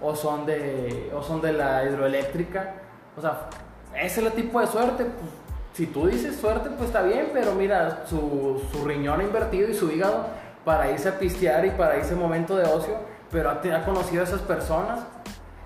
o 0.00 0.14
son 0.14 0.46
de, 0.46 1.10
o 1.14 1.22
son 1.22 1.40
de 1.40 1.52
la 1.52 1.84
hidroeléctrica. 1.84 2.74
O 3.16 3.20
sea, 3.20 3.48
ese 3.94 4.20
es 4.20 4.26
el 4.26 4.32
tipo 4.32 4.60
de 4.60 4.66
suerte. 4.66 5.04
pues, 5.04 5.42
si 5.74 5.86
tú 5.86 6.06
dices 6.06 6.36
suerte, 6.36 6.68
pues 6.70 6.88
está 6.88 7.02
bien, 7.02 7.30
pero 7.32 7.54
mira, 7.54 8.04
su, 8.06 8.62
su 8.70 8.84
riñón 8.84 9.22
invertido 9.22 9.70
y 9.70 9.74
su 9.74 9.90
hígado 9.90 10.26
para 10.64 10.90
irse 10.90 11.08
a 11.08 11.18
pistear 11.18 11.64
y 11.64 11.70
para 11.70 11.96
irse 11.96 12.14
momento 12.14 12.56
de 12.56 12.64
ocio, 12.64 12.94
pero 13.30 13.50
ha, 13.50 13.84
conocido 13.84 14.22
a 14.22 14.24
esas 14.24 14.42
personas 14.42 15.00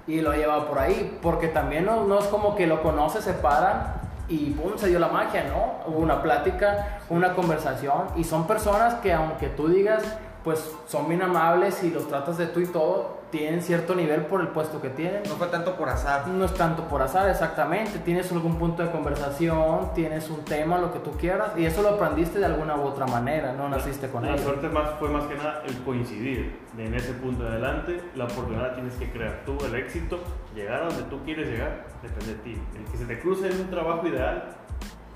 y 0.06 0.20
lo 0.20 0.30
ha 0.30 0.36
llevado 0.36 0.68
por 0.68 0.78
ahí, 0.78 1.18
porque 1.20 1.48
también 1.48 1.84
no, 1.84 2.04
no 2.04 2.20
es 2.20 2.26
como 2.26 2.54
que 2.54 2.66
lo 2.66 2.82
conoce, 2.82 3.20
se 3.20 3.32
paran 3.32 3.94
y 4.28 4.50
pum, 4.50 4.72
se 4.76 4.88
dio 4.88 4.98
la 4.98 5.08
magia, 5.08 5.44
¿no? 5.44 5.90
Hubo 5.90 5.98
una 5.98 6.22
plática, 6.22 7.00
una 7.08 7.34
conversación 7.34 8.06
y 8.16 8.24
son 8.24 8.46
personas 8.46 8.94
que 8.94 9.12
aunque 9.12 9.48
tú 9.48 9.68
digas, 9.68 10.04
pues 10.44 10.70
son 10.86 11.08
bien 11.08 11.22
amables 11.22 11.82
y 11.82 11.90
los 11.90 12.06
tratas 12.08 12.38
de 12.38 12.46
tú 12.46 12.60
y 12.60 12.66
todo, 12.66 13.15
tienen 13.30 13.60
cierto 13.60 13.94
nivel 13.94 14.22
por 14.22 14.40
el 14.40 14.48
puesto 14.48 14.80
que 14.80 14.90
tienen. 14.90 15.22
No 15.24 15.34
fue 15.36 15.48
tanto 15.48 15.76
por 15.76 15.88
azar. 15.88 16.28
No 16.28 16.44
es 16.44 16.54
tanto 16.54 16.84
por 16.84 17.02
azar, 17.02 17.28
exactamente. 17.28 17.98
Tienes 17.98 18.30
algún 18.32 18.56
punto 18.56 18.82
de 18.82 18.90
conversación, 18.90 19.92
tienes 19.94 20.30
un 20.30 20.44
tema, 20.44 20.78
lo 20.78 20.92
que 20.92 20.98
tú 21.00 21.12
quieras, 21.12 21.52
y 21.56 21.64
eso 21.64 21.82
lo 21.82 21.90
aprendiste 21.90 22.38
de 22.38 22.46
alguna 22.46 22.76
u 22.76 22.82
otra 22.82 23.06
manera, 23.06 23.52
no 23.52 23.68
naciste 23.68 24.08
con 24.08 24.24
la 24.24 24.34
ello. 24.34 24.42
suerte 24.42 24.68
más, 24.68 24.90
fue 24.98 25.08
más 25.08 25.24
que 25.24 25.34
nada 25.34 25.62
el 25.66 25.76
coincidir 25.82 26.58
en 26.78 26.94
ese 26.94 27.12
punto 27.14 27.44
de 27.44 27.50
adelante. 27.50 28.00
La 28.14 28.24
oportunidad 28.24 28.68
la 28.68 28.74
tienes 28.74 28.94
que 28.94 29.10
crear 29.10 29.42
tú, 29.44 29.56
el 29.64 29.74
éxito, 29.74 30.20
llegar 30.54 30.82
a 30.82 30.86
donde 30.86 31.02
tú 31.04 31.22
quieres 31.24 31.48
llegar, 31.48 31.86
depende 32.02 32.34
de 32.34 32.38
ti. 32.40 32.62
El 32.76 32.84
que 32.90 32.96
se 32.96 33.04
te 33.06 33.20
cruce 33.20 33.50
en 33.50 33.60
un 33.60 33.70
trabajo 33.70 34.06
ideal 34.06 34.56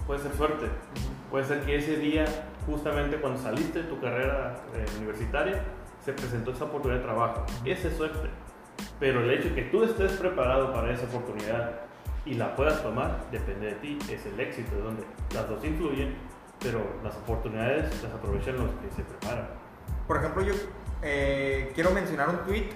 puede 0.06 0.20
ser 0.20 0.32
suerte. 0.34 0.66
Puede 1.30 1.44
ser 1.44 1.60
que 1.60 1.76
ese 1.76 1.96
día, 1.96 2.24
justamente 2.66 3.16
cuando 3.18 3.40
saliste 3.40 3.82
de 3.82 3.88
tu 3.88 4.00
carrera 4.00 4.56
eh, 4.74 4.84
universitaria, 4.98 5.62
se 6.04 6.12
presentó 6.12 6.52
esa 6.52 6.64
oportunidad 6.64 7.00
de 7.00 7.04
trabajo. 7.04 7.46
Esa 7.64 7.88
es 7.88 7.96
suerte. 7.96 8.28
Pero 8.98 9.22
el 9.22 9.30
hecho 9.30 9.48
de 9.48 9.54
que 9.54 9.62
tú 9.62 9.84
estés 9.84 10.12
preparado 10.12 10.72
para 10.72 10.92
esa 10.92 11.04
oportunidad 11.04 11.80
y 12.24 12.34
la 12.34 12.54
puedas 12.54 12.82
tomar, 12.82 13.24
depende 13.30 13.66
de 13.66 13.74
ti, 13.76 13.98
es 14.10 14.26
el 14.26 14.38
éxito, 14.38 14.76
es 14.76 14.84
donde 14.84 15.04
las 15.34 15.48
dos 15.48 15.64
influyen, 15.64 16.16
pero 16.58 16.80
las 17.02 17.16
oportunidades 17.16 18.02
las 18.02 18.12
aprovechan 18.12 18.56
los 18.56 18.70
que 18.72 18.90
se 18.94 19.02
preparan. 19.02 19.48
Por 20.06 20.18
ejemplo, 20.18 20.42
yo 20.42 20.54
eh, 21.02 21.72
quiero 21.74 21.92
mencionar 21.92 22.28
un 22.28 22.38
tweet 22.44 22.68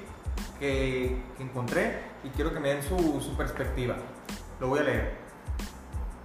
que, 0.58 1.22
que 1.36 1.42
encontré 1.42 2.00
y 2.22 2.30
quiero 2.30 2.52
que 2.54 2.60
me 2.60 2.68
den 2.68 2.82
su, 2.82 3.20
su 3.20 3.36
perspectiva. 3.36 3.96
Lo 4.60 4.68
voy 4.68 4.80
a 4.80 4.84
leer. 4.84 5.24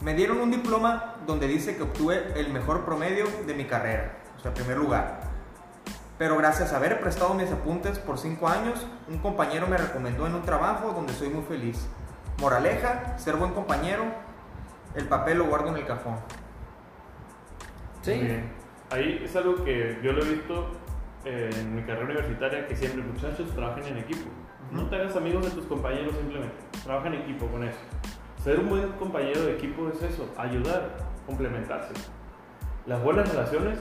Me 0.01 0.13
dieron 0.13 0.39
un 0.39 0.49
diploma 0.49 1.15
donde 1.27 1.47
dice 1.47 1.75
que 1.75 1.83
obtuve 1.83 2.31
el 2.35 2.53
mejor 2.53 2.85
promedio 2.85 3.25
de 3.45 3.53
mi 3.53 3.65
carrera, 3.65 4.17
o 4.37 4.39
sea, 4.39 4.53
primer 4.53 4.77
lugar. 4.77 5.18
Pero 6.19 6.35
gracias 6.35 6.73
a 6.73 6.75
haber 6.75 6.99
prestado 6.99 7.33
mis 7.33 7.49
apuntes 7.49 7.97
por 7.97 8.17
cinco 8.17 8.49
años, 8.49 8.85
un 9.07 9.19
compañero 9.19 9.67
me 9.67 9.77
recomendó 9.77 10.27
en 10.27 10.35
un 10.35 10.41
trabajo 10.41 10.91
donde 10.91 11.13
soy 11.13 11.29
muy 11.29 11.43
feliz. 11.43 11.87
Moraleja, 12.41 13.17
ser 13.17 13.37
buen 13.37 13.53
compañero, 13.53 14.03
el 14.95 15.07
papel 15.07 15.37
lo 15.37 15.45
guardo 15.45 15.69
en 15.69 15.77
el 15.77 15.85
cajón. 15.85 16.17
Sí, 18.01 18.19
bien. 18.19 18.51
Ahí 18.91 19.21
es 19.23 19.33
algo 19.37 19.63
que 19.63 19.97
yo 20.03 20.11
lo 20.11 20.25
he 20.25 20.29
visto 20.29 20.67
eh, 21.23 21.51
en 21.53 21.73
mi 21.73 21.83
carrera 21.83 22.03
universitaria, 22.03 22.67
que 22.67 22.75
siempre 22.75 23.01
muchachos 23.01 23.49
trabajen 23.55 23.85
en 23.85 23.99
equipo. 23.99 24.29
No 24.71 24.89
te 24.89 24.97
hagas 24.97 25.15
amigos 25.15 25.45
de 25.45 25.51
tus 25.51 25.67
compañeros 25.67 26.13
simplemente, 26.17 26.55
trabaja 26.83 27.07
en 27.07 27.13
equipo 27.13 27.47
con 27.47 27.63
eso. 27.63 27.79
Ser 28.43 28.59
un 28.59 28.67
buen 28.67 28.91
compañero 28.93 29.39
de 29.43 29.53
equipo 29.53 29.87
es 29.87 30.01
eso, 30.03 30.29
ayudar, 30.37 30.97
complementarse. 31.25 31.93
Las 32.87 33.01
buenas 33.01 33.29
relaciones, 33.29 33.79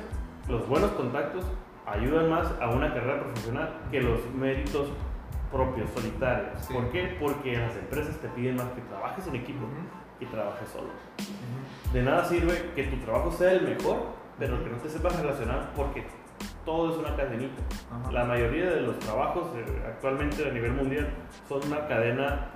los 0.49 0.69
buenos 0.69 0.93
contactos 0.93 1.45
ayudan 1.93 2.31
más 2.31 2.53
a 2.61 2.69
una 2.71 2.93
carrera 2.93 3.21
profesional 3.21 3.81
que 3.91 4.01
los 4.01 4.21
méritos 4.35 4.89
propios, 5.51 5.89
solitarios. 5.91 6.61
Sí. 6.61 6.75
¿Por 6.75 6.91
qué? 6.91 7.17
Porque 7.21 7.57
las 7.57 7.77
empresas 7.77 8.17
te 8.19 8.29
piden 8.29 8.57
más 8.57 8.67
que 8.73 8.81
trabajes 8.83 9.27
en 9.27 9.37
equipo 9.37 9.67
y 10.21 10.27
trabajes 10.27 10.69
solo. 10.69 10.89
De 11.93 12.03
nada 12.03 12.25
sirve 12.25 12.71
que 12.75 12.85
tu 12.85 12.97
trabajo 12.99 13.31
sea 13.31 13.53
el 13.53 13.63
mejor, 13.63 14.09
pero 14.39 14.63
que 14.63 14.71
no 14.71 14.77
te 14.77 14.89
sepas 14.89 15.19
relacionar 15.19 15.71
porque 15.75 16.05
todo 16.65 16.91
es 16.91 16.99
una 16.99 17.17
cadenita. 17.17 17.63
La 18.13 18.25
mayoría 18.25 18.71
de 18.71 18.83
los 18.83 18.99
trabajos 18.99 19.49
eh, 19.57 19.65
actualmente 19.87 20.47
a 20.47 20.53
nivel 20.53 20.73
mundial 20.73 21.09
son 21.49 21.65
una 21.67 21.87
cadena 21.87 22.51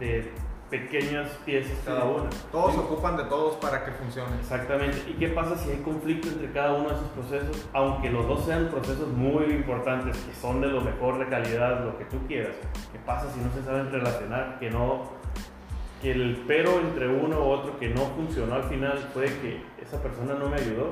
de 0.00 0.32
pequeñas 0.70 1.28
piezas 1.44 1.78
cada 1.84 2.04
una. 2.04 2.28
Todos 2.50 2.72
Sí. 2.72 2.78
se 2.78 2.84
ocupan 2.84 3.16
de 3.16 3.24
todos 3.24 3.54
para 3.56 3.84
que 3.84 3.92
funcione. 3.92 4.36
Exactamente. 4.40 5.02
¿Y 5.08 5.14
qué 5.14 5.28
pasa 5.28 5.56
si 5.56 5.70
hay 5.70 5.78
conflicto 5.78 6.28
entre 6.28 6.50
cada 6.52 6.74
uno 6.74 6.88
de 6.88 6.94
esos 6.94 7.08
procesos? 7.08 7.68
Aunque 7.72 8.10
los 8.10 8.26
dos 8.26 8.44
sean 8.44 8.68
procesos 8.68 9.08
muy 9.08 9.44
importantes, 9.46 10.16
que 10.18 10.34
son 10.34 10.60
de 10.60 10.68
lo 10.68 10.80
mejor 10.80 11.18
de 11.18 11.28
calidad, 11.28 11.84
lo 11.84 11.96
que 11.98 12.04
tú 12.06 12.18
quieras. 12.26 12.56
¿Qué 12.92 12.98
pasa 12.98 13.30
si 13.32 13.40
no 13.40 13.52
se 13.52 13.62
saben 13.62 13.90
relacionar? 13.92 14.58
Que 14.58 14.70
no 14.70 15.14
que 16.02 16.12
el 16.12 16.44
pero 16.46 16.78
entre 16.78 17.08
uno 17.08 17.40
u 17.40 17.48
otro 17.48 17.78
que 17.78 17.88
no 17.88 18.02
funcionó 18.16 18.56
al 18.56 18.64
final 18.64 18.98
fue 19.14 19.24
que 19.26 19.64
esa 19.80 20.02
persona 20.02 20.34
no 20.34 20.48
me 20.48 20.56
ayudó. 20.56 20.90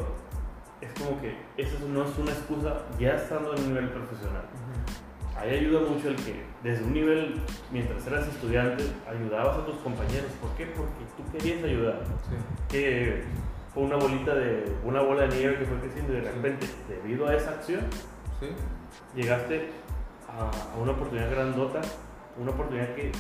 Es 0.81 0.91
como 0.99 1.21
que 1.21 1.37
esa 1.57 1.79
no 1.87 2.05
es 2.05 2.19
una 2.19 2.31
excusa 2.31 2.83
ya 2.99 3.15
estando 3.15 3.55
en 3.55 3.69
nivel 3.69 3.89
profesional. 3.91 4.45
Ahí 5.37 5.59
ayuda 5.59 5.81
mucho 5.81 6.09
el 6.09 6.17
que 6.17 6.45
desde 6.63 6.85
un 6.85 6.93
nivel, 6.95 7.41
mientras 7.73 8.07
eras 8.07 8.27
estudiante, 8.29 8.85
ayudabas 9.09 9.59
a 9.59 9.67
tus 9.67 9.77
compañeros. 9.77 10.31
¿Por 10.41 10.51
qué? 10.53 10.67
Porque 10.67 11.05
tú 11.17 11.23
querías 11.33 11.63
ayudar 11.65 12.01
Sí. 12.31 12.37
que 12.69 13.25
fue 13.75 13.83
una 13.83 13.97
bolita 13.97 14.35
de 14.35 14.73
una 14.85 15.01
bola 15.03 15.23
de 15.27 15.37
nieve 15.37 15.59
que 15.59 15.65
fue 15.65 15.79
creciendo 15.81 16.13
y 16.13 16.17
de 16.21 16.31
repente 16.31 16.67
debido 16.89 17.27
a 17.27 17.35
esa 17.35 17.51
acción 17.51 17.81
Sí. 18.41 18.47
llegaste 19.17 19.71
a, 20.29 20.51
a 20.75 20.81
una 20.81 20.93
oportunidad 20.93 21.31
grandota 21.31 21.81
una 22.39 22.51
oportunidad 22.53 22.95
que 22.95 23.11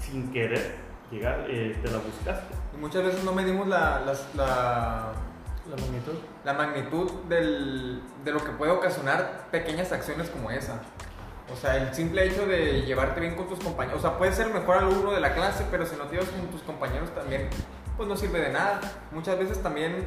sin 0.00 0.32
querer 0.32 0.74
llegar 1.10 1.46
eh, 1.48 1.76
te 1.82 1.90
la 1.90 1.98
buscaste 1.98 2.54
Y 2.76 2.80
muchas 2.80 3.04
veces 3.04 3.22
no 3.24 3.32
medimos 3.32 3.68
la, 3.68 4.00
la, 4.00 5.12
La 5.70 5.76
magnitud. 5.76 6.14
la 6.44 6.52
magnitud 6.52 7.10
del- 7.28 8.02
de 8.24 8.32
lo 8.32 8.44
que 8.44 8.50
puede 8.52 8.72
ocasionar 8.72 9.46
pequeñas 9.52 9.92
acciones 9.92 10.28
como 10.30 10.50
esa. 10.50 10.80
O 11.52 11.56
sea, 11.56 11.76
el 11.76 11.94
simple 11.94 12.26
hecho 12.26 12.46
de 12.46 12.82
llevarte 12.82 13.20
bien 13.20 13.36
con 13.36 13.48
tus 13.48 13.60
compañeros. 13.60 14.00
O 14.00 14.08
sea, 14.08 14.18
puedes 14.18 14.34
ser 14.34 14.48
el 14.48 14.54
mejor 14.54 14.78
alumno 14.78 15.12
de 15.12 15.20
la 15.20 15.32
clase, 15.34 15.64
pero 15.70 15.86
si 15.86 15.96
no 15.96 16.04
te 16.04 16.16
llevas 16.16 16.28
con 16.30 16.46
tus 16.48 16.62
compañeros 16.62 17.14
también, 17.14 17.48
pues 17.96 18.08
no 18.08 18.16
sirve 18.16 18.40
de 18.40 18.50
nada. 18.50 18.80
Muchas 19.12 19.38
veces 19.38 19.62
también 19.62 20.06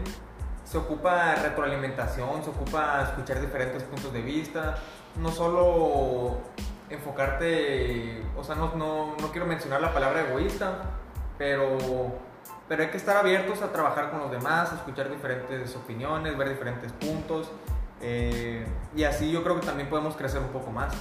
se 0.66 0.78
ocupa 0.78 1.36
retroalimentación, 1.36 2.44
se 2.44 2.50
ocupa 2.50 3.04
escuchar 3.04 3.40
diferentes 3.40 3.84
puntos 3.84 4.12
de 4.12 4.22
vista. 4.22 4.78
No 5.16 5.32
solo 5.32 6.40
enfocarte, 6.90 8.24
o 8.36 8.44
sea, 8.44 8.56
no, 8.56 8.76
no, 8.76 9.16
no 9.20 9.32
quiero 9.32 9.46
mencionar 9.48 9.82
la 9.82 9.94
palabra 9.94 10.22
egoísta, 10.22 10.82
pero, 11.38 11.78
pero 12.68 12.84
hay 12.84 12.90
que 12.90 12.98
estar 12.98 13.16
abiertos 13.16 13.62
a 13.62 13.72
trabajar 13.72 14.12
con 14.12 14.20
los 14.20 14.32
demás, 14.32 14.72
a 14.72 14.76
escuchar 14.76 15.10
diferentes 15.10 15.76
opiniones, 15.76 16.38
ver 16.38 16.50
diferentes 16.50 16.92
puntos. 16.92 17.50
eh, 18.02 18.66
y 18.96 19.04
así 19.04 19.32
yo 19.32 19.44
creo 19.44 19.60
que 19.60 19.66
también 19.66 19.90
podemos 19.90 20.16
crecer 20.16 20.42
un 20.42 20.50
poco 20.50 20.72
más. 20.72 20.94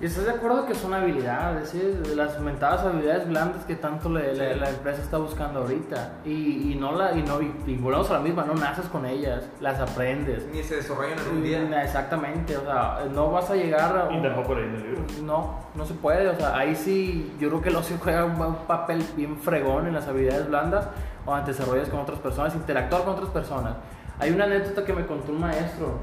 ¿Y 0.00 0.06
estás 0.06 0.24
de 0.24 0.30
acuerdo 0.30 0.64
que 0.64 0.74
son 0.74 0.94
habilidades, 0.94 1.68
¿sí? 1.68 2.00
las 2.16 2.40
mentadas 2.40 2.80
habilidades 2.86 3.28
blandas 3.28 3.64
que 3.66 3.76
tanto 3.76 4.08
le- 4.08 4.32
le- 4.34 4.54
Sí. 4.54 4.60
la 4.60 4.70
empresa 4.70 5.02
está 5.02 5.18
buscando 5.18 5.60
ahorita? 5.60 6.12
Y, 6.24 6.72
y 6.72 6.74
no 6.80 6.92
la, 6.92 7.12
y 7.12 7.22
no, 7.22 7.42
y, 7.42 7.52
y 7.66 7.76
volvemos 7.76 8.10
a 8.10 8.14
la 8.14 8.20
misma, 8.20 8.44
no 8.44 8.54
naces 8.54 8.86
con 8.86 9.04
ellas, 9.04 9.44
las 9.60 9.78
aprendes. 9.78 10.46
Ni 10.54 10.62
se 10.62 10.76
desarrollan 10.76 11.18
en 11.18 11.36
un 11.36 11.42
día. 11.42 11.82
Exactamente, 11.84 12.56
o 12.56 12.62
sea, 12.62 13.00
no 13.14 13.30
vas 13.30 13.50
a 13.50 13.54
llegar 13.56 13.94
a... 14.08 14.10
y 14.16 14.22
tampoco 14.22 14.54
leí 14.54 14.64
en 14.64 14.74
el 14.76 14.82
libro 14.84 15.02
No, 15.22 15.58
no 15.74 15.84
se 15.84 15.92
puede, 15.92 16.28
o 16.28 16.34
sea, 16.34 16.56
ahí 16.56 16.74
sí, 16.74 17.36
yo 17.38 17.48
creo 17.50 17.60
que 17.60 17.68
el 17.68 17.76
ocio 17.76 17.98
juega 18.02 18.24
un, 18.24 18.40
un 18.40 18.54
papel 18.66 19.04
bien 19.16 19.36
fregón 19.36 19.86
en 19.86 19.92
las 19.92 20.08
habilidades 20.08 20.48
blandas, 20.48 20.88
cuando 21.26 21.44
te 21.44 21.52
desarrollas 21.52 21.90
con 21.90 22.00
otras 22.00 22.18
personas, 22.20 22.54
interactuar 22.54 23.02
con 23.04 23.12
otras 23.16 23.28
personas. 23.28 23.74
Hay 24.18 24.30
una 24.30 24.44
anécdota 24.44 24.82
que 24.82 24.94
me 24.94 25.04
contó 25.04 25.30
un 25.32 25.40
maestro 25.40 25.98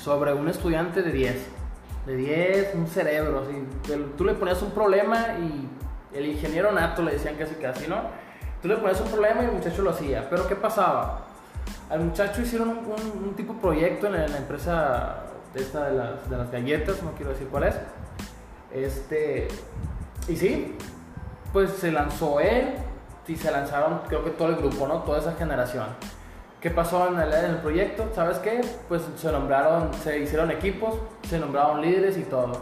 sobre 0.00 0.32
un 0.32 0.48
estudiante 0.48 1.02
de 1.02 1.10
10, 1.12 1.48
de 2.06 2.16
10, 2.16 2.74
un 2.74 2.86
cerebro, 2.86 3.40
así, 3.40 3.96
tú 4.16 4.24
le 4.24 4.34
ponías 4.34 4.60
un 4.62 4.70
problema 4.70 5.36
y 5.38 5.68
el 6.16 6.26
ingeniero 6.26 6.72
nato 6.72 7.02
le 7.02 7.12
decían 7.12 7.36
casi 7.36 7.54
casi, 7.56 7.86
¿no? 7.86 8.02
Tú 8.62 8.68
le 8.68 8.76
ponías 8.76 9.00
un 9.00 9.08
problema 9.08 9.42
y 9.42 9.46
el 9.46 9.52
muchacho 9.52 9.82
lo 9.82 9.90
hacía, 9.90 10.28
pero 10.28 10.46
¿qué 10.48 10.56
pasaba? 10.56 11.26
Al 11.88 12.00
muchacho 12.00 12.42
hicieron 12.42 12.68
un, 12.68 13.34
tipo 13.34 13.54
de 13.54 13.60
proyecto 13.60 14.06
en 14.06 14.12
la, 14.14 14.24
en 14.26 14.32
la 14.32 14.38
empresa 14.38 15.24
esta 15.54 15.90
de, 15.90 15.96
las, 15.96 16.30
de 16.30 16.36
las 16.36 16.50
galletas, 16.50 17.02
no 17.02 17.12
quiero 17.12 17.32
decir 17.32 17.48
cuál 17.48 17.64
es. 17.64 17.74
Este, 18.72 19.48
y 20.28 20.36
sí, 20.36 20.76
pues 21.52 21.70
se 21.72 21.90
lanzó 21.90 22.40
él 22.40 22.74
y 23.26 23.36
se 23.36 23.50
lanzaron, 23.50 24.00
creo 24.08 24.24
que 24.24 24.30
todo 24.30 24.48
el 24.48 24.56
grupo, 24.56 24.86
¿no? 24.86 25.02
Toda 25.02 25.18
esa 25.18 25.34
generación. 25.34 25.86
¿Qué 26.60 26.70
pasó 26.70 27.08
en 27.08 27.18
el, 27.18 27.32
en 27.32 27.44
el 27.46 27.56
proyecto? 27.58 28.08
¿Sabes 28.14 28.38
qué? 28.38 28.60
Pues 28.88 29.02
se 29.16 29.32
nombraron, 29.32 29.94
se 29.94 30.18
hicieron 30.18 30.50
equipos, 30.50 30.94
se 31.28 31.38
nombraron 31.38 31.80
líderes 31.80 32.18
y 32.18 32.22
todo. 32.24 32.52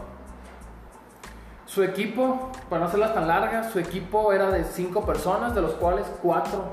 Su 1.65 1.83
equipo, 1.83 2.49
para 2.69 2.81
no 2.81 2.87
hacerlas 2.87 3.13
tan 3.13 3.27
largas, 3.27 3.71
su 3.71 3.79
equipo 3.79 4.31
era 4.33 4.49
de 4.51 4.63
cinco 4.63 5.05
personas, 5.05 5.53
de 5.53 5.61
los 5.61 5.73
cuales 5.73 6.05
cuatro 6.21 6.63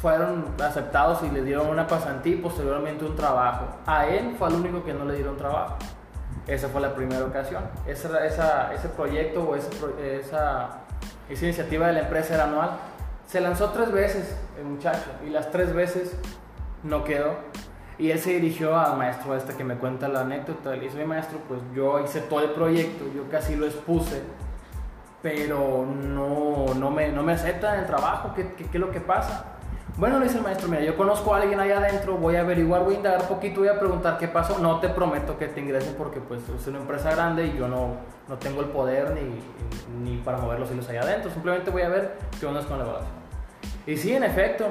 fueron 0.00 0.46
aceptados 0.62 1.22
y 1.22 1.30
le 1.30 1.42
dieron 1.42 1.68
una 1.68 1.86
pasantía 1.86 2.34
y 2.34 2.38
posteriormente 2.38 3.04
un 3.04 3.14
trabajo. 3.14 3.66
A 3.86 4.06
él 4.08 4.34
fue 4.36 4.48
el 4.48 4.54
único 4.56 4.84
que 4.84 4.92
no 4.92 5.04
le 5.04 5.14
dieron 5.14 5.36
trabajo. 5.36 5.76
Esa 6.48 6.68
fue 6.68 6.80
la 6.80 6.94
primera 6.94 7.24
ocasión. 7.24 7.62
Esa, 7.86 8.26
esa- 8.26 8.74
ese 8.74 8.88
proyecto 8.88 9.42
o 9.44 9.54
ese 9.54 9.70
esa, 10.18 10.70
esa 11.28 11.44
iniciativa 11.44 11.86
de 11.86 11.92
la 11.92 12.00
empresa 12.00 12.34
era 12.34 12.44
anual. 12.44 12.70
Se 13.28 13.40
lanzó 13.40 13.70
tres 13.70 13.92
veces 13.92 14.36
el 14.58 14.64
muchacho 14.64 15.08
y 15.24 15.30
las 15.30 15.50
tres 15.50 15.72
veces 15.72 16.16
no 16.82 17.04
quedó. 17.04 17.36
Y 17.98 18.10
él 18.10 18.18
se 18.18 18.30
dirigió 18.30 18.76
al 18.78 18.96
maestro 18.96 19.36
este 19.36 19.54
que 19.54 19.64
me 19.64 19.76
cuenta 19.76 20.08
la 20.08 20.22
anécdota. 20.22 20.70
Le 20.70 20.80
dice, 20.80 20.96
"Oye, 20.96 21.06
maestro, 21.06 21.38
pues 21.46 21.60
yo 21.74 22.00
hice 22.00 22.20
todo 22.22 22.40
el 22.40 22.50
proyecto, 22.50 23.04
yo 23.14 23.28
casi 23.30 23.54
lo 23.54 23.66
expuse, 23.66 24.22
pero 25.22 25.86
no, 25.86 26.74
no, 26.74 26.90
me, 26.90 27.12
no 27.12 27.22
me 27.22 27.32
aceptan 27.34 27.78
el 27.78 27.86
trabajo. 27.86 28.32
¿Qué, 28.34 28.54
qué, 28.54 28.64
qué 28.64 28.78
es 28.78 28.80
lo 28.80 28.90
que 28.90 29.00
pasa? 29.00 29.44
Bueno, 29.98 30.18
le 30.18 30.24
dice 30.24 30.38
el 30.38 30.42
maestro, 30.42 30.68
mira, 30.68 30.82
yo 30.82 30.96
conozco 30.96 31.34
a 31.34 31.38
alguien 31.38 31.60
allá 31.60 31.76
adentro, 31.76 32.16
voy 32.16 32.36
a 32.36 32.40
averiguar, 32.40 32.82
voy 32.82 32.94
a 32.94 32.96
indagar 32.96 33.20
un 33.20 33.28
poquito, 33.28 33.60
voy 33.60 33.68
a 33.68 33.78
preguntar 33.78 34.16
qué 34.16 34.26
pasó. 34.26 34.58
No 34.58 34.80
te 34.80 34.88
prometo 34.88 35.36
que 35.36 35.48
te 35.48 35.60
ingresen 35.60 35.94
porque 35.96 36.18
pues 36.18 36.40
es 36.48 36.66
una 36.66 36.78
empresa 36.78 37.10
grande 37.10 37.46
y 37.46 37.58
yo 37.58 37.68
no, 37.68 37.96
no 38.26 38.38
tengo 38.38 38.62
el 38.62 38.68
poder 38.68 39.10
ni, 39.10 40.10
ni 40.10 40.16
para 40.22 40.38
mover 40.38 40.58
los 40.58 40.70
hilos 40.70 40.88
allá 40.88 41.02
adentro. 41.02 41.30
Simplemente 41.30 41.70
voy 41.70 41.82
a 41.82 41.88
ver 41.90 42.18
qué 42.40 42.46
onda 42.46 42.60
es 42.60 42.66
con 42.66 42.78
la 42.78 42.84
evaluación. 42.84 43.21
Y 43.86 43.96
sí, 43.96 44.12
en 44.12 44.22
efecto, 44.22 44.66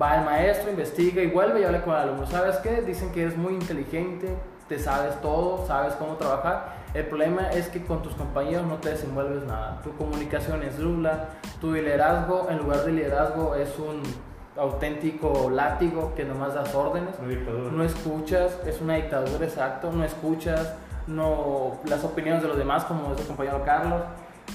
va 0.00 0.18
el 0.18 0.24
maestro, 0.24 0.70
investiga 0.70 1.22
y 1.22 1.28
vuelve 1.28 1.60
y 1.60 1.64
habla 1.64 1.82
con 1.82 1.94
el 1.94 2.00
alumno. 2.00 2.26
¿Sabes 2.26 2.56
qué? 2.56 2.82
Dicen 2.82 3.12
que 3.12 3.22
eres 3.22 3.36
muy 3.36 3.54
inteligente, 3.54 4.34
te 4.68 4.78
sabes 4.78 5.20
todo, 5.20 5.66
sabes 5.66 5.94
cómo 5.94 6.16
trabajar. 6.16 6.76
El 6.94 7.06
problema 7.06 7.50
es 7.50 7.68
que 7.68 7.84
con 7.84 8.02
tus 8.02 8.14
compañeros 8.14 8.66
no 8.66 8.76
te 8.76 8.90
desenvuelves 8.90 9.44
nada. 9.44 9.80
Tu 9.82 9.94
comunicación 9.96 10.62
es 10.62 10.78
nula, 10.78 11.28
tu 11.60 11.72
liderazgo 11.72 12.48
en 12.50 12.58
lugar 12.58 12.84
de 12.84 12.92
liderazgo 12.92 13.54
es 13.54 13.78
un 13.78 14.02
auténtico 14.56 15.50
látigo 15.50 16.14
que 16.16 16.24
nomás 16.24 16.54
das 16.54 16.74
órdenes. 16.74 17.14
una 17.20 17.28
dictadura 17.28 17.70
No 17.70 17.84
escuchas, 17.84 18.58
es 18.66 18.80
una 18.80 18.96
dictadura 18.96 19.44
exacto, 19.44 19.92
no 19.92 20.04
escuchas 20.04 20.74
no, 21.06 21.78
las 21.84 22.04
opiniones 22.04 22.42
de 22.42 22.48
los 22.48 22.58
demás, 22.58 22.84
como 22.84 23.14
es 23.14 23.20
el 23.20 23.26
compañero 23.26 23.62
Carlos. 23.64 24.02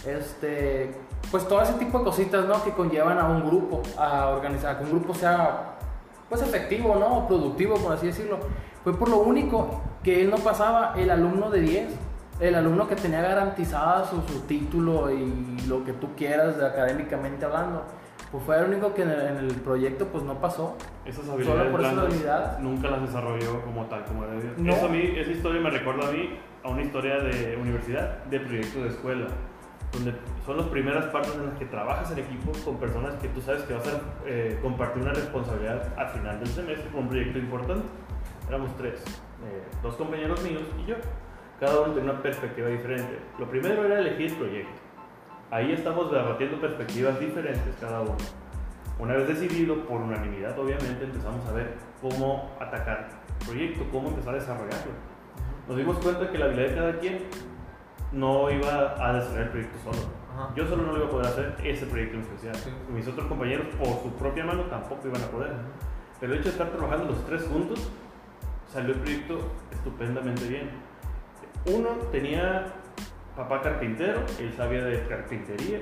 Este, 0.05 0.93
pues 1.31 1.47
todo 1.47 1.61
ese 1.61 1.73
tipo 1.73 1.99
de 1.99 2.05
cositas 2.05 2.45
¿no? 2.45 2.63
que 2.63 2.71
conllevan 2.71 3.17
a 3.17 3.27
un 3.27 3.45
grupo, 3.45 3.81
a 3.97 4.29
organizar, 4.29 4.75
a 4.75 4.77
que 4.77 4.83
un 4.85 4.91
grupo 4.91 5.13
sea 5.13 5.75
pues 6.29 6.41
efectivo, 6.41 6.95
¿no? 6.95 7.19
O 7.19 7.27
productivo, 7.27 7.75
por 7.75 7.93
así 7.93 8.07
decirlo. 8.07 8.39
Fue 8.83 8.97
por 8.97 9.09
lo 9.09 9.19
único 9.19 9.81
que 10.03 10.21
él 10.21 10.29
no 10.29 10.37
pasaba 10.37 10.93
el 10.97 11.09
alumno 11.11 11.49
de 11.49 11.61
10, 11.61 11.95
el 12.39 12.55
alumno 12.55 12.87
que 12.87 12.95
tenía 12.95 13.21
garantizada 13.21 14.05
su, 14.05 14.21
su 14.21 14.41
título 14.41 15.11
y 15.11 15.59
lo 15.67 15.83
que 15.83 15.93
tú 15.93 16.09
quieras 16.15 16.57
de 16.57 16.65
académicamente 16.65 17.45
hablando. 17.45 17.83
Pues 18.31 18.43
fue 18.45 18.57
el 18.57 18.65
único 18.65 18.95
que 18.95 19.03
en 19.03 19.11
el, 19.11 19.53
proyecto 19.63 20.07
pues 20.07 20.23
no 20.23 20.39
pasó. 20.41 20.75
esas 21.05 21.23
Solo 21.23 21.33
habilidades 21.33 21.71
por 21.71 21.79
esa 21.81 21.91
blandas 21.91 22.11
habilidad. 22.11 22.59
nunca 22.59 22.89
las 22.89 23.01
desarrolló 23.03 23.61
como 23.61 23.85
tal 23.85 24.03
como 24.05 24.25
debió. 24.25 24.51
No. 24.57 24.73
Eso 24.73 24.85
a 24.87 24.89
mí, 24.89 25.13
esa 25.15 25.29
historia 25.29 25.61
me 25.61 25.69
recuerda 25.69 26.07
a 26.07 26.11
mí 26.11 26.39
a 26.63 26.69
una 26.69 26.81
historia 26.81 27.19
de 27.19 27.57
universidad, 27.61 28.23
de 28.23 28.39
proyecto 28.39 28.81
de 28.81 28.89
escuela, 28.89 29.27
donde 29.93 30.13
son 30.45 30.57
las 30.57 30.65
primeras 30.67 31.05
partes 31.05 31.33
en 31.35 31.45
las 31.45 31.57
que 31.57 31.65
trabajas 31.65 32.11
en 32.11 32.19
equipo 32.19 32.51
con 32.65 32.77
personas 32.77 33.13
que 33.15 33.29
tú 33.29 33.39
sabes 33.41 33.61
que 33.63 33.73
vas 33.73 33.87
a 33.87 34.01
eh, 34.25 34.57
compartir 34.61 35.03
una 35.03 35.13
responsabilidad 35.13 35.93
al 35.97 36.07
final 36.09 36.39
del 36.39 36.47
semestre 36.47 36.89
con 36.91 37.03
un 37.03 37.09
proyecto 37.09 37.37
importante. 37.37 37.85
Éramos 38.49 38.75
tres, 38.75 39.01
eh, 39.45 39.63
dos 39.83 39.95
compañeros 39.95 40.41
míos 40.43 40.63
y 40.83 40.89
yo. 40.89 40.95
Cada 41.59 41.79
uno 41.81 41.93
tenía 41.93 42.11
una 42.11 42.21
perspectiva 42.21 42.67
diferente. 42.67 43.19
Lo 43.37 43.47
primero 43.47 43.85
era 43.85 43.99
elegir 43.99 44.31
el 44.31 44.37
proyecto. 44.37 44.81
Ahí 45.51 45.71
estamos 45.71 46.11
debatiendo 46.11 46.59
perspectivas 46.59 47.19
diferentes 47.19 47.75
cada 47.79 48.01
uno. 48.01 48.17
Una 48.99 49.13
vez 49.13 49.27
decidido, 49.27 49.85
por 49.85 50.01
unanimidad 50.01 50.57
obviamente, 50.57 51.05
empezamos 51.05 51.45
a 51.45 51.53
ver 51.53 51.75
cómo 52.01 52.51
atacar 52.59 53.09
el 53.39 53.45
proyecto, 53.45 53.85
cómo 53.91 54.09
empezar 54.09 54.33
a 54.33 54.37
desarrollarlo. 54.39 54.91
Nos 55.67 55.77
dimos 55.77 55.97
cuenta 55.99 56.31
que 56.31 56.37
la 56.37 56.45
habilidad 56.45 56.69
de 56.69 56.75
cada 56.75 56.99
quien 56.99 57.19
no 58.13 58.49
iba 58.49 58.95
a 58.99 59.13
desarrollar 59.13 59.43
el 59.43 59.49
proyecto 59.49 59.77
solo. 59.83 60.07
Ajá. 60.33 60.53
Yo 60.55 60.67
solo 60.67 60.83
no 60.83 60.91
lo 60.93 60.97
iba 60.99 61.07
a 61.07 61.09
poder 61.09 61.27
hacer 61.27 61.55
ese 61.63 61.85
proyecto 61.85 62.15
en 62.15 62.21
especial. 62.21 62.55
Sí. 62.55 62.69
Mis 62.93 63.07
otros 63.07 63.27
compañeros, 63.27 63.67
por 63.77 64.01
su 64.01 64.11
propia 64.17 64.45
mano, 64.45 64.63
tampoco 64.63 65.07
iban 65.07 65.21
a 65.21 65.27
poder. 65.27 65.51
Pero 66.19 66.33
el 66.33 66.39
hecho 66.39 66.49
de 66.49 66.51
estar 66.51 66.69
trabajando 66.69 67.05
los 67.05 67.25
tres 67.25 67.43
juntos, 67.43 67.89
salió 68.71 68.93
el 68.93 68.99
proyecto 68.99 69.39
estupendamente 69.71 70.47
bien. 70.47 70.69
Uno 71.65 71.89
tenía 72.11 72.73
papá 73.35 73.61
carpintero, 73.61 74.21
él 74.39 74.53
sabía 74.55 74.83
de 74.83 75.05
carpintería 75.07 75.79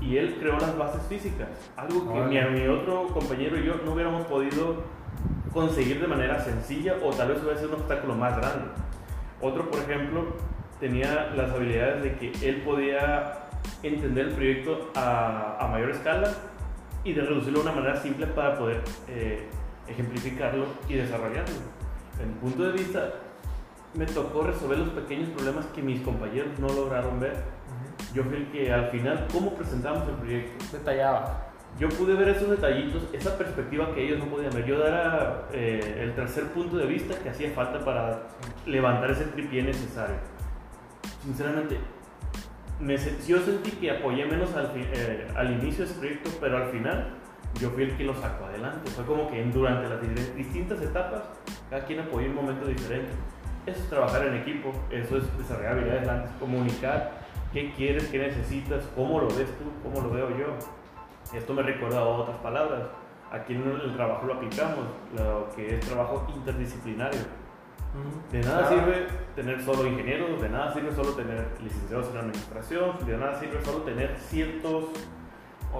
y 0.00 0.16
él 0.16 0.36
creó 0.38 0.58
las 0.58 0.76
bases 0.76 1.02
físicas, 1.08 1.48
algo 1.76 2.12
que 2.12 2.20
mi, 2.20 2.60
mi 2.60 2.66
otro 2.66 3.08
compañero 3.08 3.58
y 3.58 3.64
yo 3.64 3.74
no 3.84 3.92
hubiéramos 3.92 4.26
podido 4.26 4.82
conseguir 5.52 6.00
de 6.00 6.06
manera 6.06 6.40
sencilla 6.40 6.96
o 7.02 7.10
tal 7.10 7.28
vez 7.28 7.42
hubiera 7.42 7.58
sido 7.58 7.74
un 7.74 7.80
obstáculo 7.80 8.14
más 8.14 8.36
grande. 8.36 8.66
Otro, 9.40 9.70
por 9.70 9.80
ejemplo, 9.80 10.34
tenía 10.80 11.32
las 11.36 11.50
habilidades 11.50 12.02
de 12.02 12.16
que 12.16 12.48
él 12.48 12.62
podía 12.62 13.40
entender 13.82 14.28
el 14.28 14.34
proyecto 14.34 14.90
a, 14.94 15.56
a 15.58 15.68
mayor 15.68 15.90
escala 15.90 16.30
y 17.04 17.12
de 17.12 17.22
reducirlo 17.22 17.62
de 17.62 17.68
una 17.68 17.76
manera 17.76 17.96
simple 17.96 18.26
para 18.26 18.58
poder 18.58 18.80
eh, 19.08 19.46
ejemplificarlo 19.86 20.66
y 20.88 20.94
desarrollarlo. 20.94 21.54
En 22.20 22.28
mi 22.28 22.34
punto 22.34 22.64
de 22.64 22.72
vista, 22.72 23.12
me 23.94 24.06
tocó 24.06 24.42
resolver 24.42 24.78
los 24.78 24.88
pequeños 24.90 25.28
problemas 25.30 25.66
que 25.66 25.82
mis 25.82 26.00
compañeros 26.00 26.58
no 26.58 26.68
lograron 26.68 27.20
ver. 27.20 27.36
Yo 28.14 28.24
fui 28.24 28.36
el 28.36 28.50
que 28.50 28.72
al 28.72 28.88
final, 28.88 29.26
¿cómo 29.32 29.54
presentamos 29.54 30.08
el 30.08 30.14
proyecto? 30.14 30.64
Detallaba. 30.72 31.50
Yo 31.78 31.88
pude 31.88 32.14
ver 32.14 32.28
esos 32.28 32.48
detallitos, 32.48 33.02
esa 33.12 33.36
perspectiva 33.36 33.92
que 33.92 34.04
ellos 34.04 34.20
no 34.20 34.26
podían 34.26 34.52
ver. 34.52 34.64
Yo 34.64 34.84
era 34.86 35.48
eh, 35.52 35.98
el 36.00 36.14
tercer 36.14 36.44
punto 36.48 36.76
de 36.76 36.86
vista 36.86 37.18
que 37.20 37.28
hacía 37.28 37.50
falta 37.50 37.84
para 37.84 38.22
levantar 38.64 39.10
ese 39.10 39.24
tripié 39.24 39.62
necesario. 39.62 40.16
Sinceramente, 41.24 41.78
me 42.80 42.96
yo 42.96 43.40
sentí 43.40 43.70
que 43.72 43.90
apoyé 43.90 44.26
menos 44.26 44.54
al, 44.54 44.70
eh, 44.76 45.26
al 45.34 45.52
inicio 45.52 45.84
de 45.84 45.90
ese 45.90 45.98
proyecto, 45.98 46.30
pero 46.40 46.58
al 46.58 46.66
final 46.70 47.14
yo 47.60 47.70
fui 47.70 47.84
el 47.84 47.96
que 47.96 48.04
lo 48.04 48.14
sacó 48.14 48.44
adelante. 48.44 48.90
Fue 48.90 49.04
como 49.04 49.30
que 49.30 49.42
durante 49.44 49.88
las 49.88 50.00
di- 50.02 50.32
distintas 50.36 50.82
etapas, 50.82 51.22
cada 51.70 51.84
quien 51.86 52.00
apoyó 52.00 52.28
un 52.28 52.34
momento 52.34 52.66
diferente. 52.66 53.10
Eso 53.66 53.80
es 53.80 53.88
trabajar 53.88 54.26
en 54.26 54.34
equipo, 54.34 54.72
eso 54.90 55.16
es 55.16 55.38
desarrollar 55.38 55.72
habilidades 55.72 56.02
blandas, 56.02 56.30
comunicar 56.38 57.12
qué 57.52 57.72
quieres, 57.72 58.08
qué 58.08 58.18
necesitas, 58.18 58.84
cómo 58.94 59.20
lo 59.20 59.28
ves 59.28 59.48
tú, 59.58 59.64
cómo 59.82 60.06
lo 60.06 60.12
veo 60.12 60.28
yo. 60.36 60.46
Esto 61.32 61.54
me 61.54 61.62
recuerda 61.62 62.00
a 62.00 62.04
otras 62.04 62.36
palabras. 62.38 62.82
Aquí 63.32 63.54
en 63.54 63.62
el 63.62 63.94
trabajo 63.94 64.26
lo 64.26 64.34
aplicamos, 64.34 64.84
lo 65.16 65.48
que 65.56 65.76
es 65.76 65.80
trabajo 65.80 66.26
interdisciplinario. 66.36 67.20
De 68.32 68.40
nada 68.40 68.66
Claro. 68.68 68.76
sirve 68.84 69.06
tener 69.36 69.62
solo 69.62 69.86
ingenieros, 69.86 70.40
de 70.42 70.48
nada 70.48 70.72
sirve 70.72 70.92
solo 70.94 71.10
tener 71.12 71.46
licenciados 71.62 72.08
en 72.10 72.16
administración, 72.18 73.06
de 73.06 73.16
nada 73.16 73.38
sirve 73.38 73.64
solo 73.64 73.78
tener 73.82 74.16
ciertos... 74.18 74.84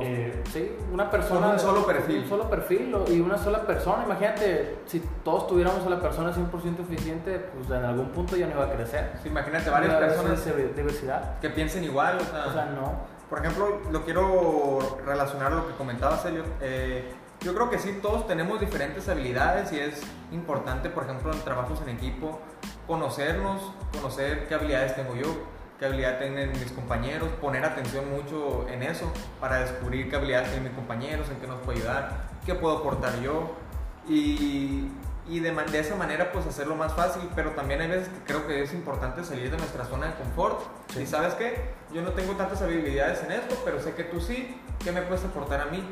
Eh, 0.01 0.43
sí, 0.53 0.73
una 0.93 1.09
persona. 1.09 1.41
con 1.43 1.51
un 1.53 1.59
solo 1.61 1.87
perfil. 1.87 2.19
Un 2.25 2.29
solo 2.29 2.51
perfil 2.51 2.93
y 3.11 3.21
una 3.21 3.39
sola 3.39 3.61
persona. 3.65 4.03
Imagínate, 4.05 4.79
si 4.87 5.01
todos 5.23 5.47
tuviéramos 5.47 5.87
a 5.87 5.91
la 5.91 6.01
persona 6.01 6.33
100% 6.33 6.81
eficiente, 6.81 7.39
pues 7.39 7.71
en 7.71 7.85
algún 7.85 8.09
punto 8.09 8.35
ya 8.37 8.47
no 8.49 8.55
iba 8.55 8.65
a 8.65 8.73
crecer. 8.73 9.13
Sí, 9.23 9.29
imagínate 9.29 9.71
varias 9.71 9.95
personas 9.95 10.45
esa 10.45 10.57
diversidad. 10.57 11.39
que 11.39 11.49
piensen 11.51 11.85
igual, 11.85 12.17
o 12.17 12.25
sea, 12.25 12.47
O 12.49 12.53
sea, 12.53 12.65
no. 12.67 12.93
por 13.31 13.39
ejemplo, 13.39 13.83
lo 13.93 14.05
quiero 14.05 14.81
relacionar 15.07 15.53
a 15.53 15.55
lo 15.57 15.69
que 15.69 15.75
comentaba 15.75 16.17
Celio. 16.17 16.43
Eh, 16.61 17.13
yo 17.45 17.55
creo 17.55 17.69
que 17.69 17.79
sí, 17.79 17.99
todos 18.01 18.27
tenemos 18.27 18.59
diferentes 18.59 19.07
habilidades 19.09 19.71
y 19.73 19.79
es 19.79 20.01
importante, 20.33 20.89
por 20.89 21.05
ejemplo, 21.05 21.31
en 21.33 21.41
trabajos 21.41 21.81
en 21.83 21.91
equipo, 21.91 22.41
conocernos, 22.87 23.61
conocer 23.93 24.49
qué 24.49 24.55
habilidades 24.55 24.97
tengo 24.97 25.15
yo, 25.15 25.29
qué 25.79 25.85
habilidad 25.87 26.19
tienen 26.19 26.51
mis 26.53 26.73
compañeros, 26.73 27.29
poner 27.43 27.65
atención 27.65 28.11
mucho 28.11 28.67
en 28.69 28.83
eso 28.83 29.13
para 29.41 29.61
descubrir 29.61 30.09
qué 30.09 30.17
habilidades 30.17 30.49
tienen 30.49 30.65
mis 30.65 30.73
compañeros, 30.75 31.29
en 31.29 31.37
qué 31.37 31.47
nos 31.47 31.61
puede 31.61 31.81
ayudar, 31.81 32.29
qué 32.47 32.55
puedo 32.55 32.79
aportar 32.79 33.21
yo 33.21 33.51
y, 34.09 34.89
y 35.29 35.41
de, 35.41 35.51
de 35.53 35.79
esa 35.79 35.97
manera 35.97 36.33
pues 36.33 36.47
hacerlo 36.47 36.77
más 36.77 36.95
fácil, 36.95 37.29
pero 37.35 37.51
también 37.51 37.83
hay 37.83 37.89
veces 37.89 38.09
que 38.09 38.25
creo 38.25 38.47
que 38.47 38.63
es 38.63 38.73
importante 38.73 39.23
salir 39.23 39.51
de 39.51 39.59
nuestra 39.59 39.85
zona 39.85 40.07
de 40.07 40.15
confort 40.15 40.61
Sí. 40.95 41.03
y 41.03 41.07
sabes 41.07 41.35
qué, 41.35 41.75
yo 41.93 42.01
no 42.01 42.11
tengo 42.13 42.33
tantas 42.35 42.63
habilidades 42.63 43.23
en 43.23 43.33
esto, 43.33 43.55
pero 43.67 43.81
sé 43.81 43.95
que 43.95 44.05
tú 44.05 44.21
sí, 44.21 44.59
¿qué 44.83 44.93
me 44.93 45.03
puedes 45.03 45.25
aportar 45.25 45.61
a 45.61 45.67
mí? 45.67 45.83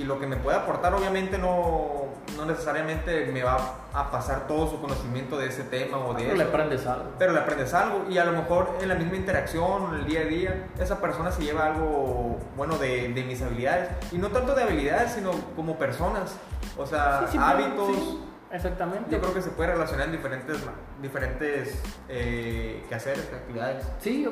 Y 0.00 0.04
lo 0.04 0.18
que 0.18 0.26
me 0.26 0.36
puede 0.36 0.56
aportar 0.56 0.94
obviamente 0.94 1.36
no, 1.36 2.06
no 2.36 2.46
necesariamente 2.46 3.26
me 3.26 3.42
va 3.42 3.58
a 3.92 4.10
pasar 4.10 4.46
todo 4.46 4.66
su 4.70 4.80
conocimiento 4.80 5.36
de 5.36 5.48
ese 5.48 5.62
tema 5.64 5.98
o 5.98 6.14
de 6.14 6.22
Pero 6.22 6.36
le 6.36 6.42
eso 6.44 6.48
aprendes 6.52 6.86
algo. 6.86 7.04
pero 7.18 7.32
le 7.32 7.40
aprendes 7.40 7.74
algo 7.74 8.06
y 8.08 8.16
a 8.16 8.24
lo 8.24 8.32
mejor 8.32 8.76
en 8.80 8.88
la 8.88 8.94
misma 8.94 9.16
interacción, 9.16 9.92
en 9.94 10.00
el 10.00 10.06
día 10.06 10.20
a 10.20 10.24
día, 10.24 10.66
esa 10.78 11.00
persona 11.02 11.30
se 11.30 11.42
lleva 11.42 11.66
algo 11.66 12.38
bueno 12.56 12.78
de, 12.78 13.08
de 13.12 13.24
mis 13.24 13.42
habilidades 13.42 13.90
y 14.10 14.16
no 14.16 14.28
tanto 14.28 14.54
de 14.54 14.62
habilidades, 14.62 15.12
sino 15.12 15.32
como 15.54 15.76
personas, 15.76 16.34
o 16.78 16.86
sea, 16.86 17.26
Sí, 17.26 17.32
sí, 17.32 17.38
hábitos. 17.38 17.88
sí, 17.94 18.20
exactamente. 18.52 19.10
Yo 19.10 19.20
creo 19.20 19.34
que 19.34 19.42
se 19.42 19.50
puede 19.50 19.72
relacionar 19.72 20.06
en 20.06 20.12
diferentes, 20.12 20.56
diferentes 21.02 21.82
eh, 22.08 22.84
quehaceres, 22.88 23.28
actividades. 23.34 23.84
Sí, 23.98 24.26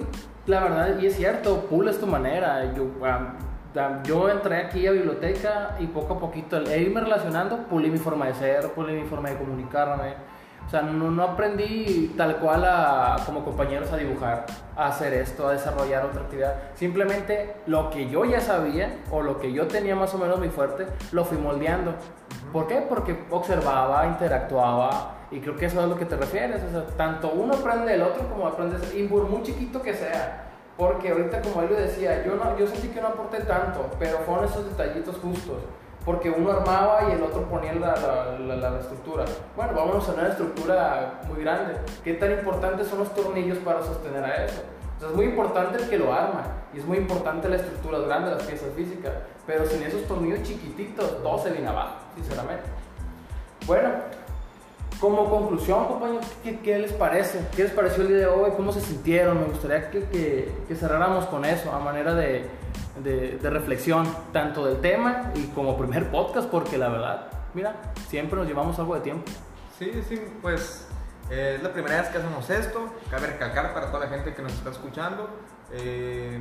la 0.46 0.60
verdad, 0.60 0.98
y 0.98 1.06
es 1.06 1.16
cierto, 1.16 1.66
pules 1.66 2.00
tu 2.00 2.06
manera. 2.06 2.72
Yo, 2.74 2.84
ah, 3.04 3.34
yo 4.04 4.28
entré 4.28 4.56
aquí 4.56 4.86
a 4.86 4.92
biblioteca 4.92 5.76
y 5.78 5.86
poco 5.86 6.14
a 6.14 6.18
poquito, 6.18 6.56
el 6.56 6.68
irme 6.80 7.00
relacionando, 7.00 7.58
pulí 7.68 7.90
mi 7.90 7.98
forma 7.98 8.26
de 8.26 8.34
ser, 8.34 8.68
pulí 8.72 8.92
mi 8.94 9.06
forma 9.06 9.30
de 9.30 9.36
comunicarme. 9.36 10.14
O 10.66 10.70
sea, 10.70 10.82
no, 10.82 11.10
no 11.10 11.22
aprendí 11.22 12.12
tal 12.14 12.36
cual 12.36 12.62
a, 12.64 13.16
como 13.24 13.42
compañeros 13.42 13.90
a 13.90 13.96
dibujar, 13.96 14.44
a 14.76 14.88
hacer 14.88 15.14
esto, 15.14 15.48
a 15.48 15.52
desarrollar 15.52 16.04
otra 16.04 16.22
actividad. 16.22 16.54
Simplemente 16.74 17.56
lo 17.66 17.88
que 17.88 18.10
yo 18.10 18.26
ya 18.26 18.40
sabía 18.40 18.98
o 19.10 19.22
lo 19.22 19.38
que 19.38 19.50
yo 19.52 19.66
tenía 19.66 19.96
más 19.96 20.12
o 20.12 20.18
menos 20.18 20.38
mi 20.38 20.48
fuerte, 20.48 20.86
lo 21.12 21.24
fui 21.24 21.38
moldeando. 21.38 21.94
¿Por 22.52 22.66
qué? 22.66 22.84
Porque 22.86 23.24
observaba, 23.30 24.06
interactuaba 24.08 25.14
y 25.30 25.40
creo 25.40 25.56
que 25.56 25.66
eso 25.66 25.78
es 25.78 25.84
a 25.84 25.86
lo 25.86 25.96
que 25.96 26.04
te 26.04 26.16
refieres. 26.16 26.62
O 26.64 26.70
sea, 26.70 26.86
tanto 26.96 27.30
uno 27.30 27.54
aprende 27.54 27.92
del 27.92 28.02
otro 28.02 28.28
como 28.28 28.46
aprendes, 28.46 28.94
y 28.94 29.04
por 29.04 29.26
muy 29.26 29.42
chiquito 29.42 29.80
que 29.80 29.94
sea. 29.94 30.47
Porque 30.78 31.10
ahorita, 31.10 31.42
como 31.42 31.60
él 31.62 31.68
lo 31.70 31.76
decía, 31.76 32.24
yo, 32.24 32.36
no, 32.36 32.56
yo 32.56 32.66
sentí 32.66 32.88
que 32.88 33.00
no 33.00 33.08
aporté 33.08 33.40
tanto, 33.40 33.84
pero 33.98 34.18
fueron 34.20 34.44
esos 34.46 34.64
detallitos 34.64 35.16
justos. 35.20 35.56
Porque 36.04 36.30
uno 36.30 36.52
armaba 36.52 37.00
y 37.08 37.12
el 37.12 37.22
otro 37.22 37.42
ponía 37.42 37.74
la, 37.74 37.94
la, 37.96 38.38
la- 38.56 38.70
la 38.70 38.78
estructura. 38.80 39.24
Bueno, 39.56 39.72
vamos 39.74 40.08
a 40.08 40.12
una 40.12 40.28
estructura 40.28 41.20
muy 41.28 41.42
grande. 41.42 41.74
¿Qué 42.04 42.14
tan 42.14 42.30
importantes 42.30 42.86
son 42.86 43.00
los 43.00 43.12
tornillos 43.12 43.58
para 43.58 43.82
sostener 43.82 44.24
a 44.24 44.44
eso? 44.46 44.62
Sea, 45.00 45.08
es 45.08 45.14
muy 45.14 45.26
importante 45.26 45.82
el 45.82 45.90
que 45.90 45.98
lo 45.98 46.12
arma 46.14 46.44
y 46.72 46.78
es 46.78 46.84
muy 46.84 46.98
importante 46.98 47.48
la 47.48 47.56
estructura 47.56 47.98
grande, 47.98 48.30
las 48.30 48.44
piezas 48.44 48.68
físicas. 48.74 49.12
Pero 49.46 49.66
sin 49.66 49.82
esos 49.82 50.06
tornillos 50.06 50.42
chiquititos, 50.44 51.22
todo 51.22 51.38
se 51.42 51.50
viene 51.50 51.68
abajo, 51.68 51.96
sinceramente. 52.14 52.64
Bueno, 53.66 53.88
como 55.00 55.30
conclusión, 55.30 55.86
compañeros, 55.86 56.26
¿qué, 56.42 56.58
qué 56.60 56.78
les 56.78 56.92
parece? 56.92 57.46
¿Qué 57.54 57.62
les 57.64 57.72
pareció 57.72 58.02
el 58.02 58.08
día 58.08 58.16
de 58.18 58.26
hoy? 58.26 58.50
¿Cómo 58.56 58.72
se 58.72 58.80
sintieron? 58.80 59.38
Me 59.40 59.44
gustaría 59.46 59.90
que, 59.90 60.04
que- 60.04 60.52
que 60.66 60.74
cerráramos 60.74 61.26
con 61.26 61.44
eso, 61.44 61.72
a 61.72 61.78
manera 61.78 62.14
de, 62.14 62.46
de- 63.02 63.38
de 63.40 63.50
reflexión, 63.50 64.06
tanto 64.32 64.66
del 64.66 64.80
tema 64.80 65.30
y 65.34 65.44
como 65.48 65.76
primer 65.76 66.10
podcast, 66.10 66.48
porque 66.48 66.78
la 66.78 66.88
verdad, 66.88 67.26
mira, 67.54 67.76
siempre 68.08 68.36
nos 68.38 68.48
llevamos 68.48 68.78
algo 68.78 68.94
de 68.96 69.00
tiempo. 69.02 69.30
Sí, 69.78 70.02
sí, 70.08 70.20
pues 70.42 70.88
eh, 71.30 71.54
es 71.56 71.62
la 71.62 71.72
primera 71.72 72.00
vez 72.00 72.10
que 72.10 72.18
hacemos 72.18 72.50
esto. 72.50 72.80
Cabe 73.10 73.28
recalcar 73.28 73.72
para 73.72 73.86
toda 73.92 74.00
la 74.06 74.08
gente 74.08 74.34
que 74.34 74.42
nos 74.42 74.52
está 74.52 74.70
escuchando. 74.70 75.28
eh, 75.72 76.40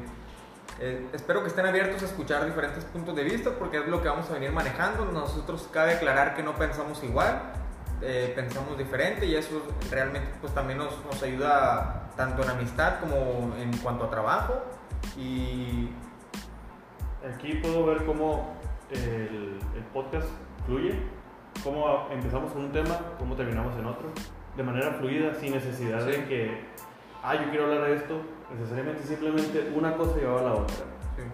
eh, 0.79 1.07
espero 1.13 1.41
que 1.41 1.47
estén 1.49 1.65
abiertos 1.65 2.01
a 2.03 2.05
escuchar 2.05 2.45
diferentes 2.45 2.83
puntos 2.85 3.15
de 3.15 3.23
vista 3.23 3.51
porque 3.57 3.77
es 3.79 3.87
lo 3.87 4.01
que 4.01 4.09
vamos 4.09 4.29
a 4.29 4.33
venir 4.33 4.51
manejando. 4.51 5.05
Nosotros 5.05 5.67
cabe 5.71 5.93
aclarar 5.93 6.35
que 6.35 6.43
no 6.43 6.53
pensamos 6.55 7.03
igual, 7.03 7.41
eh, 8.01 8.31
pensamos 8.35 8.77
diferente 8.77 9.25
y 9.25 9.35
eso 9.35 9.61
realmente 9.89 10.29
pues 10.41 10.53
también 10.53 10.77
nos, 10.79 11.03
nos 11.05 11.21
ayuda 11.23 12.09
tanto 12.15 12.43
en 12.43 12.49
amistad 12.49 12.99
como 12.99 13.53
en 13.57 13.75
cuanto 13.77 14.05
a 14.05 14.09
trabajo. 14.09 14.63
Y 15.17 15.89
Aquí 17.33 17.55
puedo 17.55 17.85
ver 17.85 18.05
cómo 18.05 18.55
el, 18.89 19.59
el 19.75 19.83
podcast 19.93 20.29
fluye, 20.65 20.93
cómo 21.63 22.07
empezamos 22.11 22.51
con 22.53 22.65
un 22.65 22.71
tema, 22.71 22.97
cómo 23.19 23.35
terminamos 23.35 23.77
en 23.77 23.85
otro, 23.85 24.09
de 24.55 24.63
manera 24.63 24.91
fluida, 24.93 25.33
sin 25.33 25.51
necesidad 25.53 26.05
de 26.05 26.13
Sí. 26.13 26.21
que, 26.29 26.61
ah, 27.23 27.35
yo 27.35 27.49
quiero 27.49 27.65
hablar 27.65 27.89
de 27.89 27.95
esto, 27.95 28.21
necesariamente 28.57 29.03
simplemente 29.03 29.71
una 29.75 29.95
cosa 29.97 30.15
llevaba 30.15 30.39
a 30.39 30.43
la 30.43 30.53
otra. 30.53 30.75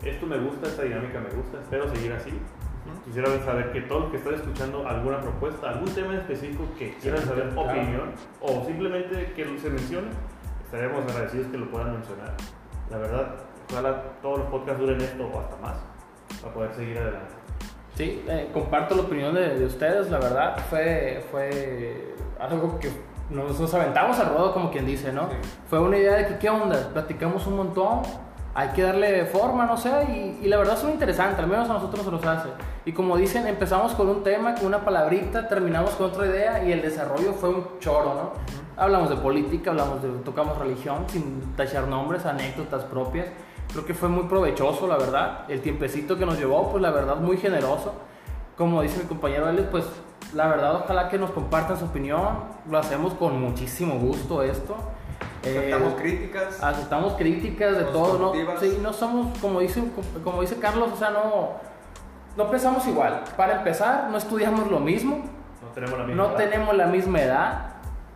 sí. 0.02 0.10
Esto 0.10 0.26
me 0.26 0.38
gusta, 0.40 0.68
esta 0.68 0.84
dinámica 0.84 1.20
me 1.20 1.30
gusta, 1.30 1.60
espero 1.62 1.88
seguir 1.94 2.14
así. 2.14 2.32
Ujú. 2.86 3.04
Quisiera 3.06 3.28
saber 3.46 3.72
que 3.72 3.82
todos 3.82 4.04
los 4.04 4.12
que 4.12 4.18
están 4.18 4.34
escuchando 4.34 4.88
alguna 4.88 5.20
propuesta, 5.20 5.70
algún 5.70 5.90
tema 5.90 6.14
en 6.14 6.20
específico 6.20 6.64
que 6.78 6.94
quieran 6.96 7.24
saber 7.24 7.50
claro. 7.50 7.70
opinión 7.70 8.12
o 8.42 8.66
simplemente 8.66 9.34
que 9.34 9.58
se 9.58 9.70
mencione, 9.70 10.08
estaríamos 10.66 11.04
agradecidos 11.04 11.48
que 11.48 11.58
lo 11.58 11.70
puedan 11.70 11.94
mencionar. 11.94 12.34
La 12.90 12.98
verdad, 12.98 13.36
ojalá 13.72 14.04
todos 14.22 14.40
los 14.40 14.48
podcasts 14.50 14.80
duren 14.82 15.00
esto 15.00 15.26
o 15.34 15.40
hasta 15.40 15.56
más 15.58 15.76
para 16.42 16.54
poder 16.54 16.74
seguir 16.74 16.98
adelante. 16.98 17.34
Sí, 17.96 18.24
eh, 18.28 18.50
comparto 18.52 18.96
la 18.96 19.04
opinión 19.04 19.36
de, 19.36 19.60
de 19.60 19.66
ustedes, 19.66 20.10
la 20.10 20.20
verdad, 20.20 20.58
fue, 20.70 21.24
fue 21.32 22.16
algo 22.40 22.80
que 22.80 22.90
nos, 23.30 23.60
nos 23.60 23.74
aventamos 23.74 24.20
al 24.20 24.30
ruedo, 24.30 24.54
como 24.54 24.72
quien 24.72 24.86
dice, 24.86 25.12
¿no? 25.14 25.30
Sí. 25.30 25.36
Fue 25.70 25.80
una 25.80 25.98
idea 25.98 26.16
de 26.16 26.28
que, 26.28 26.38
¿qué 26.40 26.50
onda? 26.50 26.90
Platicamos 26.92 27.46
un 27.48 27.58
montón, 27.58 28.02
hay 28.56 28.70
que 28.70 28.84
darle 28.84 29.26
forma, 29.26 29.66
no 29.66 29.78
sé, 29.78 29.90
y, 30.10 30.46
y 30.46 30.48
la 30.48 30.58
verdad 30.58 30.78
es 30.78 30.84
muy 30.84 30.94
interesante, 30.94 31.42
al 31.42 31.48
menos 31.48 31.70
a 31.70 31.74
nosotros 31.74 32.06
se 32.06 32.12
nos 32.12 32.26
hace. 32.26 32.50
Y 32.86 32.92
como 32.92 33.18
dicen, 33.18 33.48
empezamos 33.48 33.94
con 33.94 34.10
un 34.10 34.24
tema, 34.24 34.56
con 34.56 34.68
una 34.68 34.84
palabrita, 34.86 35.48
terminamos 35.48 35.92
con 35.92 36.08
otra 36.08 36.28
idea 36.28 36.64
y 36.64 36.72
el 36.72 36.82
desarrollo 36.82 37.34
fue 37.34 37.50
un 37.50 37.66
choro, 37.80 38.14
¿no? 38.14 38.32
Hablamos 38.76 39.10
de 39.10 39.16
política, 39.16 39.72
hablamos 39.72 40.02
de, 40.02 40.10
tocamos 40.24 40.58
religión, 40.58 41.06
sin 41.08 41.56
tachar 41.56 41.88
nombres, 41.88 42.26
anécdotas 42.26 42.84
propias. 42.84 43.28
Creo 43.72 43.86
que 43.86 43.94
fue 43.94 44.10
muy 44.10 44.24
provechoso, 44.24 44.88
la 44.88 44.98
verdad. 44.98 45.46
El 45.48 45.62
tiempecito 45.62 46.18
que 46.18 46.26
nos 46.26 46.38
llevó, 46.38 46.70
pues 46.70 46.82
la 46.82 46.92
verdad, 46.92 47.16
muy 47.18 47.38
generoso. 47.38 47.94
Como 48.58 48.82
dice 48.82 49.00
mi 49.00 49.06
compañero 49.06 49.50
Elliot, 49.50 49.70
pues 49.70 49.86
la 50.34 50.48
verdad, 50.48 50.76
ojalá 50.76 51.10
que 51.10 51.18
nos 51.18 51.32
compartan 51.32 51.78
su 51.78 51.86
opinión. 51.86 52.22
Lo 52.70 52.78
hacemos 52.78 53.14
con 53.14 53.40
muchísimo 53.40 53.96
gusto 53.96 54.44
esto. 54.44 54.76
Eh, 55.44 55.58
Aceptamos 55.58 55.94
críticas. 55.96 56.64
aceptamos 56.64 57.14
críticas 57.14 57.78
de 57.78 57.84
todo, 57.86 58.18
¿no? 58.18 58.60
Sí, 58.60 58.78
no 58.82 58.94
somos, 58.94 59.38
como 59.40 59.60
dice, 59.60 59.84
como 60.24 60.42
dice 60.42 60.58
Carlos, 60.58 60.90
o 60.94 60.98
sea, 60.98 61.10
no, 61.10 61.52
no 62.38 62.50
pensamos 62.52 62.88
igual. 62.88 63.24
Para 63.36 63.58
empezar, 63.58 64.08
no 64.10 64.18
estudiamos 64.18 64.70
lo 64.72 64.80
mismo, 64.80 65.24
No 65.62 65.70
tenemos 65.74 65.98
la 66.00 66.06
misma 66.06 66.24
no 66.24 66.30
edad. 66.30 66.38
tenemos 66.38 66.76
la 66.78 66.86
misma 66.88 67.22
edad, 67.22 67.66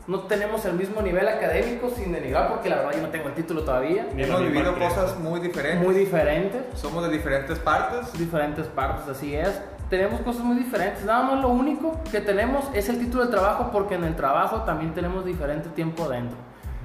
no 0.08 0.20
tenemos 0.22 0.64
el 0.64 0.74
mismo 0.74 1.02
nivel 1.02 1.28
académico, 1.28 1.90
sin 1.90 2.14
denigrar, 2.14 2.48
porque 2.48 2.70
la 2.70 2.78
verdad 2.78 2.92
yo 2.94 3.02
no 3.02 3.10
tengo 3.10 3.28
el 3.28 3.34
título 3.36 3.64
todavía. 3.64 4.08
Ni 4.16 4.24
Hemos 4.24 4.42
vivido 4.42 4.74
cosas 4.80 5.20
muy 5.20 5.42
diferentes. 5.42 5.86
Muy 5.86 5.96
diferentes, 5.96 6.62
Somos 6.80 7.04
de 7.04 7.10
diferentes 7.12 7.60
partes. 7.60 8.14
diferentes 8.14 8.68
partes, 8.68 9.08
así 9.10 9.36
es. 9.36 9.62
Tenemos 9.90 10.22
cosas 10.22 10.44
muy 10.44 10.56
diferentes. 10.58 11.04
Nada 11.04 11.24
más 11.24 11.42
lo 11.42 11.50
único 11.50 12.00
que 12.10 12.22
tenemos 12.22 12.66
es 12.74 12.88
el 12.88 13.00
título 13.00 13.26
de 13.26 13.32
trabajo, 13.32 13.70
porque 13.74 13.96
en 13.96 14.06
el 14.06 14.16
trabajo 14.16 14.62
también 14.64 14.94
tenemos 14.94 15.26
diferente 15.26 15.68
tiempo 15.70 16.08
dentro. 16.08 16.38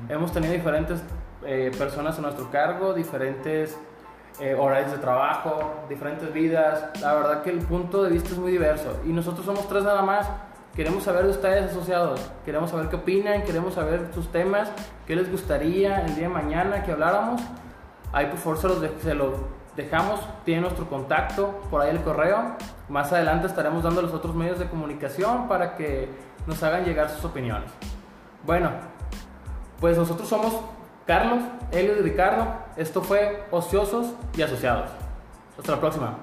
Hemos 0.09 0.33
tenido 0.33 0.53
diferentes 0.53 1.03
eh, 1.45 1.71
personas 1.79 2.19
a 2.19 2.23
nuestro 2.23 2.51
cargo, 2.51 2.93
diferentes 2.95 3.77
eh, 4.41 4.55
horarios 4.55 4.93
de 4.93 4.99
trabajo, 4.99 5.75
diferentes 5.89 6.33
vidas. 6.33 6.85
La 7.01 7.15
verdad 7.15 7.43
que 7.43 7.51
el 7.51 7.59
punto 7.61 8.03
de 8.03 8.11
vista 8.11 8.31
es 8.31 8.39
muy 8.39 8.53
diverso. 8.53 9.01
Y 9.05 9.09
nosotros 9.09 9.45
somos 9.47 9.69
tres 9.69 9.85
nada 9.85 10.03
más. 10.03 10.29
Queremos 10.75 11.03
saber 11.05 11.25
de 11.25 11.31
ustedes 11.31 11.71
asociados. 11.71 12.21
Queremos 12.45 12.71
saber 12.71 12.89
qué 12.89 12.97
opinan, 12.97 13.43
queremos 13.43 13.75
saber 13.75 14.09
sus 14.15 14.33
temas, 14.33 14.71
qué 15.07 15.15
les 15.17 15.31
gustaría 15.31 16.01
el 16.01 16.15
día 16.15 16.29
de 16.29 16.35
mañana 16.35 16.83
que 16.83 16.93
habláramos. 16.93 17.43
Ahí 18.13 18.27
por 18.27 18.39
favor 18.39 18.59
se 18.59 18.69
los, 18.69 18.81
de- 18.81 18.93
se 19.03 19.15
los 19.15 19.35
dejamos, 19.77 20.21
tiene 20.45 20.63
nuestro 20.63 20.89
contacto, 20.89 21.61
por 21.71 21.81
ahí 21.83 21.91
el 21.91 22.01
correo. 22.03 22.57
Más 22.89 23.13
adelante 23.13 23.47
estaremos 23.47 23.83
dando 23.83 24.01
los 24.03 24.13
otros 24.15 24.35
medios 24.35 24.59
de 24.59 24.67
comunicación 24.67 25.47
para 25.49 25.77
que 25.77 26.09
nos 26.47 26.63
hagan 26.63 26.85
llegar 26.85 27.09
sus 27.11 27.25
opiniones. 27.25 27.71
Bueno, 28.45 28.71
pues 29.83 29.99
nosotros 29.99 30.29
somos 30.29 30.55
Carlos, 31.09 31.41
Elio 31.73 31.97
y 31.99 32.03
Ricardo. 32.03 32.47
Esto 32.77 33.03
fue 33.03 33.43
Ociosos 33.51 34.15
y 34.37 34.43
Asociados. 34.43 34.89
Hasta 35.59 35.73
la 35.73 35.81
próxima. 35.81 36.19